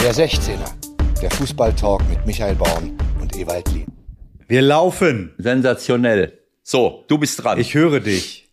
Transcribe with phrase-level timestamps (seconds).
[0.00, 0.70] Der 16er,
[1.20, 3.86] der Fußballtalk mit Michael Baum und Ewald Lien.
[4.46, 5.32] Wir laufen.
[5.38, 6.38] Sensationell.
[6.62, 7.58] So, du bist dran.
[7.58, 8.48] Ich höre dich.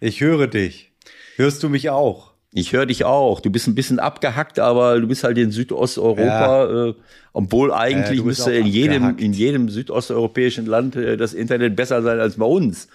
[0.00, 0.92] Ich höre dich.
[1.36, 2.32] Hörst du mich auch?
[2.52, 3.40] Ich höre dich auch.
[3.40, 6.94] Du bist ein bisschen abgehackt, aber du bist halt in Südosteuropa, äh,
[7.32, 12.02] obwohl eigentlich Ja, bist müsste in jedem, in jedem südosteuropäischen Land äh, das Internet besser
[12.02, 12.88] sein als bei uns.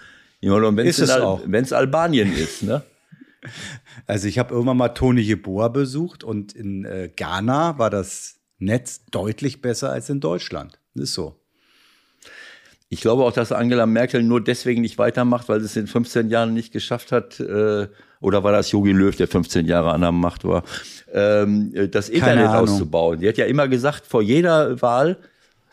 [0.76, 1.40] Wenn Ist es auch.
[1.64, 2.82] es Albanien ist, ne?
[4.06, 9.04] Also ich habe irgendwann mal Tony Jeboa besucht und in äh, Ghana war das Netz
[9.10, 10.78] deutlich besser als in Deutschland.
[10.94, 11.40] Das ist so.
[12.88, 16.28] Ich glaube auch, dass Angela Merkel nur deswegen nicht weitermacht, weil sie es in 15
[16.28, 17.88] Jahren nicht geschafft hat, äh,
[18.20, 20.62] oder war das Jogi Löw, der 15 Jahre an der Macht war,
[21.12, 23.20] ähm, äh, das Internet auszubauen.
[23.20, 25.18] Die hat ja immer gesagt, vor jeder Wahl,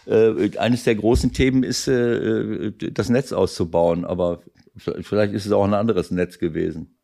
[0.08, 4.04] äh, eines der großen Themen ist, äh, äh, das Netz auszubauen.
[4.04, 4.42] Aber
[4.76, 6.96] vielleicht ist es auch ein anderes Netz gewesen.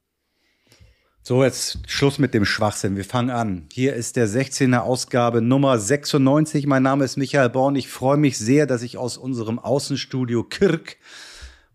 [1.27, 2.95] So, jetzt Schluss mit dem Schwachsinn.
[2.95, 3.67] Wir fangen an.
[3.73, 6.65] Hier ist der 16er Ausgabe Nummer 96.
[6.67, 7.75] Mein Name ist Michael Born.
[7.75, 10.95] Ich freue mich sehr, dass ich aus unserem Außenstudio Kirk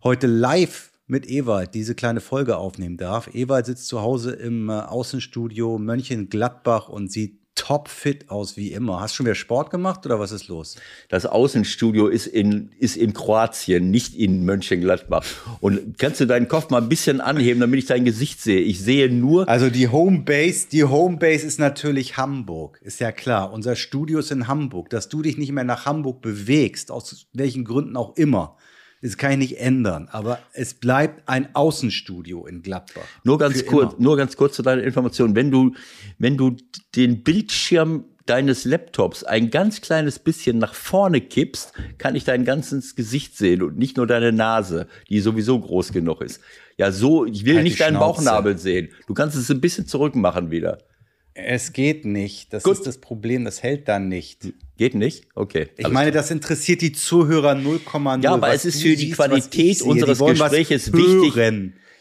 [0.03, 3.29] heute live mit Ewald diese kleine Folge aufnehmen darf.
[3.31, 8.99] Ewald sitzt zu Hause im äh, Außenstudio Mönchengladbach und sieht topfit aus wie immer.
[8.99, 10.75] Hast du schon wieder Sport gemacht oder was ist los?
[11.09, 15.23] Das Außenstudio ist in, ist in Kroatien, nicht in Mönchengladbach.
[15.59, 18.59] Und kannst du deinen Kopf mal ein bisschen anheben, damit ich dein Gesicht sehe?
[18.59, 23.53] Ich sehe nur Also die Homebase, die Homebase ist natürlich Hamburg, ist ja klar.
[23.53, 24.89] Unser Studio ist in Hamburg.
[24.89, 28.57] Dass du dich nicht mehr nach Hamburg bewegst, aus welchen Gründen auch immer,
[29.03, 30.07] das kann ich nicht ändern.
[30.11, 33.03] Aber es bleibt ein Außenstudio in Gladbach.
[33.23, 34.01] Nur ganz kurz, immer.
[34.01, 35.35] nur ganz kurz zu deiner Information.
[35.35, 35.73] Wenn du,
[36.19, 36.55] wenn du
[36.95, 42.95] den Bildschirm deines Laptops ein ganz kleines bisschen nach vorne kippst, kann ich dein ganzes
[42.95, 46.39] Gesicht sehen und nicht nur deine Nase, die sowieso groß genug ist.
[46.77, 48.23] Ja, so, ich will Halt nicht deinen Schnauze.
[48.23, 48.87] Bauchnabel sehen.
[49.07, 50.77] Du kannst es ein bisschen zurück machen wieder.
[51.35, 52.53] Es geht nicht.
[52.53, 52.73] Das Gut.
[52.73, 53.45] ist das Problem.
[53.45, 54.53] Das hält dann nicht.
[54.77, 55.25] Geht nicht?
[55.33, 55.67] Okay.
[55.77, 58.23] Ich meine, das interessiert die Zuhörer 0,0.
[58.23, 61.35] Ja, aber es ist für die Qualität unseres Gespräches wichtig.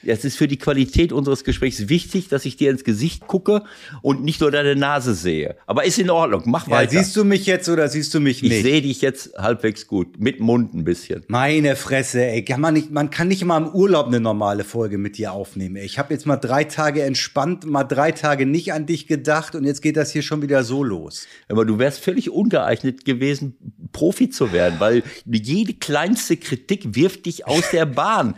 [0.05, 3.63] Es ist für die Qualität unseres Gesprächs wichtig, dass ich dir ins Gesicht gucke
[4.03, 5.57] und nicht nur deine Nase sehe.
[5.67, 6.93] Aber ist in Ordnung, mach Ja, weiter.
[6.93, 8.63] siehst du mich jetzt oder siehst du mich ich nicht?
[8.63, 11.25] sehe dich jetzt halbwegs gut, mit Mund ein bisschen.
[11.29, 12.45] Meine Fresse, ey.
[12.45, 15.77] Kann man, nicht, man kann nicht mal im Urlaub eine normale Folge mit dir aufnehmen.
[15.77, 15.85] Ey.
[15.87, 19.65] Ich habe jetzt mal drei Tage entspannt, mal drei Tage nicht an dich gedacht und
[19.65, 21.27] jetzt geht das hier schon wieder so los.
[21.49, 23.57] Aber du wärst völlig ungeeignet gewesen,
[23.93, 28.35] Profi zu werden, weil jede kleinste Kritik wirft dich aus der Bahn.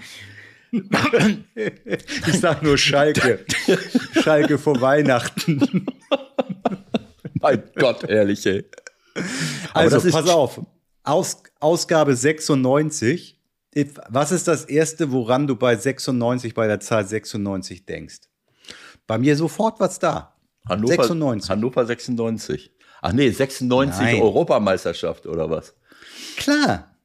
[2.27, 3.45] Ich sag nur Schalke.
[4.23, 5.87] Schalke vor Weihnachten.
[7.41, 8.65] mein Gott, ehrlich, ey.
[9.73, 10.61] Also, pass auf.
[11.03, 13.41] Aus, Ausgabe 96.
[13.77, 18.21] If- Was ist das Erste, woran du bei 96, bei der Zahl 96 denkst?
[19.07, 20.35] Bei mir sofort was da.
[20.69, 21.51] Hannover 96.
[21.51, 22.71] Hannover 96.
[23.03, 24.23] Ach nee, 96 Nein.
[24.23, 25.75] Europameisterschaft oder was?
[26.37, 26.97] Klar.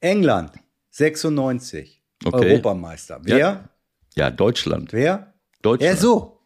[0.00, 0.52] England,
[0.90, 2.01] 96.
[2.24, 2.50] Okay.
[2.52, 3.20] Europameister.
[3.22, 3.38] Wer?
[3.38, 3.68] Ja.
[4.14, 4.92] Ja, Deutschland.
[4.92, 5.32] Wer?
[5.62, 5.94] Deutschland.
[5.94, 6.40] Ja, so.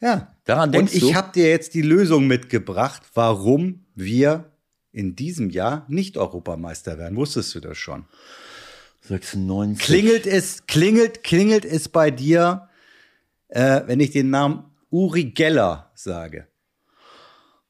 [0.00, 0.34] Ja.
[0.44, 1.14] Daran Und denkst ich du?
[1.14, 4.52] habe dir jetzt die Lösung mitgebracht, warum wir
[4.92, 7.16] in diesem Jahr nicht Europameister werden.
[7.16, 8.06] Wusstest du das schon?
[9.02, 9.84] 96.
[9.84, 12.68] Klingelt es, klingelt, klingelt es bei dir,
[13.48, 16.48] äh, wenn ich den Namen Uri Geller sage?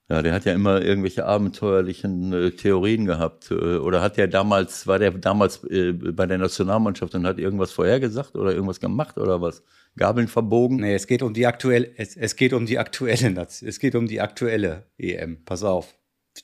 [0.09, 3.51] Ja, der hat ja immer irgendwelche abenteuerlichen äh, Theorien gehabt.
[3.51, 7.73] Äh, oder hat der damals, war der damals äh, bei der Nationalmannschaft und hat irgendwas
[7.73, 9.65] vorhergesagt oder irgendwas gemacht oder was?
[9.97, 10.77] Gabeln verbogen?
[10.77, 13.95] Nee, es geht um die aktuelle, es, es geht um die aktuelle, Nation- es geht
[13.97, 15.45] um die aktuelle EM.
[15.45, 15.95] Pass auf.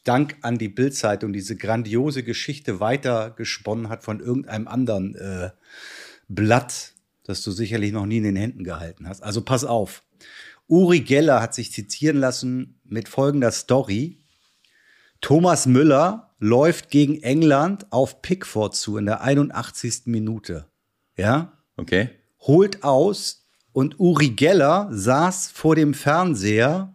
[0.04, 5.50] Dank an die Bildzeitung diese grandiose Geschichte weitergesponnen hat von irgendeinem anderen äh,
[6.28, 6.94] Blatt,
[7.24, 9.22] das du sicherlich noch nie in den Händen gehalten hast.
[9.22, 10.02] Also pass auf.
[10.72, 14.24] Uri Geller hat sich zitieren lassen mit folgender Story.
[15.20, 20.04] Thomas Müller läuft gegen England auf Pickford zu in der 81.
[20.06, 20.70] Minute.
[21.14, 21.52] Ja?
[21.76, 22.08] Okay.
[22.40, 26.94] holt aus und Uri Geller saß vor dem Fernseher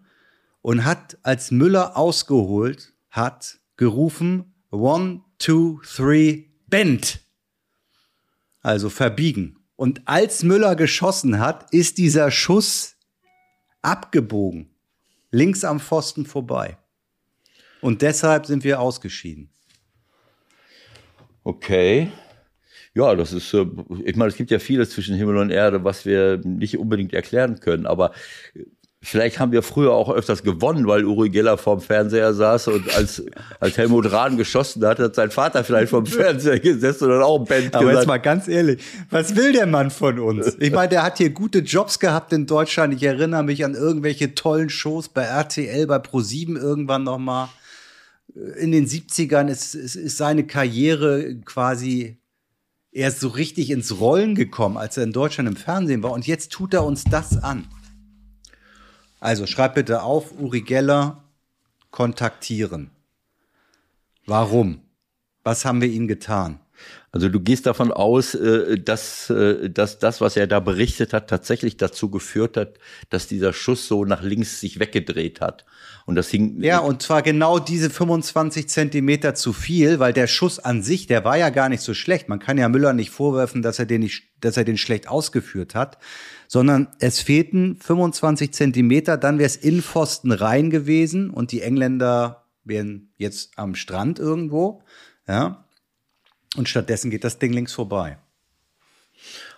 [0.64, 7.20] und hat, als Müller ausgeholt hat, gerufen, one, two, three, bend.
[8.62, 9.60] Also verbiegen.
[9.76, 12.97] Und als Müller geschossen hat, ist dieser Schuss
[13.88, 14.70] abgebogen.
[15.32, 16.78] Links am Pfosten vorbei.
[17.82, 19.50] Und deshalb sind wir ausgeschieden.
[21.44, 22.12] Okay.
[22.94, 23.66] Ja, das ist, äh,
[24.04, 27.60] ich meine, es gibt ja vieles zwischen Himmel und Erde, was wir nicht unbedingt erklären
[27.60, 28.12] können, aber
[29.04, 33.24] Vielleicht haben wir früher auch öfters gewonnen, weil Uri Geller vorm Fernseher saß und als,
[33.60, 37.40] als Helmut Rahn geschossen hat, hat sein Vater vielleicht vorm Fernseher gesessen und dann auch
[37.40, 38.00] ein Band Aber gesagt.
[38.00, 40.58] jetzt mal ganz ehrlich, was will der Mann von uns?
[40.60, 42.92] Ich meine, der hat hier gute Jobs gehabt in Deutschland.
[42.96, 47.50] Ich erinnere mich an irgendwelche tollen Shows bei RTL, bei Pro7 irgendwann noch mal.
[48.60, 52.18] In den 70ern ist, ist, ist seine Karriere quasi
[52.92, 56.12] erst so richtig ins Rollen gekommen, als er in Deutschland im Fernsehen war.
[56.12, 57.68] Und jetzt tut er uns das an.
[59.20, 61.24] Also schreib bitte auf, Uri Geller
[61.92, 62.92] kontaktieren.
[64.26, 64.82] Warum?
[65.44, 66.60] Was haben wir ihm getan?
[67.12, 71.30] Also du gehst davon aus, äh, dass, äh, dass das, was er da berichtet hat,
[71.30, 72.76] tatsächlich dazu geführt hat,
[73.10, 75.66] dass dieser Schuss so nach links sich weggedreht hat.
[76.06, 76.62] Und das hing.
[76.62, 81.26] Ja, und zwar genau diese 25 Zentimeter zu viel, weil der Schuss an sich, der
[81.26, 82.30] war ja gar nicht so schlecht.
[82.30, 85.76] Man kann ja Müller nicht vorwerfen, dass er den nicht, dass er den schlecht ausgeführt
[85.76, 85.98] hat,
[86.48, 92.46] sondern es fehlten 25 Zentimeter, dann wäre es in Pfosten rein gewesen und die Engländer
[92.64, 94.84] wären jetzt am Strand irgendwo,
[95.28, 95.64] ja.
[96.58, 98.18] Und stattdessen geht das Ding links vorbei.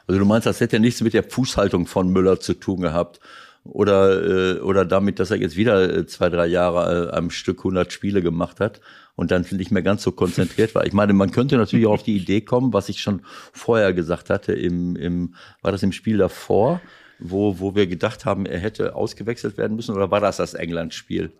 [0.06, 3.20] Also du meinst, das hätte ja nichts mit der Fußhaltung von Müller zu tun gehabt
[3.64, 7.60] oder äh, oder damit, dass er jetzt wieder äh, zwei drei Jahre äh, am Stück
[7.60, 8.82] 100 Spiele gemacht hat
[9.16, 10.86] und dann nicht mehr ganz so konzentriert war.
[10.86, 13.22] Ich meine, man könnte natürlich auch auf die Idee kommen, was ich schon
[13.54, 16.82] vorher gesagt hatte im im war das im Spiel davor,
[17.20, 21.32] wo wo wir gedacht haben, er hätte ausgewechselt werden müssen oder war das das England-Spiel?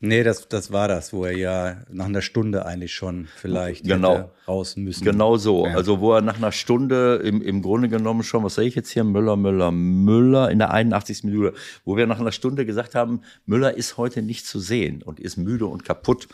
[0.00, 4.30] Nee, das, das war das, wo er ja nach einer Stunde eigentlich schon vielleicht Genau.
[4.46, 5.04] raus müssen.
[5.04, 5.66] Genau so.
[5.66, 5.74] Ja.
[5.74, 8.90] Also wo er nach einer Stunde im, im Grunde genommen schon, was sehe ich jetzt
[8.90, 9.02] hier?
[9.02, 11.24] Müller, Müller, Müller in der 81.
[11.24, 11.52] Minute,
[11.84, 15.36] wo wir nach einer Stunde gesagt haben, Müller ist heute nicht zu sehen und ist
[15.36, 16.28] müde und kaputt.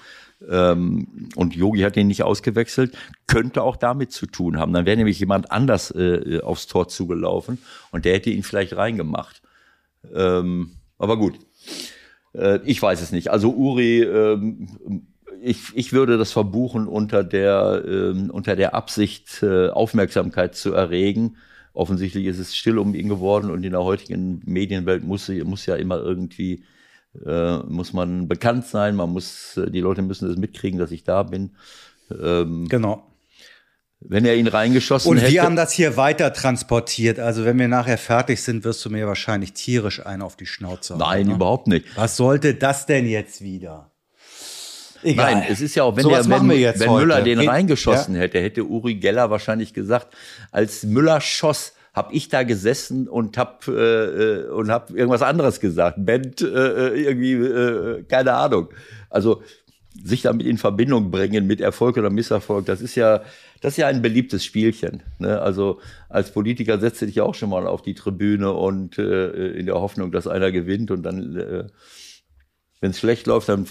[0.47, 2.95] Ähm, und Yogi hat ihn nicht ausgewechselt,
[3.27, 4.75] könnte auch damit zu tun haben.
[4.75, 7.57] Dann wäre nämlich jemand anders äh, aufs Tor zugelaufen
[7.93, 9.41] und der hätte ihn vielleicht reingemacht.
[10.15, 11.39] Ähm, aber gut.
[12.35, 13.31] Äh, ich weiß es nicht.
[13.31, 14.69] Also Uri, ähm,
[15.41, 21.37] ich, ich würde das verbuchen unter der, ähm, unter der Absicht, äh, Aufmerksamkeit zu erregen.
[21.73, 25.77] Offensichtlich ist es still um ihn geworden und in der heutigen Medienwelt muss, muss ja
[25.77, 26.65] immer irgendwie,
[27.25, 31.05] äh, muss man bekannt sein, man muss, äh, die Leute müssen es mitkriegen, dass ich
[31.05, 31.51] da bin.
[32.11, 33.14] Ähm, Genau.
[34.07, 35.33] Wenn er ihn reingeschossen Und hätte.
[35.33, 37.19] wir haben das hier weiter transportiert.
[37.19, 40.95] Also wenn wir nachher fertig sind, wirst du mir wahrscheinlich tierisch einen auf die Schnauze
[40.95, 41.01] hauen.
[41.01, 41.35] Nein, ne?
[41.35, 41.87] überhaupt nicht.
[41.97, 43.91] Was sollte das denn jetzt wieder?
[45.03, 45.35] Egal.
[45.35, 46.93] Nein, es ist ja auch, wenn, So, der, wenn, wenn?
[46.93, 50.15] Müller den Geht- reingeschossen hätte, hätte Uri Geller wahrscheinlich gesagt,
[50.51, 55.61] als Müller schoss, habe ich da gesessen und hab äh, äh, und hab irgendwas anderes
[55.61, 56.05] gesagt.
[56.05, 58.69] Band äh, irgendwie äh, keine Ahnung.
[59.11, 59.43] Also
[60.03, 63.23] sich damit in Verbindung bringen mit Erfolg oder Misserfolg, das ist ja
[63.61, 65.03] das ist ja ein beliebtes Spielchen.
[65.19, 65.41] Ne?
[65.41, 65.81] Also
[66.11, 69.77] als Politiker setzt du dich auch schon mal auf die Tribüne und äh, in der
[69.77, 71.65] Hoffnung, dass einer gewinnt und dann äh,
[72.85, 73.67] wenn es schlecht läuft, dann,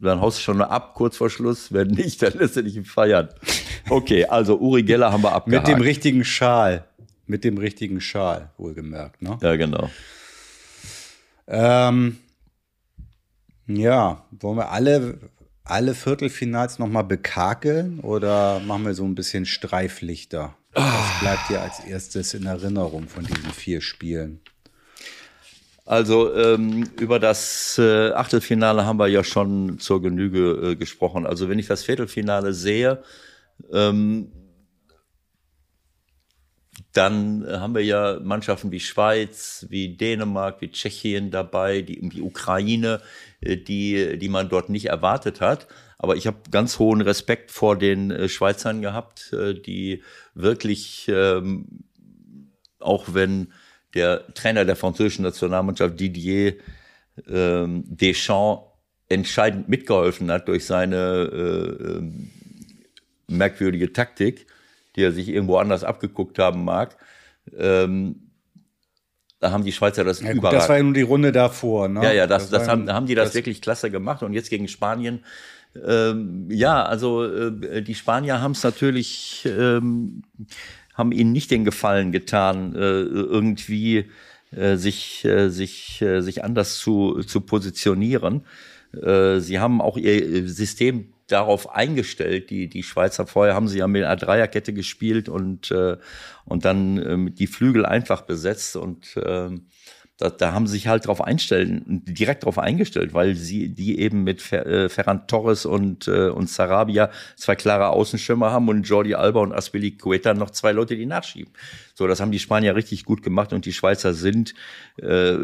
[0.00, 1.70] dann haust du schon ab, kurz vor Schluss.
[1.74, 3.28] Wenn nicht, dann lässt du dich feiern.
[3.90, 5.68] Okay, also Uri Geller haben wir abgehakt.
[5.68, 6.86] Mit dem richtigen Schal.
[7.26, 9.20] Mit dem richtigen Schal, wohlgemerkt.
[9.20, 9.36] Ne?
[9.42, 9.90] Ja, genau.
[11.46, 12.16] Ähm,
[13.66, 15.18] ja, wollen wir alle,
[15.64, 20.54] alle Viertelfinals nochmal bekakeln oder machen wir so ein bisschen Streiflichter?
[20.74, 24.40] Was bleibt dir als erstes in Erinnerung von diesen vier Spielen?
[25.86, 31.26] Also ähm, über das äh, Achtelfinale haben wir ja schon zur Genüge äh, gesprochen.
[31.26, 33.02] Also wenn ich das Viertelfinale sehe,
[33.72, 34.32] ähm,
[36.92, 42.22] dann äh, haben wir ja Mannschaften wie Schweiz, wie Dänemark, wie Tschechien dabei, die, die
[42.22, 43.00] Ukraine,
[43.40, 45.66] äh, die, die man dort nicht erwartet hat.
[45.98, 49.34] Aber ich habe ganz hohen Respekt vor den äh, Schweizern gehabt,
[49.66, 50.02] die
[50.34, 51.84] wirklich, ähm,
[52.78, 53.52] auch wenn
[53.94, 56.56] der Trainer der französischen Nationalmannschaft Didier
[57.28, 58.74] ähm, Deschamps
[59.08, 62.30] entscheidend mitgeholfen hat durch seine äh, ähm,
[63.28, 64.46] merkwürdige Taktik,
[64.96, 66.96] die er sich irgendwo anders abgeguckt haben mag.
[67.56, 68.16] Ähm,
[69.40, 70.62] da haben die Schweizer das Ja, gut, überragend.
[70.62, 71.88] das war ja nur die Runde davor.
[71.88, 72.02] Ne?
[72.04, 74.68] Ja, ja, das, das, war- haben, haben die das, wirklich klasse gemacht und jetzt gegen
[74.68, 75.24] Spanien.
[75.86, 80.22] Ähm, ja, also äh, die Spanier haben es natürlich, ähm,
[80.94, 84.08] haben ihnen nicht den Gefallen getan, äh, irgendwie
[84.52, 88.44] äh, sich, äh, sich, äh, sich anders zu, zu positionieren.
[89.02, 92.50] Äh, sie haben auch ihr System darauf eingestellt.
[92.50, 95.96] Die, die Schweizer vorher haben sie ja mit einer Dreierkette gespielt und, äh,
[96.44, 99.66] und dann ähm, die Flügel einfach besetzt und ähm,
[100.16, 104.22] da, da haben sie sich halt drauf einstellen, direkt drauf eingestellt, weil sie die eben
[104.22, 109.14] mit Fer, äh, Ferran Torres und, äh, und Sarabia zwei klare Außenschirmer haben und Jordi
[109.14, 111.52] Alba und Aspilicueta noch zwei Leute, die nachschieben.
[111.94, 114.54] So, das haben die Spanier richtig gut gemacht und die Schweizer sind
[114.98, 115.36] äh,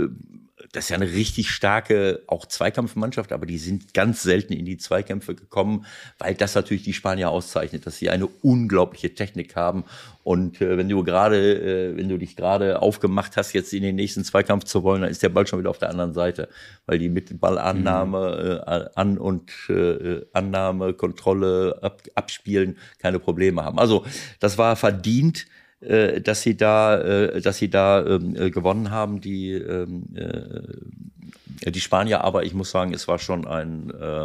[0.72, 4.78] das ist ja eine richtig starke, auch Zweikampfmannschaft, aber die sind ganz selten in die
[4.78, 5.84] Zweikämpfe gekommen,
[6.18, 9.84] weil das natürlich die Spanier auszeichnet, dass sie eine unglaubliche Technik haben.
[10.22, 13.96] Und äh, wenn du gerade, äh, wenn du dich gerade aufgemacht hast, jetzt in den
[13.96, 16.48] nächsten Zweikampf zu wollen, dann ist der Ball schon wieder auf der anderen Seite,
[16.86, 18.72] weil die mit Ballannahme, mhm.
[18.72, 23.80] äh, an und äh, Annahme, Kontrolle, ab, abspielen keine Probleme haben.
[23.80, 24.04] Also
[24.38, 25.46] das war verdient
[25.80, 31.70] äh, dass sie da, äh, dass sie da ähm, äh, gewonnen haben, die, ähm, äh,
[31.70, 32.22] die Spanier.
[32.22, 34.24] Aber ich muss sagen, es war schon ein, äh,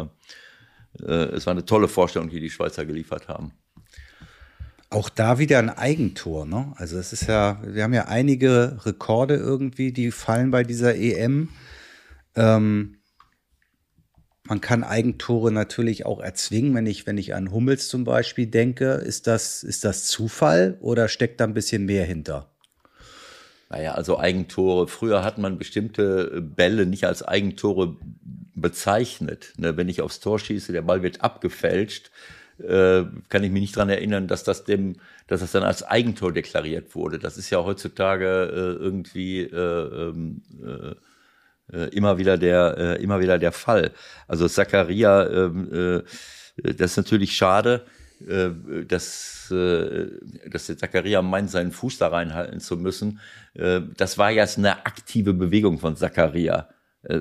[1.02, 3.52] äh, es war eine tolle Vorstellung, die die Schweizer geliefert haben.
[4.90, 6.72] Auch da wieder ein Eigentor, ne?
[6.76, 11.48] Also es ist ja, wir haben ja einige Rekorde irgendwie, die fallen bei dieser EM.
[12.36, 12.98] Ähm,
[14.48, 18.92] man kann Eigentore natürlich auch erzwingen, wenn ich, wenn ich an Hummels zum Beispiel denke.
[18.92, 22.50] Ist das, ist das Zufall oder steckt da ein bisschen mehr hinter?
[23.68, 24.86] Naja, also Eigentore.
[24.86, 27.96] Früher hat man bestimmte Bälle nicht als Eigentore
[28.54, 29.52] bezeichnet.
[29.58, 32.10] Ne, wenn ich aufs Tor schieße, der Ball wird abgefälscht,
[32.58, 36.32] äh, kann ich mich nicht dran erinnern, dass das dem, dass das dann als Eigentor
[36.32, 37.18] deklariert wurde.
[37.18, 39.40] Das ist ja heutzutage äh, irgendwie
[41.72, 43.92] äh, immer wieder der, äh, immer wieder der Fall.
[44.28, 46.04] Also Zakaria, ähm,
[46.62, 47.84] äh, das ist natürlich schade,
[48.26, 48.50] äh,
[48.86, 50.06] dass, äh,
[50.48, 53.20] dass der Zakaria meint, seinen Fuß da reinhalten zu müssen.
[53.96, 56.68] Das war jetzt eine aktive Bewegung von Zakaria.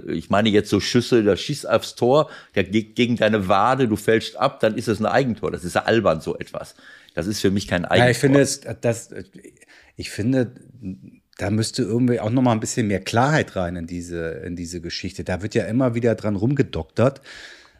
[0.08, 3.96] Ich meine jetzt so Schüsse, der schießt aufs Tor, der geht gegen deine Wade, du
[3.96, 5.52] fällst ab, dann ist es ein Eigentor.
[5.52, 6.76] Das ist ja albern, so etwas.
[7.14, 8.06] Das ist für mich kein Eigentor.
[8.06, 9.14] Ja, ich finde es, das,
[9.96, 10.56] ich finde,
[11.38, 14.82] da müsste irgendwie auch noch mal ein bisschen mehr Klarheit rein in diese, in diese
[14.82, 15.24] Geschichte.
[15.24, 17.22] Da wird ja immer wieder dran rumgedoktert.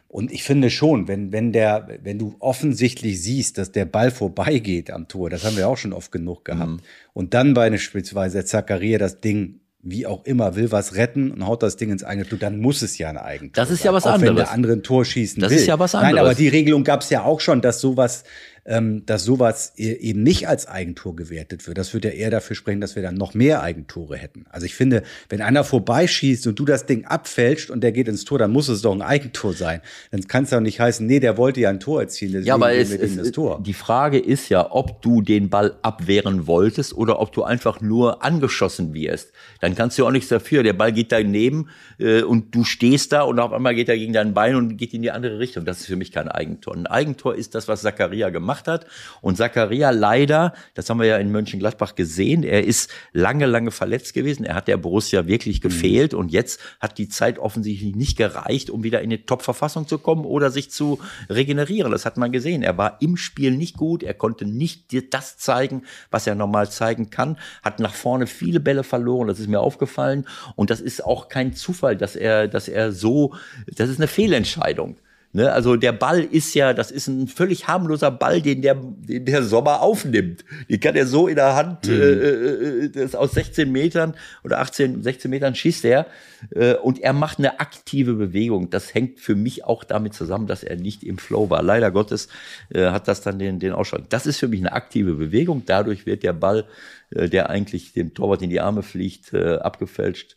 [0.08, 4.90] Und ich finde schon, wenn, wenn der, wenn du offensichtlich siehst, dass der Ball vorbeigeht
[4.90, 6.70] am Tor, das haben wir auch schon oft genug gehabt.
[6.70, 6.80] Mhm.
[7.12, 11.76] Und dann beispielsweise Zakaria das Ding wie auch immer, will was retten und haut das
[11.76, 14.14] Ding ins eigene Tor, dann muss es ja ein Eigentor Das ist ja was sein,
[14.14, 14.30] anderes.
[14.30, 15.58] Wenn der andere ein Tor schießen das will.
[15.58, 16.14] ist ja was anderes.
[16.14, 18.24] Nein, aber die Regelung gab es ja auch schon, dass sowas
[18.66, 21.78] dass sowas e-, eben nicht als Eigentor gewertet wird.
[21.78, 24.44] Das würde ja eher dafür sprechen, dass wir dann noch mehr Eigentore hätten.
[24.50, 28.24] Also ich finde, wenn einer vorbeischießt und du das Ding abfälscht und der geht ins
[28.24, 29.82] Tor, dann muss es doch ein Eigentor sein.
[30.10, 32.44] Dann kann es doch nicht heißen, nee, der wollte ja ein Tor erzielen.
[32.44, 37.20] Ja, aber es, es, die Frage ist ja, ob du den Ball abwehren wolltest oder
[37.20, 39.32] ob du einfach nur angeschossen wirst.
[39.60, 40.64] Dann kannst du auch nichts dafür.
[40.64, 41.68] Der Ball geht daneben
[41.98, 44.92] äh, und du stehst da und auf einmal geht er gegen dein Bein und geht
[44.92, 45.64] in die andere Richtung.
[45.64, 46.74] Das ist für mich kein Eigentor.
[46.74, 48.86] Ein Eigentor ist das, was Zakaria gemacht gemacht hat.
[49.20, 54.14] Und Zakaria leider, das haben wir ja in Mönchengladbach gesehen, er ist lange, lange verletzt
[54.14, 54.44] gewesen.
[54.44, 56.18] Er hat der Borussia wirklich gefehlt mhm.
[56.18, 60.24] und jetzt hat die Zeit offensichtlich nicht gereicht, um wieder in die Top-Verfassung zu kommen
[60.24, 60.98] oder sich zu
[61.28, 61.92] regenerieren.
[61.92, 62.62] Das hat man gesehen.
[62.62, 66.70] Er war im Spiel nicht gut, er konnte nicht dir das zeigen, was er normal
[66.70, 70.26] zeigen kann, hat nach vorne viele Bälle verloren, das ist mir aufgefallen.
[70.54, 73.34] Und das ist auch kein Zufall, dass er, dass er so,
[73.66, 74.96] das ist eine Fehlentscheidung.
[75.36, 79.26] Ne, also der Ball ist ja, das ist ein völlig harmloser Ball, den der, den
[79.26, 80.46] der Sommer aufnimmt.
[80.70, 81.92] Den kann er so in der Hand, mhm.
[81.92, 84.14] äh, äh, das aus 16 Metern
[84.44, 86.06] oder 18, 16 Metern schießt er.
[86.54, 88.70] Äh, und er macht eine aktive Bewegung.
[88.70, 91.62] Das hängt für mich auch damit zusammen, dass er nicht im Flow war.
[91.62, 92.28] Leider Gottes
[92.72, 94.08] äh, hat das dann den, den Ausschlag.
[94.08, 95.64] Das ist für mich eine aktive Bewegung.
[95.66, 96.64] Dadurch wird der Ball,
[97.10, 100.34] äh, der eigentlich dem Torwart in die Arme fliegt, äh, abgefälscht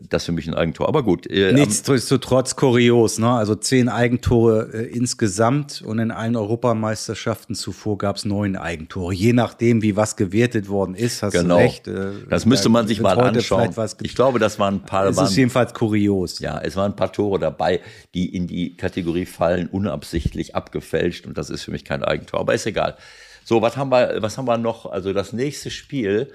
[0.00, 0.88] das für mich ein Eigentor.
[0.88, 1.28] Aber gut.
[1.30, 3.30] Äh, Nichtsdestotrotz kurios, ne?
[3.30, 9.12] Also zehn Eigentore äh, insgesamt und in allen Europameisterschaften zuvor gab es neun Eigentore.
[9.12, 11.58] Je nachdem, wie was gewertet worden ist, hast genau.
[11.58, 11.86] du recht.
[11.86, 13.74] Äh, das müsste man sich mal anschauen.
[14.02, 15.06] Ich glaube, das waren ein paar.
[15.06, 16.38] Es ist jedenfalls kurios.
[16.38, 17.80] Ja, es waren ein paar Tore dabei,
[18.14, 22.40] die in die Kategorie fallen, unabsichtlich abgefälscht und das ist für mich kein Eigentor.
[22.40, 22.96] Aber ist egal.
[23.44, 24.86] So, was haben wir, was haben wir noch?
[24.86, 26.30] Also das nächste Spiel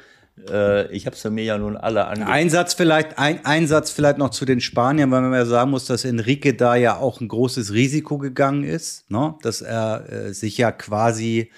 [0.50, 2.32] äh, ich habe es mir ja nun alle angeguckt.
[2.32, 5.72] Ein Satz vielleicht, ein, ein Satz vielleicht noch zu den Spaniern, weil man ja sagen
[5.72, 9.36] muss, dass Enrique da ja auch ein großes Risiko gegangen ist, ne?
[9.42, 11.52] dass er äh, sich ja quasi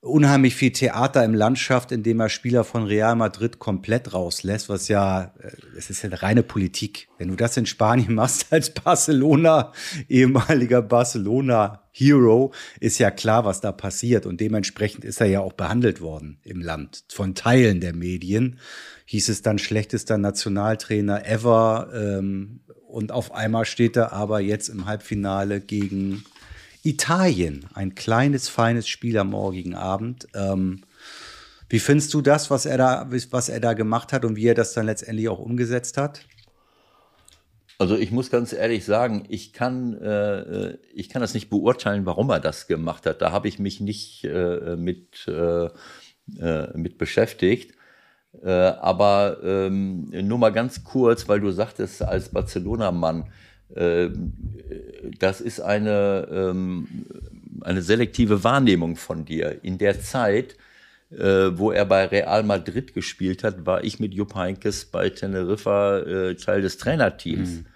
[0.00, 5.34] unheimlich viel Theater im Landschaft, indem er Spieler von Real Madrid komplett rauslässt, was ja,
[5.38, 7.08] äh, es ist ja reine Politik.
[7.18, 9.72] Wenn du das in Spanien machst als Barcelona,
[10.08, 14.26] ehemaliger Barcelona Hero, ist ja klar, was da passiert.
[14.26, 18.58] Und dementsprechend ist er ja auch behandelt worden im Land von Teilen der Medien.
[19.06, 21.90] Hieß es dann schlechtester Nationaltrainer ever.
[21.94, 26.24] Ähm, und auf einmal steht er aber jetzt im Halbfinale gegen
[26.82, 30.28] Italien, ein kleines, feines Spiel am morgigen Abend.
[30.34, 30.82] Ähm,
[31.68, 34.54] wie findest du das, was er da, was er da gemacht hat und wie er
[34.54, 36.22] das dann letztendlich auch umgesetzt hat?
[37.80, 42.28] Also ich muss ganz ehrlich sagen, ich kann, äh, ich kann das nicht beurteilen, warum
[42.28, 43.22] er das gemacht hat.
[43.22, 45.70] Da habe ich mich nicht äh, mit, äh,
[46.38, 47.74] äh mit beschäftigt.
[48.42, 53.32] Äh, aber ähm, nur mal ganz kurz, weil du sagtest, als Barcelona-Mann,
[53.74, 54.10] äh,
[55.18, 57.06] das ist eine, ähm,
[57.62, 59.64] eine selektive Wahrnehmung von dir.
[59.64, 60.56] In der Zeit,
[61.10, 65.98] äh, wo er bei Real Madrid gespielt hat, war ich mit Jupp Heynckes bei Teneriffa
[65.98, 67.50] äh, Teil des Trainerteams.
[67.50, 67.66] Mhm.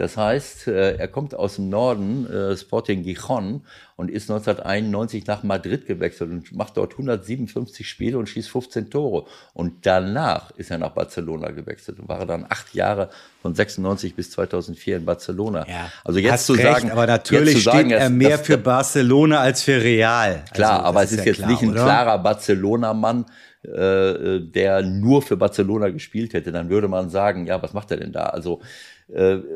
[0.00, 3.60] Das heißt, äh, er kommt aus dem Norden, äh, Sporting Gijon,
[3.96, 9.26] und ist 1991 nach Madrid gewechselt und macht dort 157 Spiele und schießt 15 Tore.
[9.52, 13.10] Und danach ist er nach Barcelona gewechselt und war dann acht Jahre
[13.42, 15.66] von 96 bis 2004 in Barcelona.
[15.68, 19.62] Ja, also jetzt zu recht, sagen, aber natürlich sagen, steht er mehr für Barcelona als
[19.62, 20.44] für Real.
[20.54, 21.82] Klar, also, aber es ist, ja jetzt klar, nicht ein oder?
[21.82, 23.26] klarer Barcelona-Mann,
[23.64, 27.98] äh, der nur für Barcelona gespielt hätte, dann würde man sagen, ja, was macht er
[27.98, 28.22] denn da?
[28.22, 28.99] Also äh,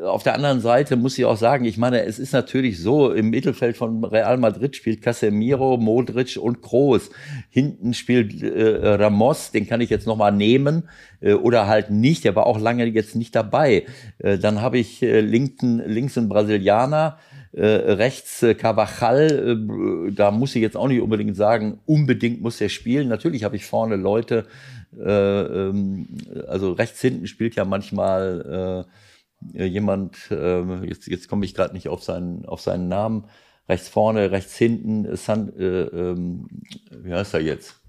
[0.03, 3.29] auf der anderen Seite muss ich auch sagen, ich meine, es ist natürlich so, im
[3.29, 7.09] Mittelfeld von Real Madrid spielt Casemiro, Modric und Kroos.
[7.49, 10.89] Hinten spielt äh, Ramos, den kann ich jetzt nochmal nehmen
[11.21, 13.85] äh, oder halt nicht, der war auch lange jetzt nicht dabei.
[14.19, 17.17] Äh, dann habe ich äh, linken, links einen Brasilianer,
[17.53, 22.59] äh, rechts äh, Carvajal, äh, da muss ich jetzt auch nicht unbedingt sagen, unbedingt muss
[22.59, 23.07] er spielen.
[23.07, 24.45] Natürlich habe ich vorne Leute,
[24.99, 26.07] äh, ähm,
[26.49, 28.91] also rechts hinten spielt ja manchmal äh, äh,
[29.53, 33.25] jemand, äh, jetzt, jetzt komme ich gerade nicht auf seinen, auf seinen Namen,
[33.67, 36.47] rechts vorne, rechts hinten, äh, San, äh, ähm,
[36.91, 37.81] wie heißt er jetzt?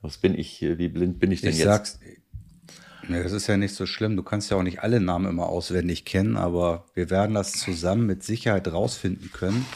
[0.00, 1.66] Was bin ich, wie blind bin ich denn ich jetzt?
[1.66, 1.98] Sag's,
[3.08, 4.16] Nee, das ist ja nicht so schlimm.
[4.16, 8.06] Du kannst ja auch nicht alle Namen immer auswendig kennen, aber wir werden das zusammen
[8.06, 9.66] mit Sicherheit rausfinden können.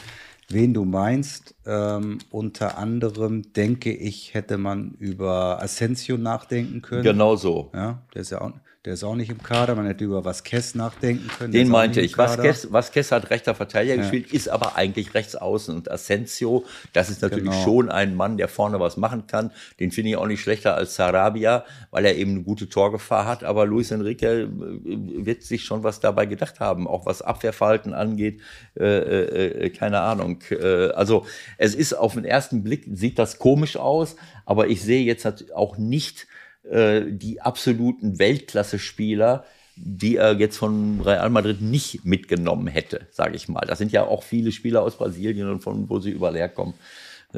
[0.49, 7.03] Wen du meinst, ähm, unter anderem denke ich, hätte man über Asensio nachdenken können.
[7.03, 7.71] Genau so.
[7.75, 8.53] Ja, der ist ja auch,
[8.85, 9.75] der ist auch nicht im Kader.
[9.75, 11.51] Man hätte über Vasquez nachdenken können.
[11.51, 12.17] Den meinte ich.
[12.17, 14.01] Vasquez, Vasquez hat rechter Verteidiger ja.
[14.01, 15.75] gespielt, ist aber eigentlich rechts außen.
[15.75, 17.63] Und Asensio, das ist natürlich genau.
[17.63, 19.51] schon ein Mann, der vorne was machen kann.
[19.81, 23.43] Den finde ich auch nicht schlechter als Sarabia, weil er eben eine gute Torgefahr hat.
[23.43, 28.39] Aber Luis Enrique äh, wird sich schon was dabei gedacht haben, auch was Abwehrverhalten angeht.
[28.79, 30.41] Äh, äh, äh, keine Ahnung.
[30.51, 31.25] Äh, also
[31.57, 35.77] es ist auf den ersten Blick, sieht das komisch aus, aber ich sehe jetzt auch
[35.77, 36.27] nicht,
[36.63, 43.47] äh, die absoluten Weltklasse-Spieler, die er jetzt von Real Madrid nicht mitgenommen hätte, sage ich
[43.47, 43.65] mal.
[43.65, 46.73] Das sind ja auch viele Spieler aus Brasilien und von wo sie überall herkommen.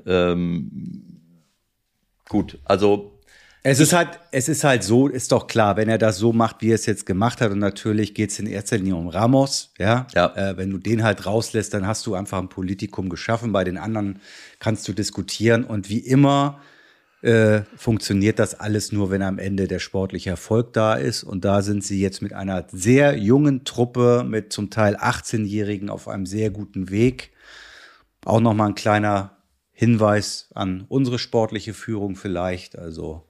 [0.05, 1.21] Ähm,
[2.27, 3.19] gut, also
[3.63, 6.61] es ist halt, es ist halt so, ist doch klar, wenn er das so macht,
[6.61, 9.71] wie er es jetzt gemacht hat, und natürlich geht es in erster Linie um Ramos,
[9.77, 10.07] ja.
[10.15, 10.35] ja.
[10.35, 13.51] Äh, wenn du den halt rauslässt, dann hast du einfach ein Politikum geschaffen.
[13.51, 14.19] Bei den anderen
[14.57, 15.63] kannst du diskutieren.
[15.63, 16.59] Und wie immer
[17.21, 21.23] äh, funktioniert das alles nur, wenn am Ende der sportliche Erfolg da ist.
[21.23, 26.07] Und da sind sie jetzt mit einer sehr jungen Truppe, mit zum Teil 18-Jährigen auf
[26.07, 27.31] einem sehr guten Weg.
[28.25, 29.37] Auch nochmal ein kleiner
[29.71, 32.77] Hinweis an unsere sportliche Führung vielleicht.
[32.77, 33.23] Also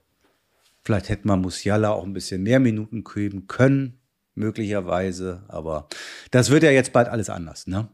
[0.82, 4.00] vielleicht hätte man Musiala auch ein bisschen mehr Minuten geben können,
[4.34, 5.44] möglicherweise.
[5.48, 5.88] Aber
[6.30, 7.88] das wird ja jetzt bald alles anders, ne?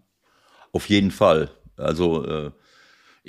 [0.71, 1.51] Auf jeden Fall.
[1.77, 2.51] Also äh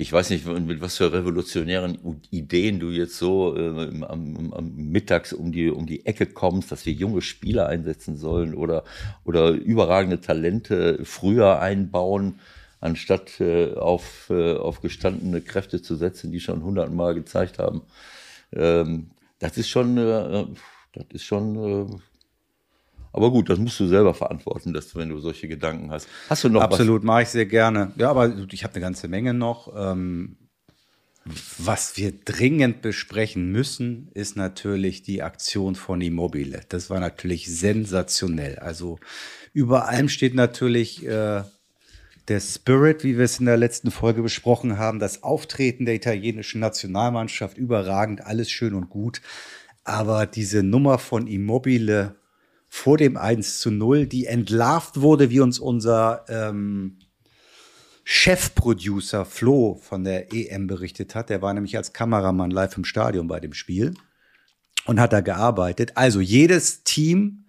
[0.00, 1.98] ich weiß nicht, mit was für revolutionären
[2.30, 6.86] Ideen du jetzt so äh, am, am, mittags um die, um die Ecke kommst, dass
[6.86, 8.84] wir junge Spieler einsetzen sollen oder,
[9.24, 12.36] oder überragende Talente früher einbauen,
[12.80, 17.82] anstatt äh, auf, äh, auf gestandene Kräfte zu setzen, die schon hundertmal gezeigt haben.
[18.54, 20.46] Ähm, das ist schon, äh,
[20.94, 21.96] das ist schon äh,
[23.12, 26.08] aber gut, das musst du selber verantworten, dass du, wenn du solche Gedanken hast.
[26.28, 27.92] Hast du noch Absolut, mache ich sehr gerne.
[27.96, 29.72] Ja, aber ich habe eine ganze Menge noch.
[29.76, 30.36] Ähm,
[31.58, 36.62] was wir dringend besprechen müssen, ist natürlich die Aktion von Immobile.
[36.68, 38.58] Das war natürlich sensationell.
[38.58, 38.98] Also
[39.52, 41.42] über allem steht natürlich äh,
[42.28, 46.60] der Spirit, wie wir es in der letzten Folge besprochen haben, das Auftreten der italienischen
[46.60, 49.20] Nationalmannschaft überragend, alles schön und gut.
[49.84, 52.14] Aber diese Nummer von Immobile
[52.72, 56.98] vor dem 1 zu 0, die entlarvt wurde, wie uns unser ähm,
[58.04, 61.30] Chefproducer Flo von der EM berichtet hat.
[61.30, 63.94] Der war nämlich als Kameramann live im Stadion bei dem Spiel
[64.86, 65.96] und hat da gearbeitet.
[65.96, 67.46] Also jedes Team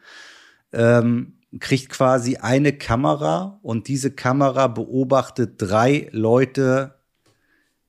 [0.73, 6.95] ähm, kriegt quasi eine Kamera und diese Kamera beobachtet drei Leute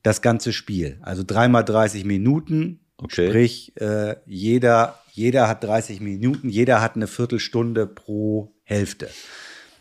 [0.02, 0.98] das ganze Spiel.
[1.00, 2.80] Also dreimal 30 Minuten.
[3.02, 3.28] Okay.
[3.28, 9.10] Sprich, äh, jeder jeder hat 30 Minuten, jeder hat eine Viertelstunde pro Hälfte.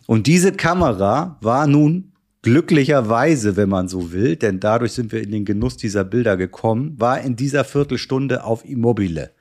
[0.05, 5.31] Und diese Kamera war nun glücklicherweise, wenn man so will, denn dadurch sind wir in
[5.31, 9.31] den Genuss dieser Bilder gekommen, war in dieser Viertelstunde auf Immobile.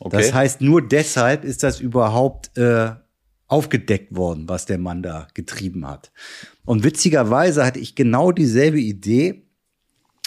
[0.00, 0.16] Okay.
[0.16, 2.90] Das heißt, nur deshalb ist das überhaupt äh,
[3.46, 6.10] aufgedeckt worden, was der Mann da getrieben hat.
[6.64, 9.44] Und witzigerweise hatte ich genau dieselbe Idee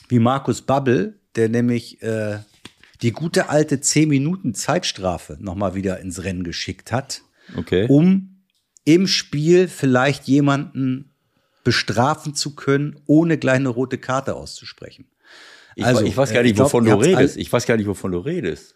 [0.07, 2.39] wie Markus Babbel, der nämlich äh,
[3.01, 7.21] die gute alte 10 Minuten Zeitstrafe nochmal wieder ins Rennen geschickt hat,
[7.55, 7.85] Okay.
[7.89, 8.43] um
[8.85, 11.11] im Spiel vielleicht jemanden
[11.63, 15.07] bestrafen zu können, ohne gleich eine rote Karte auszusprechen.
[15.75, 17.37] Ich, Also, ich weiß gar äh, nicht, ich glaub, wovon du redest.
[17.37, 18.75] Ich weiß gar nicht, wovon du redest.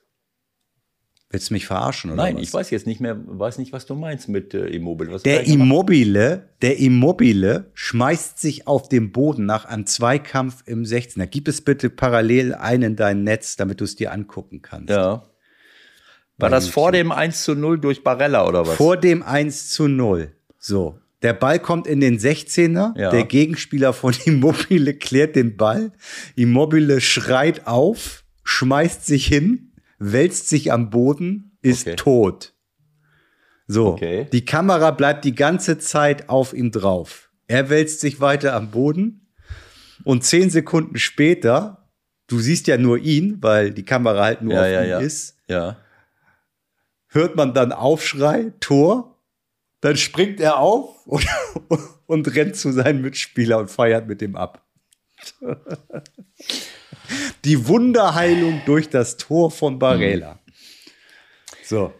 [1.35, 2.43] Willst du mich verarschen oder Nein, was?
[2.43, 5.11] ich weiß jetzt nicht mehr, weiß nicht, was du meinst mit äh, Immobile.
[5.11, 5.53] Was Der er?
[5.53, 11.25] Immobile, der Immobile schmeißt sich auf den Boden nach einem Zweikampf im 16er.
[11.25, 14.91] Gib es bitte parallel ein in dein Netz, damit du es dir angucken kannst.
[14.91, 15.25] Ja.
[16.37, 18.75] War das vor dem 1 zu 0 durch Barella oder was?
[18.77, 20.31] Vor dem 1 zu 0.
[20.57, 20.97] So.
[21.21, 22.97] Der Ball kommt in den 16er.
[22.97, 23.09] Ja.
[23.09, 25.91] Der Gegenspieler von Immobile klärt den Ball.
[26.37, 29.64] Immobile schreit auf, schmeißt sich hin,
[29.99, 31.95] wälzt sich am Boden, ist Okay.
[31.95, 32.53] tot.
[33.67, 33.87] So.
[33.93, 34.27] Okay.
[34.31, 37.31] Die Kamera bleibt die ganze Zeit auf ihm drauf.
[37.47, 39.27] Er wälzt sich weiter am Boden
[40.03, 41.89] und zehn Sekunden später,
[42.27, 44.99] du siehst ja nur ihn, weil die Kamera halt nur ja, auf ja, ihm ja.
[44.99, 45.77] ist, Ja.
[47.07, 49.19] hört man dann Aufschrei, Tor,
[49.81, 51.25] dann springt er auf und,
[52.07, 54.63] und rennt zu seinem Mitspieler und feiert mit dem ab.
[57.43, 60.39] Die Wunderheilung durch das Tor von Barella.
[61.63, 61.93] So,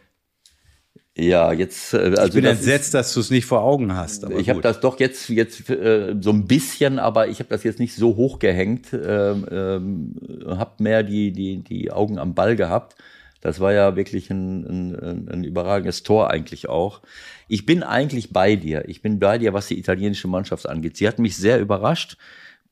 [1.18, 4.26] Ja, jetzt, äh, also ich bin das entsetzt, dass du es nicht vor Augen hast.
[4.26, 7.64] Aber ich habe das doch jetzt jetzt äh, so ein bisschen, aber ich habe das
[7.64, 10.16] jetzt nicht so hochgehängt, ähm, ähm,
[10.58, 12.96] habe mehr die die die Augen am Ball gehabt.
[13.42, 17.02] Das war ja wirklich ein, ein, ein- ein überragendes Tor eigentlich auch.
[17.48, 18.84] Ich bin eigentlich bei dir.
[18.90, 20.98] Ich bin bei dir, was die italienische Mannschaft angeht.
[20.98, 22.18] Sie hat mich sehr überrascht,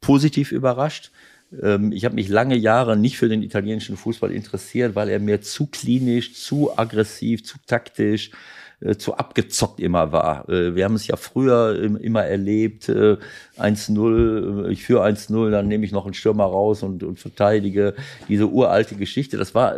[0.02, 1.12] positiv überrascht.
[1.61, 5.41] Ähm, Ich habe mich lange Jahre nicht für den italienischen Fußball interessiert, weil er mir
[5.41, 8.31] zu klinisch, zu aggressiv, zu taktisch,
[8.81, 10.49] äh, zu abgezockt immer war.
[10.49, 13.17] Äh, Wir haben es ja früher im- immer erlebt, äh,
[13.57, 17.93] 1-0, äh, ich führe 1-0, dann nehme ich noch einen Stürmer raus und, und verteidige.
[18.27, 19.75] Diese uralte Geschichte, das war,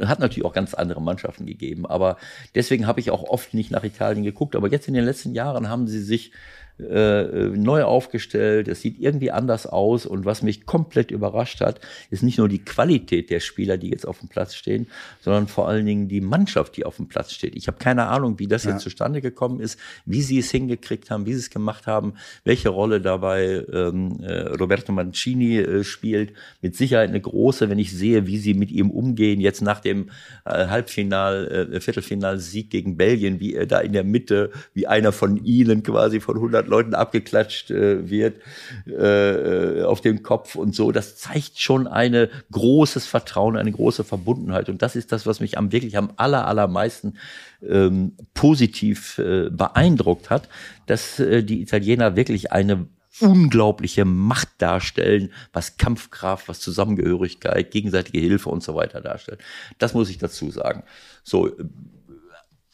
[0.00, 1.86] hat natürlich auch ganz andere Mannschaften gegeben.
[1.86, 2.16] Aber
[2.54, 4.56] deswegen habe ich auch oft nicht nach Italien geguckt.
[4.56, 6.32] Aber jetzt in den letzten Jahren haben sie sich
[6.78, 12.22] äh, neu aufgestellt, es sieht irgendwie anders aus und was mich komplett überrascht hat, ist
[12.22, 14.88] nicht nur die Qualität der Spieler, die jetzt auf dem Platz stehen,
[15.20, 17.54] sondern vor allen Dingen die Mannschaft, die auf dem Platz steht.
[17.54, 21.26] Ich habe keine Ahnung, wie das jetzt zustande gekommen ist, wie sie es hingekriegt haben,
[21.26, 26.32] wie sie es gemacht haben, welche Rolle dabei ähm, äh, Roberto Mancini äh, spielt.
[26.60, 30.10] Mit Sicherheit eine große, wenn ich sehe, wie sie mit ihm umgehen, jetzt nach dem
[30.44, 35.36] äh, Halbfinal, äh, Viertelfinalsieg gegen Belgien, wie er da in der Mitte, wie einer von
[35.44, 38.40] ihnen quasi von 100 Leuten abgeklatscht äh, wird
[38.86, 40.92] äh, auf dem Kopf und so.
[40.92, 44.68] Das zeigt schon eine großes Vertrauen, eine große Verbundenheit.
[44.68, 47.14] Und das ist das, was mich am wirklich am aller, allermeisten
[47.62, 50.48] ähm, positiv äh, beeindruckt hat,
[50.86, 52.86] dass äh, die Italiener wirklich eine
[53.20, 59.40] unglaubliche Macht darstellen, was Kampfkraft, was Zusammengehörigkeit, gegenseitige Hilfe und so weiter darstellt.
[59.78, 60.82] Das muss ich dazu sagen.
[61.22, 61.50] So,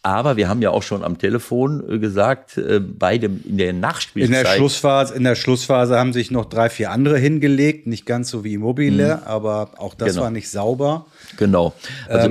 [0.03, 3.71] aber wir haben ja auch schon am Telefon äh, gesagt, äh, bei dem in der
[3.71, 4.47] In Nachspielzeit.
[4.47, 7.87] der, Schlussphase, in der Schlussphase haben sich noch drei, vier andere hingelegt.
[7.87, 10.23] Nicht ganz so wie Immobile, aber auch das Genau.
[10.23, 11.07] war nicht sauber.
[11.37, 11.75] Genau.
[12.09, 12.31] Also,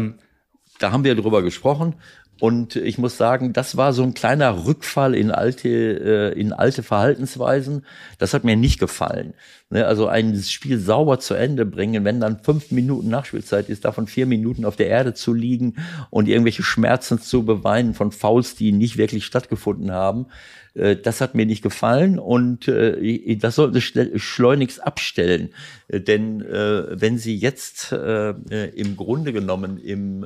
[0.79, 1.93] da haben wir drüber gesprochen.
[2.39, 6.83] Und ich muss sagen, das war so ein kleiner Rückfall in alte, äh, in alte
[6.83, 7.85] Verhaltensweisen.
[8.17, 9.33] Das hat mir nicht gefallen.
[9.69, 14.07] Ne, also ein Spiel sauber zu Ende bringen, wenn dann fünf Minuten Nachspielzeit ist, davon
[14.07, 15.75] vier Minuten auf der Erde zu liegen
[16.09, 20.25] und irgendwelche Schmerzen zu beweinen von Fouls, die nicht wirklich stattgefunden haben.
[20.73, 25.49] Äh, Das hat mir nicht gefallen und äh, das sollte schnell- schleunigst abstellen.
[25.87, 30.23] Äh, Denn äh, wenn sie jetzt im Grunde genommen im,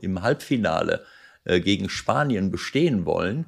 [0.00, 1.02] im Halbfinale
[1.44, 3.46] äh, gegen Spanien bestehen wollen,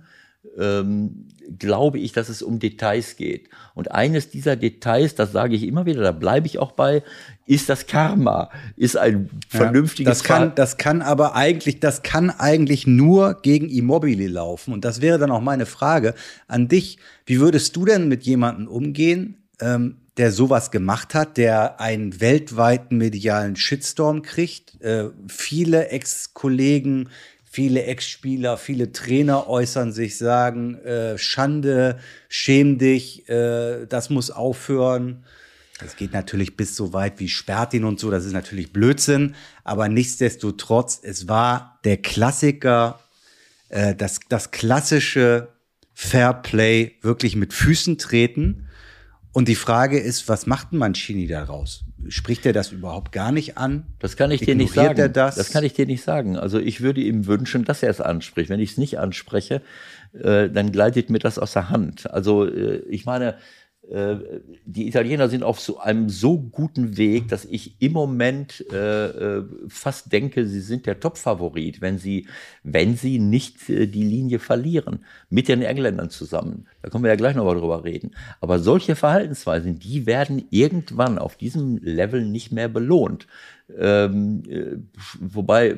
[0.59, 1.29] ähm,
[1.59, 3.49] glaube ich, dass es um Details geht.
[3.75, 7.03] Und eines dieser Details, das sage ich immer wieder, da bleibe ich auch bei,
[7.47, 12.87] ist das Karma, ist ein vernünftiges Das kann, das kann aber eigentlich, das kann eigentlich
[12.87, 14.73] nur gegen Immobile laufen.
[14.73, 16.15] Und das wäre dann auch meine Frage
[16.49, 16.99] an dich.
[17.27, 22.99] Wie würdest du denn mit jemandem umgehen, ähm, der sowas gemacht hat, der einen weltweiten
[22.99, 24.81] medialen Shitstorm kriegt?
[24.81, 27.09] Äh, viele Ex-Kollegen,
[27.55, 35.25] viele Ex-Spieler, viele Trainer äußern sich, sagen, äh, Schande, schäm dich, äh, das muss aufhören.
[35.79, 39.89] Das geht natürlich bis so weit wie sperrt und so, das ist natürlich Blödsinn, aber
[39.89, 42.99] nichtsdestotrotz, es war der Klassiker,
[43.69, 45.47] äh, das, das klassische
[45.93, 48.64] Fairplay wirklich mit Füßen treten.
[49.35, 51.85] Und die Frage ist, was macht ein Mancini daraus?
[52.09, 53.85] Spricht er das überhaupt gar nicht an?
[53.99, 55.01] Das kann ich dir nicht Ignoriert sagen.
[55.01, 55.51] er das?
[55.51, 56.37] kann ich dir nicht sagen.
[56.37, 58.49] Also ich würde ihm wünschen, dass er es anspricht.
[58.49, 59.61] Wenn ich es nicht anspreche,
[60.13, 62.09] äh, dann gleitet mir das aus der Hand.
[62.13, 63.35] Also äh, ich meine,
[63.87, 69.07] die Italiener sind auf so einem so guten Weg, dass ich im Moment äh,
[69.39, 72.27] äh, fast denke, sie sind der Top-Favorit, wenn sie,
[72.63, 76.67] wenn sie nicht äh, die Linie verlieren, mit den Engländern zusammen.
[76.83, 78.13] Da können wir ja gleich noch mal drüber reden.
[78.41, 83.27] Aber solche Verhaltensweisen, die werden irgendwann auf diesem Level nicht mehr belohnt.
[83.77, 84.77] Ähm, äh,
[85.21, 85.77] wobei,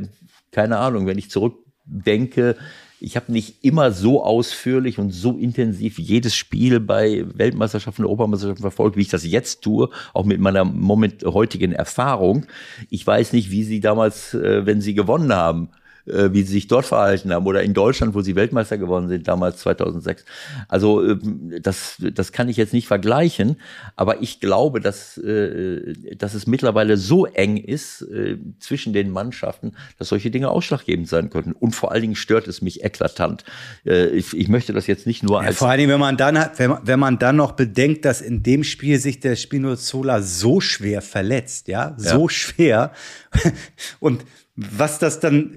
[0.52, 2.56] keine Ahnung, wenn ich zurückdenke,
[3.00, 8.96] ich habe nicht immer so ausführlich und so intensiv jedes Spiel bei Weltmeisterschaften, Europameisterschaften verfolgt,
[8.96, 12.46] wie ich das jetzt tue, auch mit meiner moment heutigen Erfahrung.
[12.88, 15.68] Ich weiß nicht, wie sie damals, äh, wenn sie gewonnen haben,
[16.06, 19.26] äh, wie sie sich dort verhalten haben oder in Deutschland, wo sie Weltmeister geworden sind,
[19.26, 20.24] damals 2006.
[20.68, 23.56] Also ähm, das, das kann ich jetzt nicht vergleichen,
[23.96, 29.72] aber ich glaube, dass, äh, dass es mittlerweile so eng ist äh, zwischen den Mannschaften,
[29.98, 31.52] dass solche Dinge ausschlaggebend sein könnten.
[31.52, 33.44] Und vor allen Dingen stört es mich eklatant.
[33.84, 35.58] Ich, ich möchte das jetzt nicht nur ja, als...
[35.58, 38.20] Vor allen Dingen, wenn man dann hat, wenn man, wenn man dann noch bedenkt, dass
[38.20, 42.28] in dem Spiel sich der Spinozzola so schwer verletzt, ja, so ja.
[42.28, 42.92] schwer
[44.00, 44.24] und
[44.56, 45.54] was das dann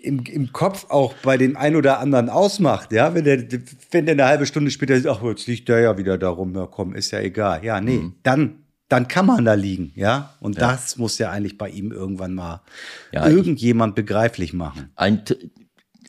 [0.00, 3.44] im, im Kopf auch bei dem einen oder anderen ausmacht, ja, wenn der,
[3.92, 6.52] wenn der eine halbe Stunde später sagt, ach, jetzt liegt der ja wieder da rum,
[6.52, 7.64] na komm, ist ja egal.
[7.64, 8.14] Ja, nee, mhm.
[8.24, 10.34] dann, dann kann man da liegen, ja.
[10.40, 10.72] Und ja.
[10.72, 12.62] das muss ja eigentlich bei ihm irgendwann mal
[13.12, 14.90] ja, irgendjemand begreiflich machen.
[14.96, 15.22] Ein,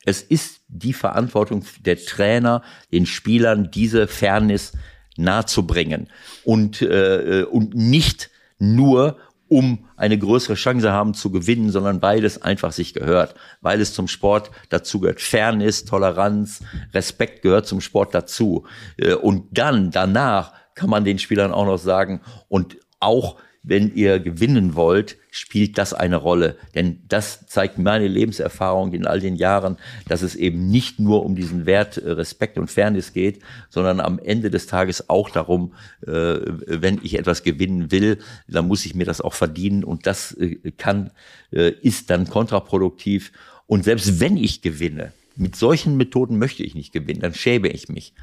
[0.06, 4.74] es ist die Verantwortung der Trainer, den Spielern diese Fairness
[5.18, 6.08] nahezubringen
[6.44, 9.18] und, äh, und nicht nur
[9.50, 13.94] um eine größere Chance haben zu gewinnen, sondern weil es einfach sich gehört, weil es
[13.94, 15.22] zum Sport dazu gehört.
[15.22, 18.66] Fairness, Toleranz, Respekt gehört zum Sport dazu.
[18.98, 24.20] Äh, und dann, danach kann man den Spielern auch noch sagen und auch wenn ihr
[24.20, 26.56] gewinnen wollt, spielt das eine Rolle.
[26.74, 29.78] Denn das zeigt meine Lebenserfahrung in all den Jahren,
[30.08, 34.20] dass es eben nicht nur um diesen Wert äh, Respekt und Fairness geht, sondern am
[34.20, 35.74] Ende des Tages auch darum,
[36.06, 40.32] äh, wenn ich etwas gewinnen will, dann muss ich mir das auch verdienen und das
[40.34, 41.12] äh, kann,
[41.50, 43.32] ist dann kontraproduktiv.
[43.68, 47.88] Und selbst wenn ich gewinne, mit solchen Methoden möchte ich nicht gewinnen, dann schäme ich
[47.88, 48.14] mich.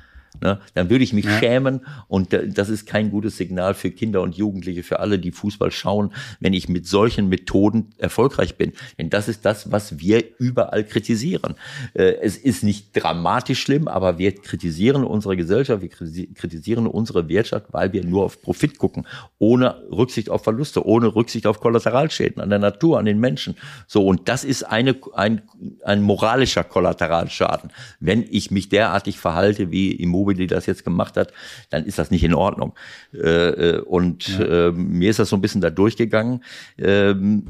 [0.42, 0.60] Ne?
[0.74, 1.38] Dann würde ich mich ja.
[1.38, 5.70] schämen und das ist kein gutes Signal für Kinder und Jugendliche, für alle, die Fußball
[5.70, 8.72] schauen, wenn ich mit solchen Methoden erfolgreich bin.
[8.98, 11.54] Denn das ist das, was wir überall kritisieren.
[11.94, 15.88] Äh, es ist nicht dramatisch schlimm, aber wir kritisieren unsere Gesellschaft, wir
[16.34, 19.06] kritisieren unsere Wirtschaft, weil wir nur auf Profit gucken,
[19.38, 23.56] ohne Rücksicht auf Verluste, ohne Rücksicht auf Kollateralschäden an der Natur, an den Menschen.
[23.86, 25.42] So, und das ist eine, ein,
[25.84, 27.70] ein moralischer Kollateralschaden.
[28.00, 31.32] Wenn ich mich derartig verhalte wie Immobilien die das jetzt gemacht hat,
[31.70, 32.74] dann ist das nicht in Ordnung.
[33.12, 34.68] Äh, äh, und ja.
[34.68, 36.42] äh, mir ist das so ein bisschen da durchgegangen.
[36.78, 37.46] Ähm,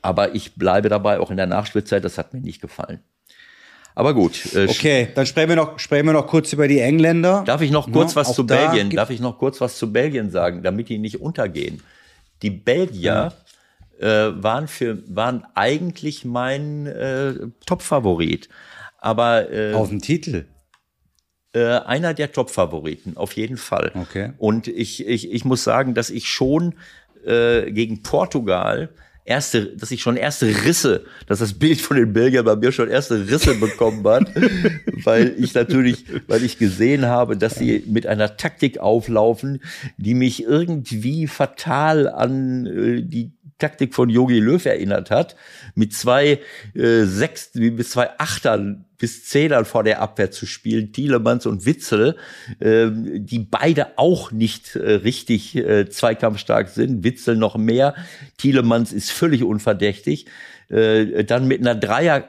[0.00, 3.00] aber ich bleibe dabei, auch in der Nachspielzeit, das hat mir nicht gefallen.
[3.94, 4.54] Aber gut.
[4.54, 7.42] Äh, okay, dann sprechen wir noch, sprechen wir noch kurz über die Engländer.
[7.44, 8.90] Darf ich noch kurz ja, was zu Belgien?
[8.90, 11.82] Darf ich noch kurz was zu Belgien sagen, damit die nicht untergehen?
[12.42, 13.32] Die Belgier
[14.00, 14.28] ja.
[14.28, 17.34] äh, waren für waren eigentlich mein äh,
[17.66, 18.48] Top-Favorit.
[18.98, 20.46] Aber äh, auf den Titel.
[21.54, 23.92] Äh, einer der Top-Favoriten, auf jeden Fall.
[23.94, 24.32] Okay.
[24.38, 26.74] Und ich, ich, ich muss sagen, dass ich schon
[27.26, 28.88] äh, gegen Portugal
[29.24, 32.88] erste, dass ich schon erste Risse, dass das Bild von den Belgiern bei mir schon
[32.88, 34.30] erste Risse bekommen hat,
[35.04, 39.62] weil ich natürlich, weil ich gesehen habe, dass sie mit einer Taktik auflaufen,
[39.96, 43.32] die mich irgendwie fatal an äh, die
[43.62, 45.36] Taktik von Yogi Löw erinnert hat,
[45.76, 46.40] mit zwei
[46.74, 52.16] äh, sechs, mit zwei Achtern bis Zehnern vor der Abwehr zu spielen, Thielemanns und Witzel,
[52.58, 57.04] äh, die beide auch nicht äh, richtig äh, zweikampfstark sind.
[57.04, 57.94] Witzel noch mehr.
[58.38, 60.26] Thielemanns ist völlig unverdächtig.
[60.68, 62.28] Äh, dann mit einer Dreier,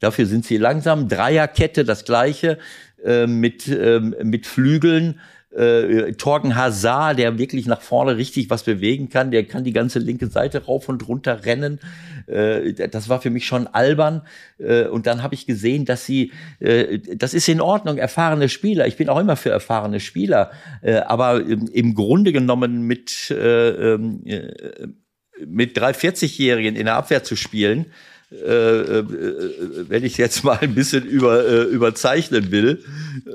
[0.00, 2.58] dafür sind sie langsam, Dreierkette, das gleiche,
[3.04, 5.20] äh, mit, äh, mit Flügeln
[5.54, 9.98] äh, Torgen Hazard, der wirklich nach vorne richtig was bewegen kann, der kann die ganze
[9.98, 11.80] linke Seite rauf und runter rennen.
[12.26, 14.22] Äh, das war für mich schon albern.
[14.58, 18.86] Äh, und dann habe ich gesehen, dass sie, äh, das ist in Ordnung, erfahrene Spieler.
[18.86, 20.50] Ich bin auch immer für erfahrene Spieler,
[20.82, 24.88] äh, aber im, im, Grunde genommen mit äh, ähm, äh,
[25.46, 27.86] mit drei 40-Jährigen in der Abwehr zu spielen,
[28.30, 32.84] wenn ich jetzt mal ein bisschen über, äh, überzeichnen will.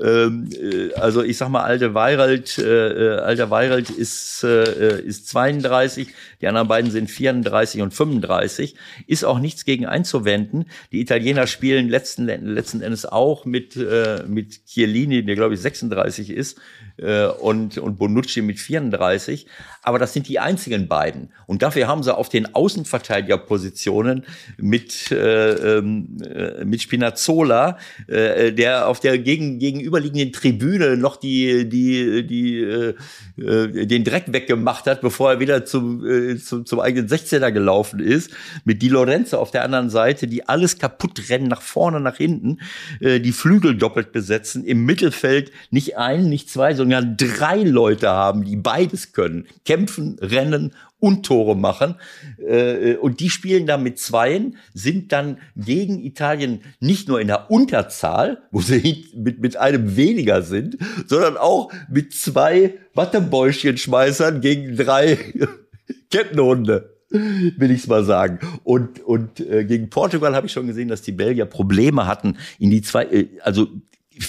[0.00, 6.08] Ähm, äh, also ich sag mal, Alte Weirald, äh, Alter Weirald ist, äh, ist 32,
[6.40, 8.76] die anderen beiden sind 34 und 35.
[9.08, 10.66] Ist auch nichts gegen einzuwenden.
[10.92, 16.30] Die Italiener spielen letzten, letzten Endes auch mit, äh, mit Chiellini, der glaube ich 36
[16.30, 16.60] ist,
[16.98, 19.46] äh, und, und Bonucci mit 34.
[19.82, 21.32] Aber das sind die einzigen beiden.
[21.46, 24.24] Und dafür haben sie auf den Außenverteidigerpositionen
[24.56, 31.16] mit mit, äh, ähm, äh, mit Spinazzola, äh, der auf der gegen, gegenüberliegenden Tribüne noch
[31.16, 32.94] die, die, die, äh,
[33.38, 38.00] äh, den Dreck weggemacht hat, bevor er wieder zum, äh, zum, zum eigenen 16er gelaufen
[38.00, 38.30] ist.
[38.64, 42.58] Mit Di Lorenzo auf der anderen Seite, die alles kaputt rennen, nach vorne, nach hinten,
[43.00, 48.44] äh, die Flügel doppelt besetzen, im Mittelfeld nicht ein, nicht zwei, sondern drei Leute haben,
[48.44, 49.46] die beides können.
[49.64, 50.72] Kämpfen, rennen
[51.04, 51.96] und Tore machen.
[52.38, 57.50] Äh, und die spielen dann mit Zweien, sind dann gegen Italien nicht nur in der
[57.50, 65.18] Unterzahl, wo sie mit, mit einem weniger sind, sondern auch mit zwei Wattebäuschenschmeißern gegen drei
[66.10, 68.40] Kettenhunde will ich's mal sagen.
[68.64, 72.70] Und, und äh, gegen Portugal habe ich schon gesehen, dass die Belgier Probleme hatten, in
[72.70, 73.68] die zwei, äh, also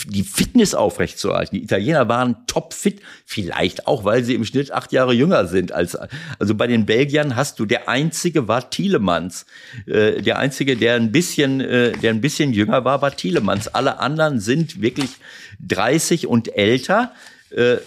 [0.07, 1.55] die Fitness aufrechtzuerhalten.
[1.55, 5.95] Die Italiener waren topfit, vielleicht auch, weil sie im Schnitt acht Jahre jünger sind als,
[6.39, 9.45] also bei den Belgiern hast du, der einzige war Thielemanns.
[9.85, 13.67] Äh, der einzige, der ein bisschen, äh, der ein bisschen jünger war, war Thielemanns.
[13.67, 15.11] Alle anderen sind wirklich
[15.59, 17.13] 30 und älter.
[17.51, 17.77] Äh,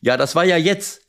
[0.00, 1.02] ja, das war ja jetzt.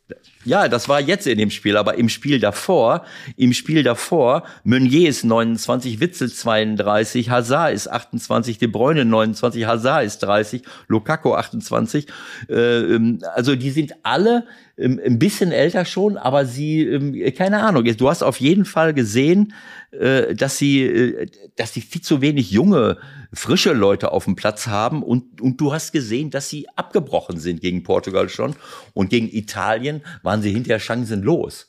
[0.50, 3.06] Ja, das war jetzt in dem Spiel, aber im Spiel davor,
[3.38, 10.06] im Spiel davor, Meunier ist 29, Witzel 32, Hazard ist 28, De Bruyne 29, Hazard
[10.06, 12.08] ist 30, Lukaku 28.
[12.50, 14.48] Äh, ähm, also die sind alle
[14.80, 19.54] ein bisschen älter schon, aber sie, ähm, keine Ahnung, du hast auf jeden Fall gesehen,
[19.92, 22.98] äh, dass sie, äh, dass sie viel zu wenig junge,
[23.34, 27.62] frische Leute auf dem Platz haben und, und du hast gesehen, dass sie abgebrochen sind
[27.62, 28.56] gegen Portugal schon
[28.94, 31.68] und gegen Italien waren sie hinterher chancenlos.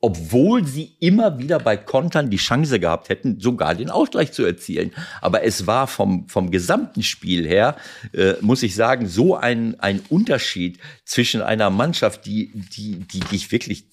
[0.00, 4.92] Obwohl sie immer wieder bei Kontern die Chance gehabt hätten, sogar den Ausgleich zu erzielen.
[5.20, 7.76] Aber es war vom, vom gesamten Spiel her,
[8.12, 13.50] äh, muss ich sagen, so ein, ein Unterschied zwischen einer Mannschaft, die, die, die dich
[13.50, 13.86] wirklich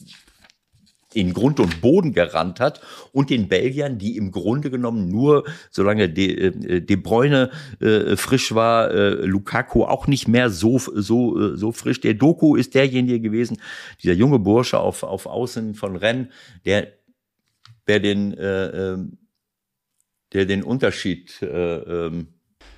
[1.15, 6.09] in Grund und Boden gerannt hat und den Belgiern, die im Grunde genommen nur, solange
[6.09, 11.57] De, äh, De Bruyne äh, frisch war, äh, Lukaku auch nicht mehr so, so, äh,
[11.57, 12.01] so frisch.
[12.01, 13.61] Der Doku ist derjenige gewesen,
[14.03, 16.27] dieser junge Bursche auf, auf Außen von Rennes,
[16.65, 16.93] der,
[17.87, 19.17] der den, äh, ähm,
[20.33, 22.34] der den Unterschied äh, ähm,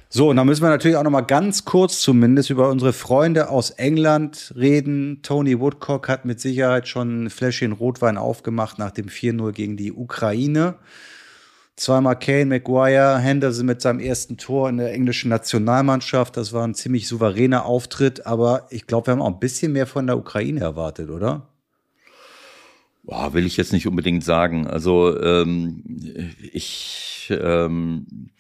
[0.09, 3.49] so, und dann müssen wir natürlich auch noch mal ganz kurz zumindest über unsere Freunde
[3.49, 5.19] aus England reden.
[5.21, 9.91] Tony Woodcock hat mit Sicherheit schon ein Fläschchen Rotwein aufgemacht nach dem 4-0 gegen die
[9.91, 10.75] Ukraine.
[11.75, 16.37] Zweimal Kane, Maguire, Henderson mit seinem ersten Tor in der englischen Nationalmannschaft.
[16.37, 19.87] Das war ein ziemlich souveräner Auftritt, aber ich glaube, wir haben auch ein bisschen mehr
[19.87, 21.49] von der Ukraine erwartet, oder?
[23.03, 24.67] Boah, will ich jetzt nicht unbedingt sagen.
[24.67, 25.83] Also ähm,
[26.51, 28.31] ich ähm,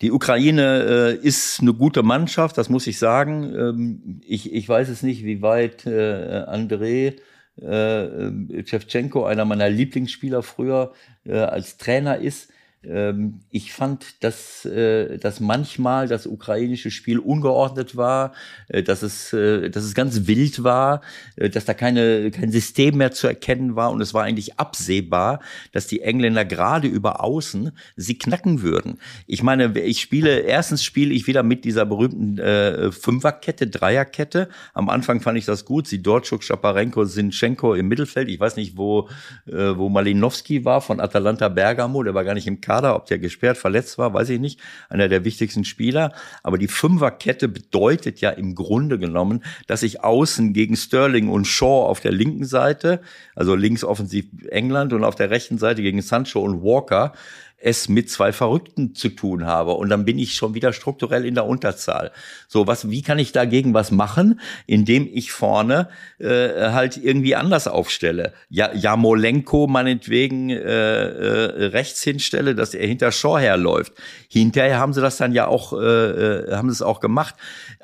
[0.00, 3.54] die Ukraine äh, ist eine gute Mannschaft, das muss ich sagen.
[3.54, 7.16] Ähm, ich, ich weiß es nicht, wie weit äh, André
[7.60, 10.92] äh, Shevchenko, einer meiner Lieblingsspieler früher,
[11.24, 12.50] äh, als Trainer ist.
[12.82, 18.32] Ähm, ich fand, dass, äh, dass manchmal das ukrainische Spiel ungeordnet war,
[18.68, 21.02] äh, dass, es, äh, dass es ganz wild war,
[21.36, 25.40] dass da keine, kein System mehr zu erkennen war und es war eigentlich absehbar,
[25.72, 28.98] dass die Engländer gerade über Außen sie knacken würden.
[29.26, 34.48] Ich meine, ich spiele, erstens spiele ich wieder mit dieser berühmten äh, Fünferkette, Dreierkette.
[34.72, 38.30] Am Anfang fand ich das gut, sie Dortschuk, Schaparenko, Sinchenko im Mittelfeld.
[38.30, 39.10] Ich weiß nicht, wo,
[39.46, 43.18] äh, wo Malinowski war von Atalanta Bergamo, der war gar nicht im Kader, ob der
[43.18, 44.60] gesperrt, verletzt war, weiß ich nicht.
[44.88, 46.12] Einer der wichtigsten Spieler.
[46.44, 51.88] Aber die Fünferkette bedeutet ja im Grunde genommen, dass ich außen gegen Sterling und Shaw
[51.88, 53.00] auf der linken Seite,
[53.34, 57.12] also links offensiv England und auf der rechten Seite gegen Sancho und Walker,
[57.60, 61.34] es mit zwei Verrückten zu tun habe und dann bin ich schon wieder strukturell in
[61.34, 62.10] der Unterzahl.
[62.48, 67.68] So was, wie kann ich dagegen was machen, indem ich vorne äh, halt irgendwie anders
[67.68, 68.32] aufstelle?
[68.48, 73.92] Ja, Jamolenko meinetwegen äh, äh, rechts hinstelle, dass er hinter Shaw herläuft.
[74.28, 77.34] Hinterher haben sie das dann ja auch, äh, äh haben sie es auch gemacht.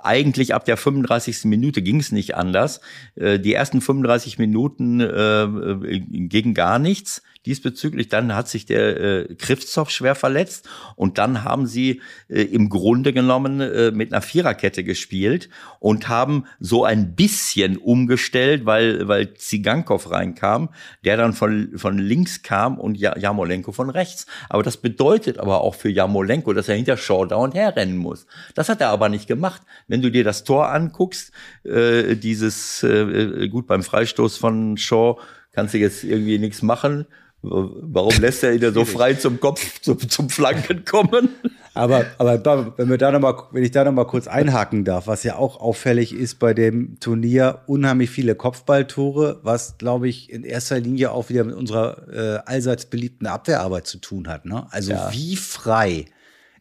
[0.02, 1.44] Eigentlich ab der 35.
[1.44, 2.80] Minute ging es nicht anders.
[3.14, 8.08] Äh, die ersten 35 Minuten äh, äh, gegen gar nichts diesbezüglich.
[8.08, 13.12] Dann hat sich der äh, Krivtsov schwer verletzt und dann haben sie äh, im Grunde
[13.12, 20.10] genommen äh, mit einer Viererkette gespielt und haben so ein bisschen umgestellt, weil weil Zigankov
[20.10, 20.70] reinkam,
[21.04, 24.26] der dann von von links kam und Jamolenko von rechts.
[24.48, 28.26] Aber das bedeutet aber auch für Jamolenko, dass er hinter Shaw dauernd herrennen muss.
[28.54, 29.62] Das hat er aber nicht gemacht.
[29.86, 31.32] Wenn du dir das Tor anguckst,
[31.64, 35.16] äh, dieses äh, gut beim Freistoß von Shaw
[35.52, 37.06] kannst du jetzt irgendwie nichts machen
[37.48, 41.30] Warum lässt er ihn ja so frei zum Kopf, zum, zum Flanken kommen?
[41.74, 45.06] Aber, aber wenn, wir da noch mal, wenn ich da noch mal kurz einhaken darf,
[45.06, 50.42] was ja auch auffällig ist bei dem Turnier, unheimlich viele Kopfballtore, was, glaube ich, in
[50.42, 54.46] erster Linie auch wieder mit unserer äh, allseits beliebten Abwehrarbeit zu tun hat.
[54.46, 54.66] Ne?
[54.70, 55.12] Also ja.
[55.12, 56.06] wie frei,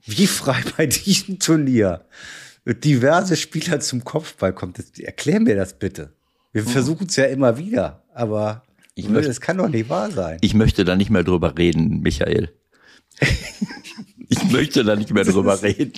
[0.04, 2.02] wie frei bei diesem Turnier
[2.66, 4.80] diverse Spieler zum Kopfball kommt.
[4.80, 6.12] Das, erklär mir das bitte.
[6.52, 6.68] Wir mhm.
[6.68, 8.65] versuchen es ja immer wieder, aber
[8.96, 10.38] ich möchte, das kann doch nicht wahr sein.
[10.42, 12.50] Ich möchte da nicht mehr drüber reden, Michael.
[14.28, 15.94] Ich möchte da nicht mehr drüber reden.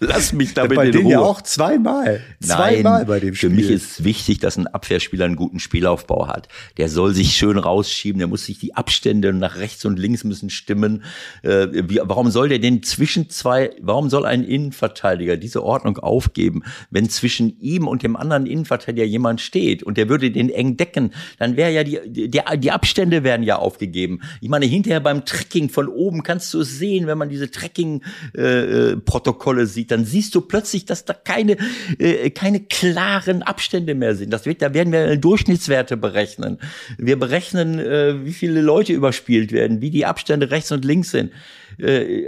[0.00, 1.12] Lass mich damit bei in Ruhe.
[1.12, 2.20] ja auch zweimal.
[2.40, 3.50] Zweimal bei dem Spiel.
[3.50, 6.48] Für mich ist wichtig, dass ein Abwehrspieler einen guten Spielaufbau hat.
[6.76, 10.50] Der soll sich schön rausschieben, der muss sich die Abstände nach rechts und links müssen
[10.50, 11.04] stimmen.
[11.42, 16.62] Äh, wie, warum soll der denn zwischen zwei, warum soll ein Innenverteidiger diese Ordnung aufgeben,
[16.90, 21.12] wenn zwischen ihm und dem anderen Innenverteidiger jemand steht und der würde den eng decken,
[21.38, 24.20] dann wäre ja die, die, die Abstände werden ja aufgegeben.
[24.40, 29.62] Ich meine, hinterher beim Trekking von oben kannst du es sehen, wenn man diese Trekking-Protokolle
[29.62, 31.56] äh, sieht, dann siehst du plötzlich, dass da keine,
[31.98, 34.32] äh, keine klaren Abstände mehr sind.
[34.32, 36.58] Das wird, da werden wir Durchschnittswerte berechnen.
[36.96, 41.32] Wir berechnen, äh, wie viele Leute überspielt werden, wie die Abstände rechts und links sind.
[41.78, 42.24] Äh,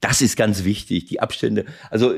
[0.00, 1.66] das ist ganz wichtig, die Abstände.
[1.90, 2.14] Also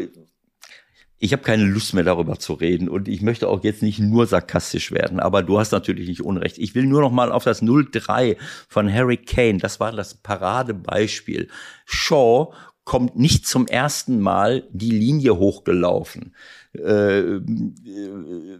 [1.23, 4.27] ich habe keine Lust mehr darüber zu reden und ich möchte auch jetzt nicht nur
[4.27, 6.59] sarkastisch werden, aber du hast natürlich nicht Unrecht.
[6.59, 8.37] Ich will nur noch mal auf das 0-3
[8.69, 11.47] von Harry Kane, das war das Paradebeispiel.
[11.85, 12.53] Shaw
[12.85, 16.35] kommt nicht zum ersten Mal die Linie hochgelaufen.
[16.75, 17.41] Äh,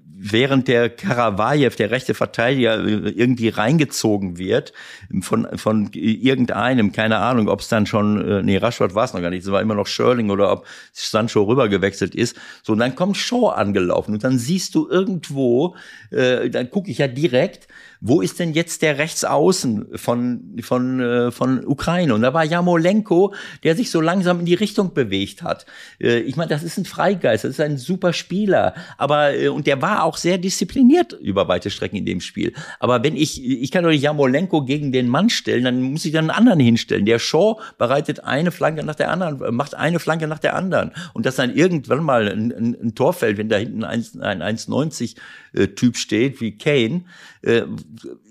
[0.05, 4.75] während der Karavajew, der rechte Verteidiger, irgendwie reingezogen wird
[5.23, 9.23] von, von irgendeinem, keine Ahnung, ob es dann schon, äh, nee, Rashford war es noch
[9.23, 12.37] gar nicht, es war immer noch Schörling oder ob Sancho rübergewechselt ist.
[12.63, 15.75] So, und dann kommt Shaw angelaufen und dann siehst du irgendwo,
[16.11, 17.67] äh, dann gucke ich ja direkt,
[18.05, 22.15] wo ist denn jetzt der Rechtsaußen von, von, äh, von Ukraine?
[22.15, 23.33] Und da war Jamolenko,
[23.63, 25.67] der sich so langsam in die Richtung bewegt hat.
[26.01, 28.75] Äh, ich meine, das ist ein Freigeist, das ist ein super Spieler.
[28.99, 32.53] Aber, äh, und der war auch sehr diszipliniert über weite Strecken in dem Spiel.
[32.81, 36.11] Aber wenn ich, ich kann doch nicht Jamolenko gegen den Mann stellen, dann muss ich
[36.11, 37.07] dann einen anderen hinstellen.
[37.07, 40.91] Der Shaw bereitet eine Flanke nach der anderen, macht eine Flanke nach der anderen.
[41.15, 44.43] Und dass dann irgendwann mal ein, ein, ein Tor fällt, wenn da hinten ein, ein
[44.43, 45.21] 1,90 äh,
[45.53, 47.05] Typ steht wie Kane,
[47.43, 47.63] äh,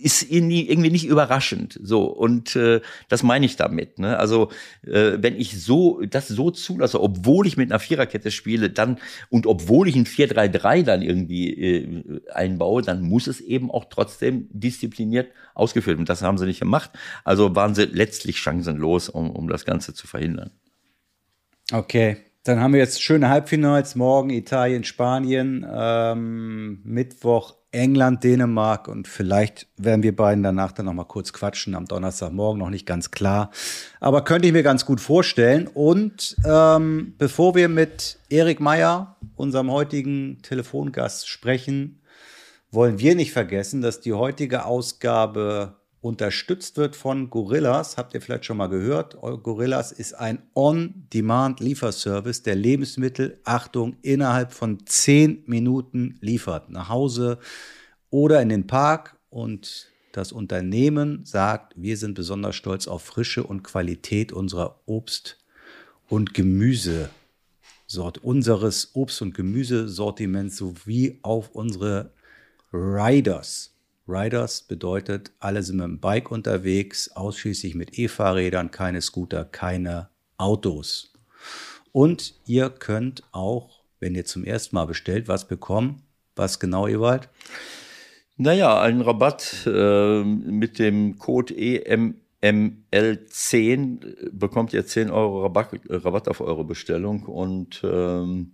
[0.02, 1.80] ist irgendwie nicht überraschend.
[1.84, 4.00] So und äh, das meine ich damit.
[4.00, 4.18] Ne?
[4.18, 4.50] Also
[4.84, 8.98] äh, wenn ich so das so zulasse, obwohl ich mit einer Viererkette spiele, dann
[9.30, 14.48] und obwohl ich ein 4-3-3 dann irgendwie äh, einbaue, dann muss es eben auch trotzdem
[14.52, 16.00] diszipliniert ausgeführt.
[16.00, 16.92] Und das haben sie nicht gemacht.
[17.24, 20.52] Also waren sie letztlich chancenlos, um, um das Ganze zu verhindern.
[21.72, 23.96] Okay, dann haben wir jetzt schöne Halbfinals.
[23.96, 30.94] Morgen Italien, Spanien, ähm, Mittwoch England, Dänemark und vielleicht werden wir beiden danach dann noch
[30.94, 33.50] mal kurz quatschen am Donnerstagmorgen, noch nicht ganz klar.
[34.02, 35.68] Aber könnte ich mir ganz gut vorstellen.
[35.68, 42.02] Und ähm, bevor wir mit Erik Meyer, unserem heutigen Telefongast, sprechen,
[42.72, 47.98] wollen wir nicht vergessen, dass die heutige Ausgabe unterstützt wird von Gorillas.
[47.98, 49.16] Habt ihr vielleicht schon mal gehört?
[49.22, 56.70] Gorillas ist ein On-Demand-Lieferservice, der Lebensmittel, Achtung, innerhalb von zehn Minuten liefert.
[56.70, 57.38] Nach Hause
[58.10, 59.16] oder in den Park.
[59.30, 65.38] Und das Unternehmen sagt, wir sind besonders stolz auf Frische und Qualität unserer Obst-
[66.10, 67.10] und Gemüse.
[68.24, 72.12] unseres Obst- und Gemüsesortiments sowie auf unsere
[72.74, 73.71] Riders.
[74.12, 81.14] Riders bedeutet, alle sind mit dem Bike unterwegs, ausschließlich mit E-Fahrrädern, keine Scooter, keine Autos.
[81.92, 86.04] Und ihr könnt auch, wenn ihr zum ersten Mal bestellt, was bekommen.
[86.36, 87.30] Was genau, Ewald?
[88.38, 96.42] Naja, einen Rabatt äh, mit dem Code EMML10 bekommt ihr 10 Euro Rabatt, Rabatt auf
[96.42, 98.54] eure Bestellung und ähm,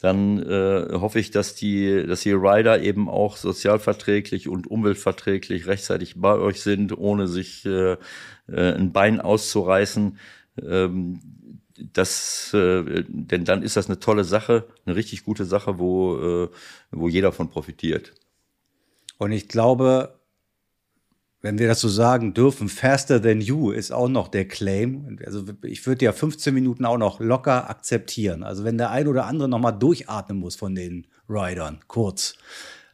[0.00, 6.14] dann äh, hoffe ich, dass die, dass die Rider eben auch sozialverträglich und umweltverträglich rechtzeitig
[6.18, 7.98] bei euch sind, ohne sich äh, äh,
[8.48, 10.18] ein Bein auszureißen.
[10.62, 11.20] Ähm,
[11.92, 16.48] das, äh, denn dann ist das eine tolle Sache, eine richtig gute Sache, wo, äh,
[16.90, 18.14] wo jeder von profitiert.
[19.18, 20.19] Und ich glaube,
[21.42, 25.18] wenn wir das so sagen dürfen, faster than you ist auch noch der Claim.
[25.24, 28.42] Also ich würde ja 15 Minuten auch noch locker akzeptieren.
[28.42, 32.34] Also wenn der ein oder andere noch mal durchatmen muss von den Riders, kurz,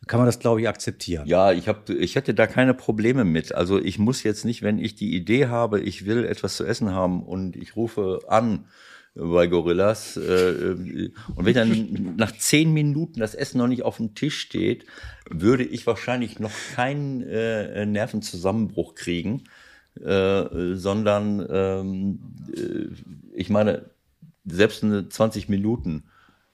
[0.06, 1.26] kann man das, glaube ich, akzeptieren.
[1.26, 3.52] Ja, ich, hab, ich hätte da keine Probleme mit.
[3.52, 6.92] Also ich muss jetzt nicht, wenn ich die Idee habe, ich will etwas zu essen
[6.92, 8.66] haben und ich rufe an,
[9.16, 10.16] bei Gorillas.
[10.16, 14.86] Äh, und wenn dann nach zehn Minuten das Essen noch nicht auf dem Tisch steht,
[15.28, 19.44] würde ich wahrscheinlich noch keinen äh, Nervenzusammenbruch kriegen,
[20.04, 22.18] äh, sondern ähm,
[22.54, 22.88] äh,
[23.34, 23.90] ich meine,
[24.44, 26.04] selbst eine 20 Minuten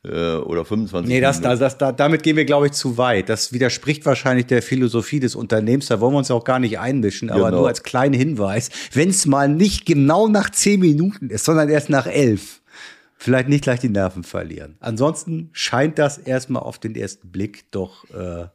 [0.04, 3.28] äh, oder 25 Nee, das, das, das, da, damit gehen wir, glaube ich, zu weit.
[3.28, 5.86] Das widerspricht wahrscheinlich der Philosophie des Unternehmens.
[5.86, 7.30] Da wollen wir uns auch gar nicht einmischen.
[7.30, 7.58] Aber Genau.
[7.58, 11.88] nur als kleinen Hinweis, wenn es mal nicht genau nach zehn Minuten ist, sondern erst
[11.90, 12.62] nach elf,
[13.16, 14.76] vielleicht nicht gleich die Nerven verlieren.
[14.80, 18.46] Ansonsten scheint das erstmal auf den ersten Blick doch äh,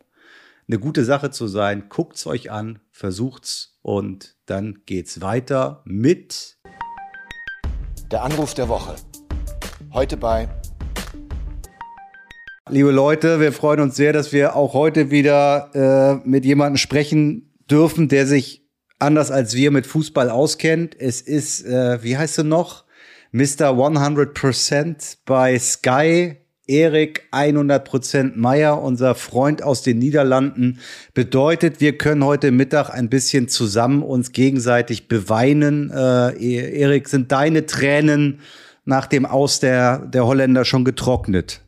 [0.69, 1.85] eine gute Sache zu sein.
[1.87, 6.57] Guckt's euch an, versucht's und dann geht's weiter mit
[8.11, 8.95] Der Anruf der Woche.
[9.93, 10.49] Heute bei
[12.70, 15.70] Liebe Leute, wir freuen uns sehr, dass wir auch heute wieder
[16.24, 18.68] äh, mit jemandem sprechen dürfen, der sich
[18.99, 20.93] anders als wir mit Fußball auskennt.
[20.99, 22.84] Es ist, äh, wie heißt du noch?
[23.32, 23.72] Mr.
[23.72, 26.38] 100% bei Sky.
[26.70, 30.80] Erik 100% Meier, unser Freund aus den Niederlanden,
[31.13, 35.89] bedeutet, wir können heute Mittag ein bisschen zusammen uns gegenseitig beweinen.
[35.91, 38.41] Äh, Erik, sind deine Tränen
[38.84, 41.61] nach dem Aus der, der Holländer schon getrocknet?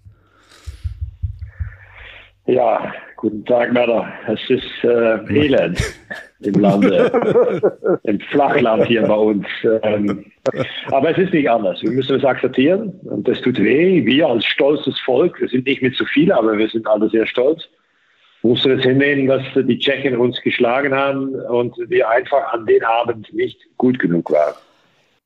[2.49, 4.11] Ja, guten Tag, Männer.
[4.27, 5.79] Es ist äh, Elend
[6.39, 9.45] im Lande, im Flachland hier bei uns.
[9.83, 10.25] Ähm,
[10.87, 11.79] aber es ist nicht anders.
[11.83, 14.03] Wir müssen es akzeptieren und das tut weh.
[14.03, 17.27] Wir als stolzes Volk, wir sind nicht mit so viel, aber wir sind alle sehr
[17.27, 17.69] stolz,
[18.41, 23.31] mussten es hinnehmen, dass die Tschechen uns geschlagen haben und wir einfach an den Abend
[23.31, 24.55] nicht gut genug waren.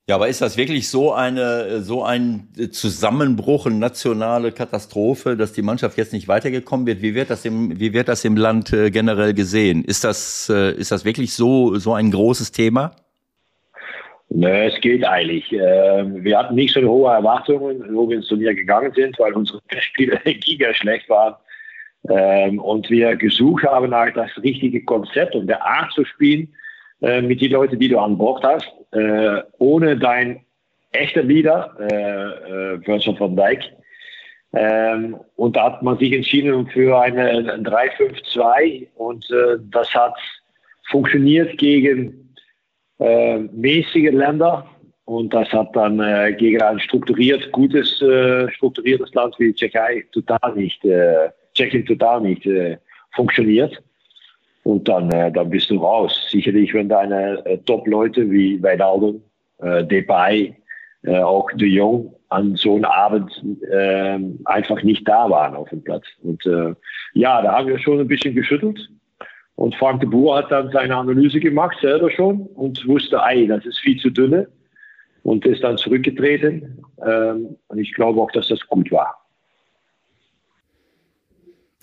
[0.10, 5.62] Ja, aber ist das wirklich so eine, so ein Zusammenbruch, eine nationale Katastrophe, dass die
[5.62, 7.02] Mannschaft jetzt nicht weitergekommen wird?
[7.02, 9.86] Wie wird das im, wie wird das im Land äh, generell gesehen?
[9.86, 12.92] Ist das, äh, ist das wirklich so, so ein großes Thema?
[14.28, 15.50] Nö, es geht eigentlich.
[15.54, 19.62] Ähm, wir hatten nicht so hohe Erwartungen, wo wir ins Turnier gegangen sind, weil unsere
[19.80, 21.36] Spiele giga schlecht waren.
[22.10, 26.54] Ähm, und wir gesucht haben nach das richtige Konzept und der Art zu spielen
[27.04, 30.46] äh, mit den Leuten, die du an Bord hast, äh, ohne dein
[30.94, 33.62] echter Leader, äh, äh, Virgil van Dijk.
[34.54, 40.16] Ähm, und da hat man sich entschieden für eine 3-5-2 und äh, das hat
[40.90, 42.20] funktioniert gegen
[43.00, 44.66] mäßige Länder.
[45.06, 45.98] Und das hat dann
[46.38, 48.02] gegen ein strukturiert gutes
[48.56, 50.82] strukturiertes Land wie Tschechei total nicht
[51.54, 52.48] Tschechien total nicht
[53.14, 53.82] funktioniert
[54.64, 59.22] und dann äh, dann bist du raus sicherlich wenn deine äh, Top Leute wie Wijnaldum
[59.60, 60.56] äh, Depay
[61.04, 63.32] äh, auch De Jong an so einem Abend
[63.72, 66.74] äh, einfach nicht da waren auf dem Platz und äh,
[67.14, 68.90] ja da haben wir schon ein bisschen geschüttelt
[69.56, 73.66] und Frank de Boer hat dann seine Analyse gemacht, selber schon, und wusste, ey, das
[73.66, 74.48] ist viel zu dünne.
[75.22, 76.84] Und ist dann zurückgetreten.
[77.06, 79.23] Ähm, und ich glaube auch, dass das gut war.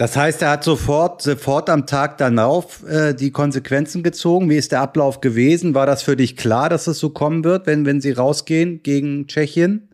[0.01, 4.49] Das heißt, er hat sofort, sofort am Tag darauf äh, die Konsequenzen gezogen.
[4.49, 5.75] Wie ist der Ablauf gewesen?
[5.75, 9.27] War das für dich klar, dass es so kommen wird, wenn, wenn sie rausgehen gegen
[9.27, 9.91] Tschechien?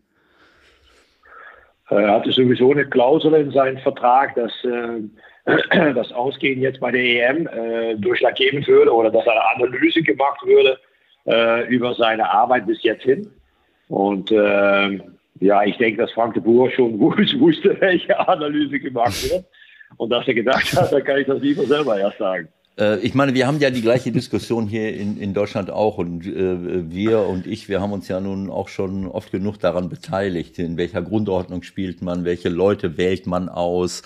[1.89, 7.01] Er hatte sowieso eine Klausel in seinem Vertrag, dass äh, das Ausgehen jetzt bei der
[7.01, 10.77] EM äh, durchschlaggebend würde oder dass eine Analyse gemacht würde
[11.25, 13.29] äh, über seine Arbeit bis jetzt hin.
[13.89, 15.01] Und äh,
[15.41, 19.43] ja, ich denke, dass Frank de Boer schon wusste, welche Analyse gemacht wird.
[19.95, 22.49] Und dass er gedacht hat, dann kann ich das lieber selber erst sagen.
[22.77, 26.25] Äh, ich meine, wir haben ja die gleiche Diskussion hier in, in Deutschland auch und
[26.25, 30.59] äh, wir und ich, wir haben uns ja nun auch schon oft genug daran beteiligt,
[30.59, 34.03] in welcher Grundordnung spielt man, welche Leute wählt man aus.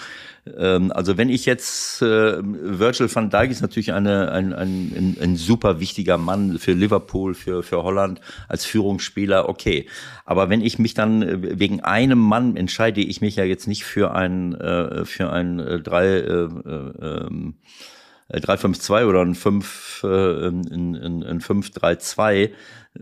[0.57, 5.36] Ähm, also wenn ich jetzt, äh, Virgil van Dijk ist natürlich eine, ein, ein, ein,
[5.36, 9.88] super wichtiger Mann für Liverpool, für, für Holland als Führungsspieler, okay.
[10.26, 13.84] Aber wenn ich mich dann äh, wegen einem Mann entscheide, ich mich ja jetzt nicht
[13.84, 17.55] für ein, äh, für ein äh, drei, äh, äh, ähm,
[18.40, 22.52] 3-5-2 oder ein 5, äh, ein, ein, ein 5-3-2.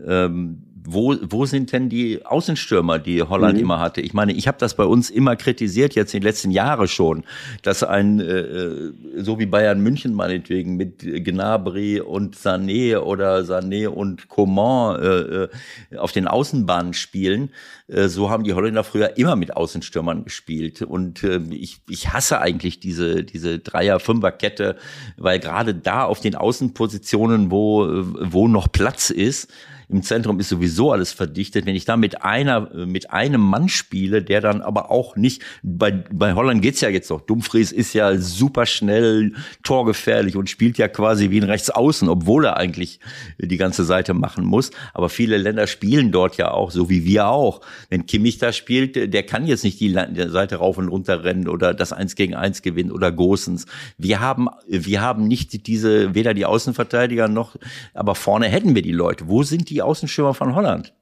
[0.06, 3.60] Ähm, wo, wo sind denn die Außenstürmer, die Holland Mhm.
[3.64, 4.00] immer hatte?
[4.00, 7.24] Ich meine, ich habe das bei uns immer kritisiert, jetzt in den letzten Jahren schon,
[7.62, 14.28] dass ein, äh, so wie Bayern München meinetwegen, mit Gnabry und Sané oder Sané und
[14.28, 15.48] Coman äh, äh,
[15.96, 17.50] auf den Außenbahnen spielen,
[17.88, 20.82] äh, so haben die Holländer früher immer mit Außenstürmern gespielt.
[20.82, 24.76] Und äh, ich, ich hasse eigentlich diese, diese Dreier-Fünfer-Kette,
[25.16, 29.52] weil gerade da auf den Außenpositionen, wo, äh, wo noch Platz ist,
[29.90, 31.66] im Zentrum ist sowieso alles verdichtet.
[31.66, 35.90] Wenn ich da mit einer, mit einem Mann spiele, der dann aber auch nicht, bei,
[35.90, 37.20] bei Holland geht's ja jetzt noch.
[37.20, 39.32] Dumfries ist ja super schnell,
[39.62, 43.00] torgefährlich und spielt ja quasi wie ein Rechtsaußen, obwohl er eigentlich
[43.38, 44.70] die ganze Seite machen muss.
[44.94, 47.60] Aber viele Länder spielen dort ja auch, so wie wir auch.
[47.88, 51.74] Wenn Kimmich da spielt, der kann jetzt nicht die Seite rauf und runter rennen oder
[51.74, 53.66] das Eins gegen Eins gewinnen oder Gosens.
[53.98, 57.56] Wir haben, wir haben nicht diese, weder die Außenverteidiger noch,
[57.94, 59.28] aber vorne hätten wir die Leute.
[59.28, 60.94] Wo sind die Außenschirmer von Holland?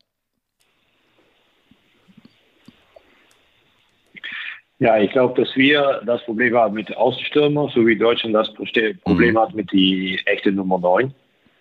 [4.81, 9.35] Ja, ich glaube, dass wir das Problem haben mit Außenstürmer, so wie Deutschland das Problem
[9.35, 9.39] mhm.
[9.39, 11.13] hat mit die echte Nummer 9.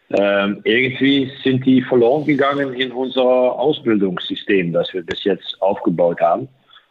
[0.09, 6.47] Ähm, irgendwie sind die verloren gegangen in unser Ausbildungssystem, das wir bis jetzt aufgebaut haben.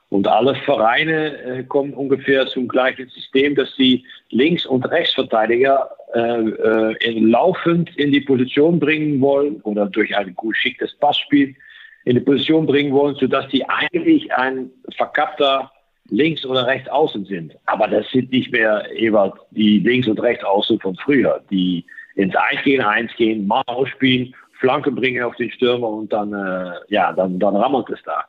[0.08, 6.20] Und alle Vereine äh, kommen ungefähr zum gleichen System, dass sie Links- und Rechtsverteidiger äh,
[6.20, 11.56] äh, laufend in die Position bringen wollen oder durch ein geschicktes Passspiel
[12.04, 15.72] in die Position bringen wollen, sodass die eigentlich ein verkappter
[16.08, 17.56] Links- oder Rechtsaußen sind.
[17.66, 21.84] Aber das sind nicht mehr Ewald, die Links- und Rechtsaußen von früher, die
[22.14, 26.74] ins 1 gegen 1 gehen, mal ausspielen, Flanke bringen auf den Stürmer und dann, äh,
[26.88, 28.24] ja, dann, dann rammelt es da.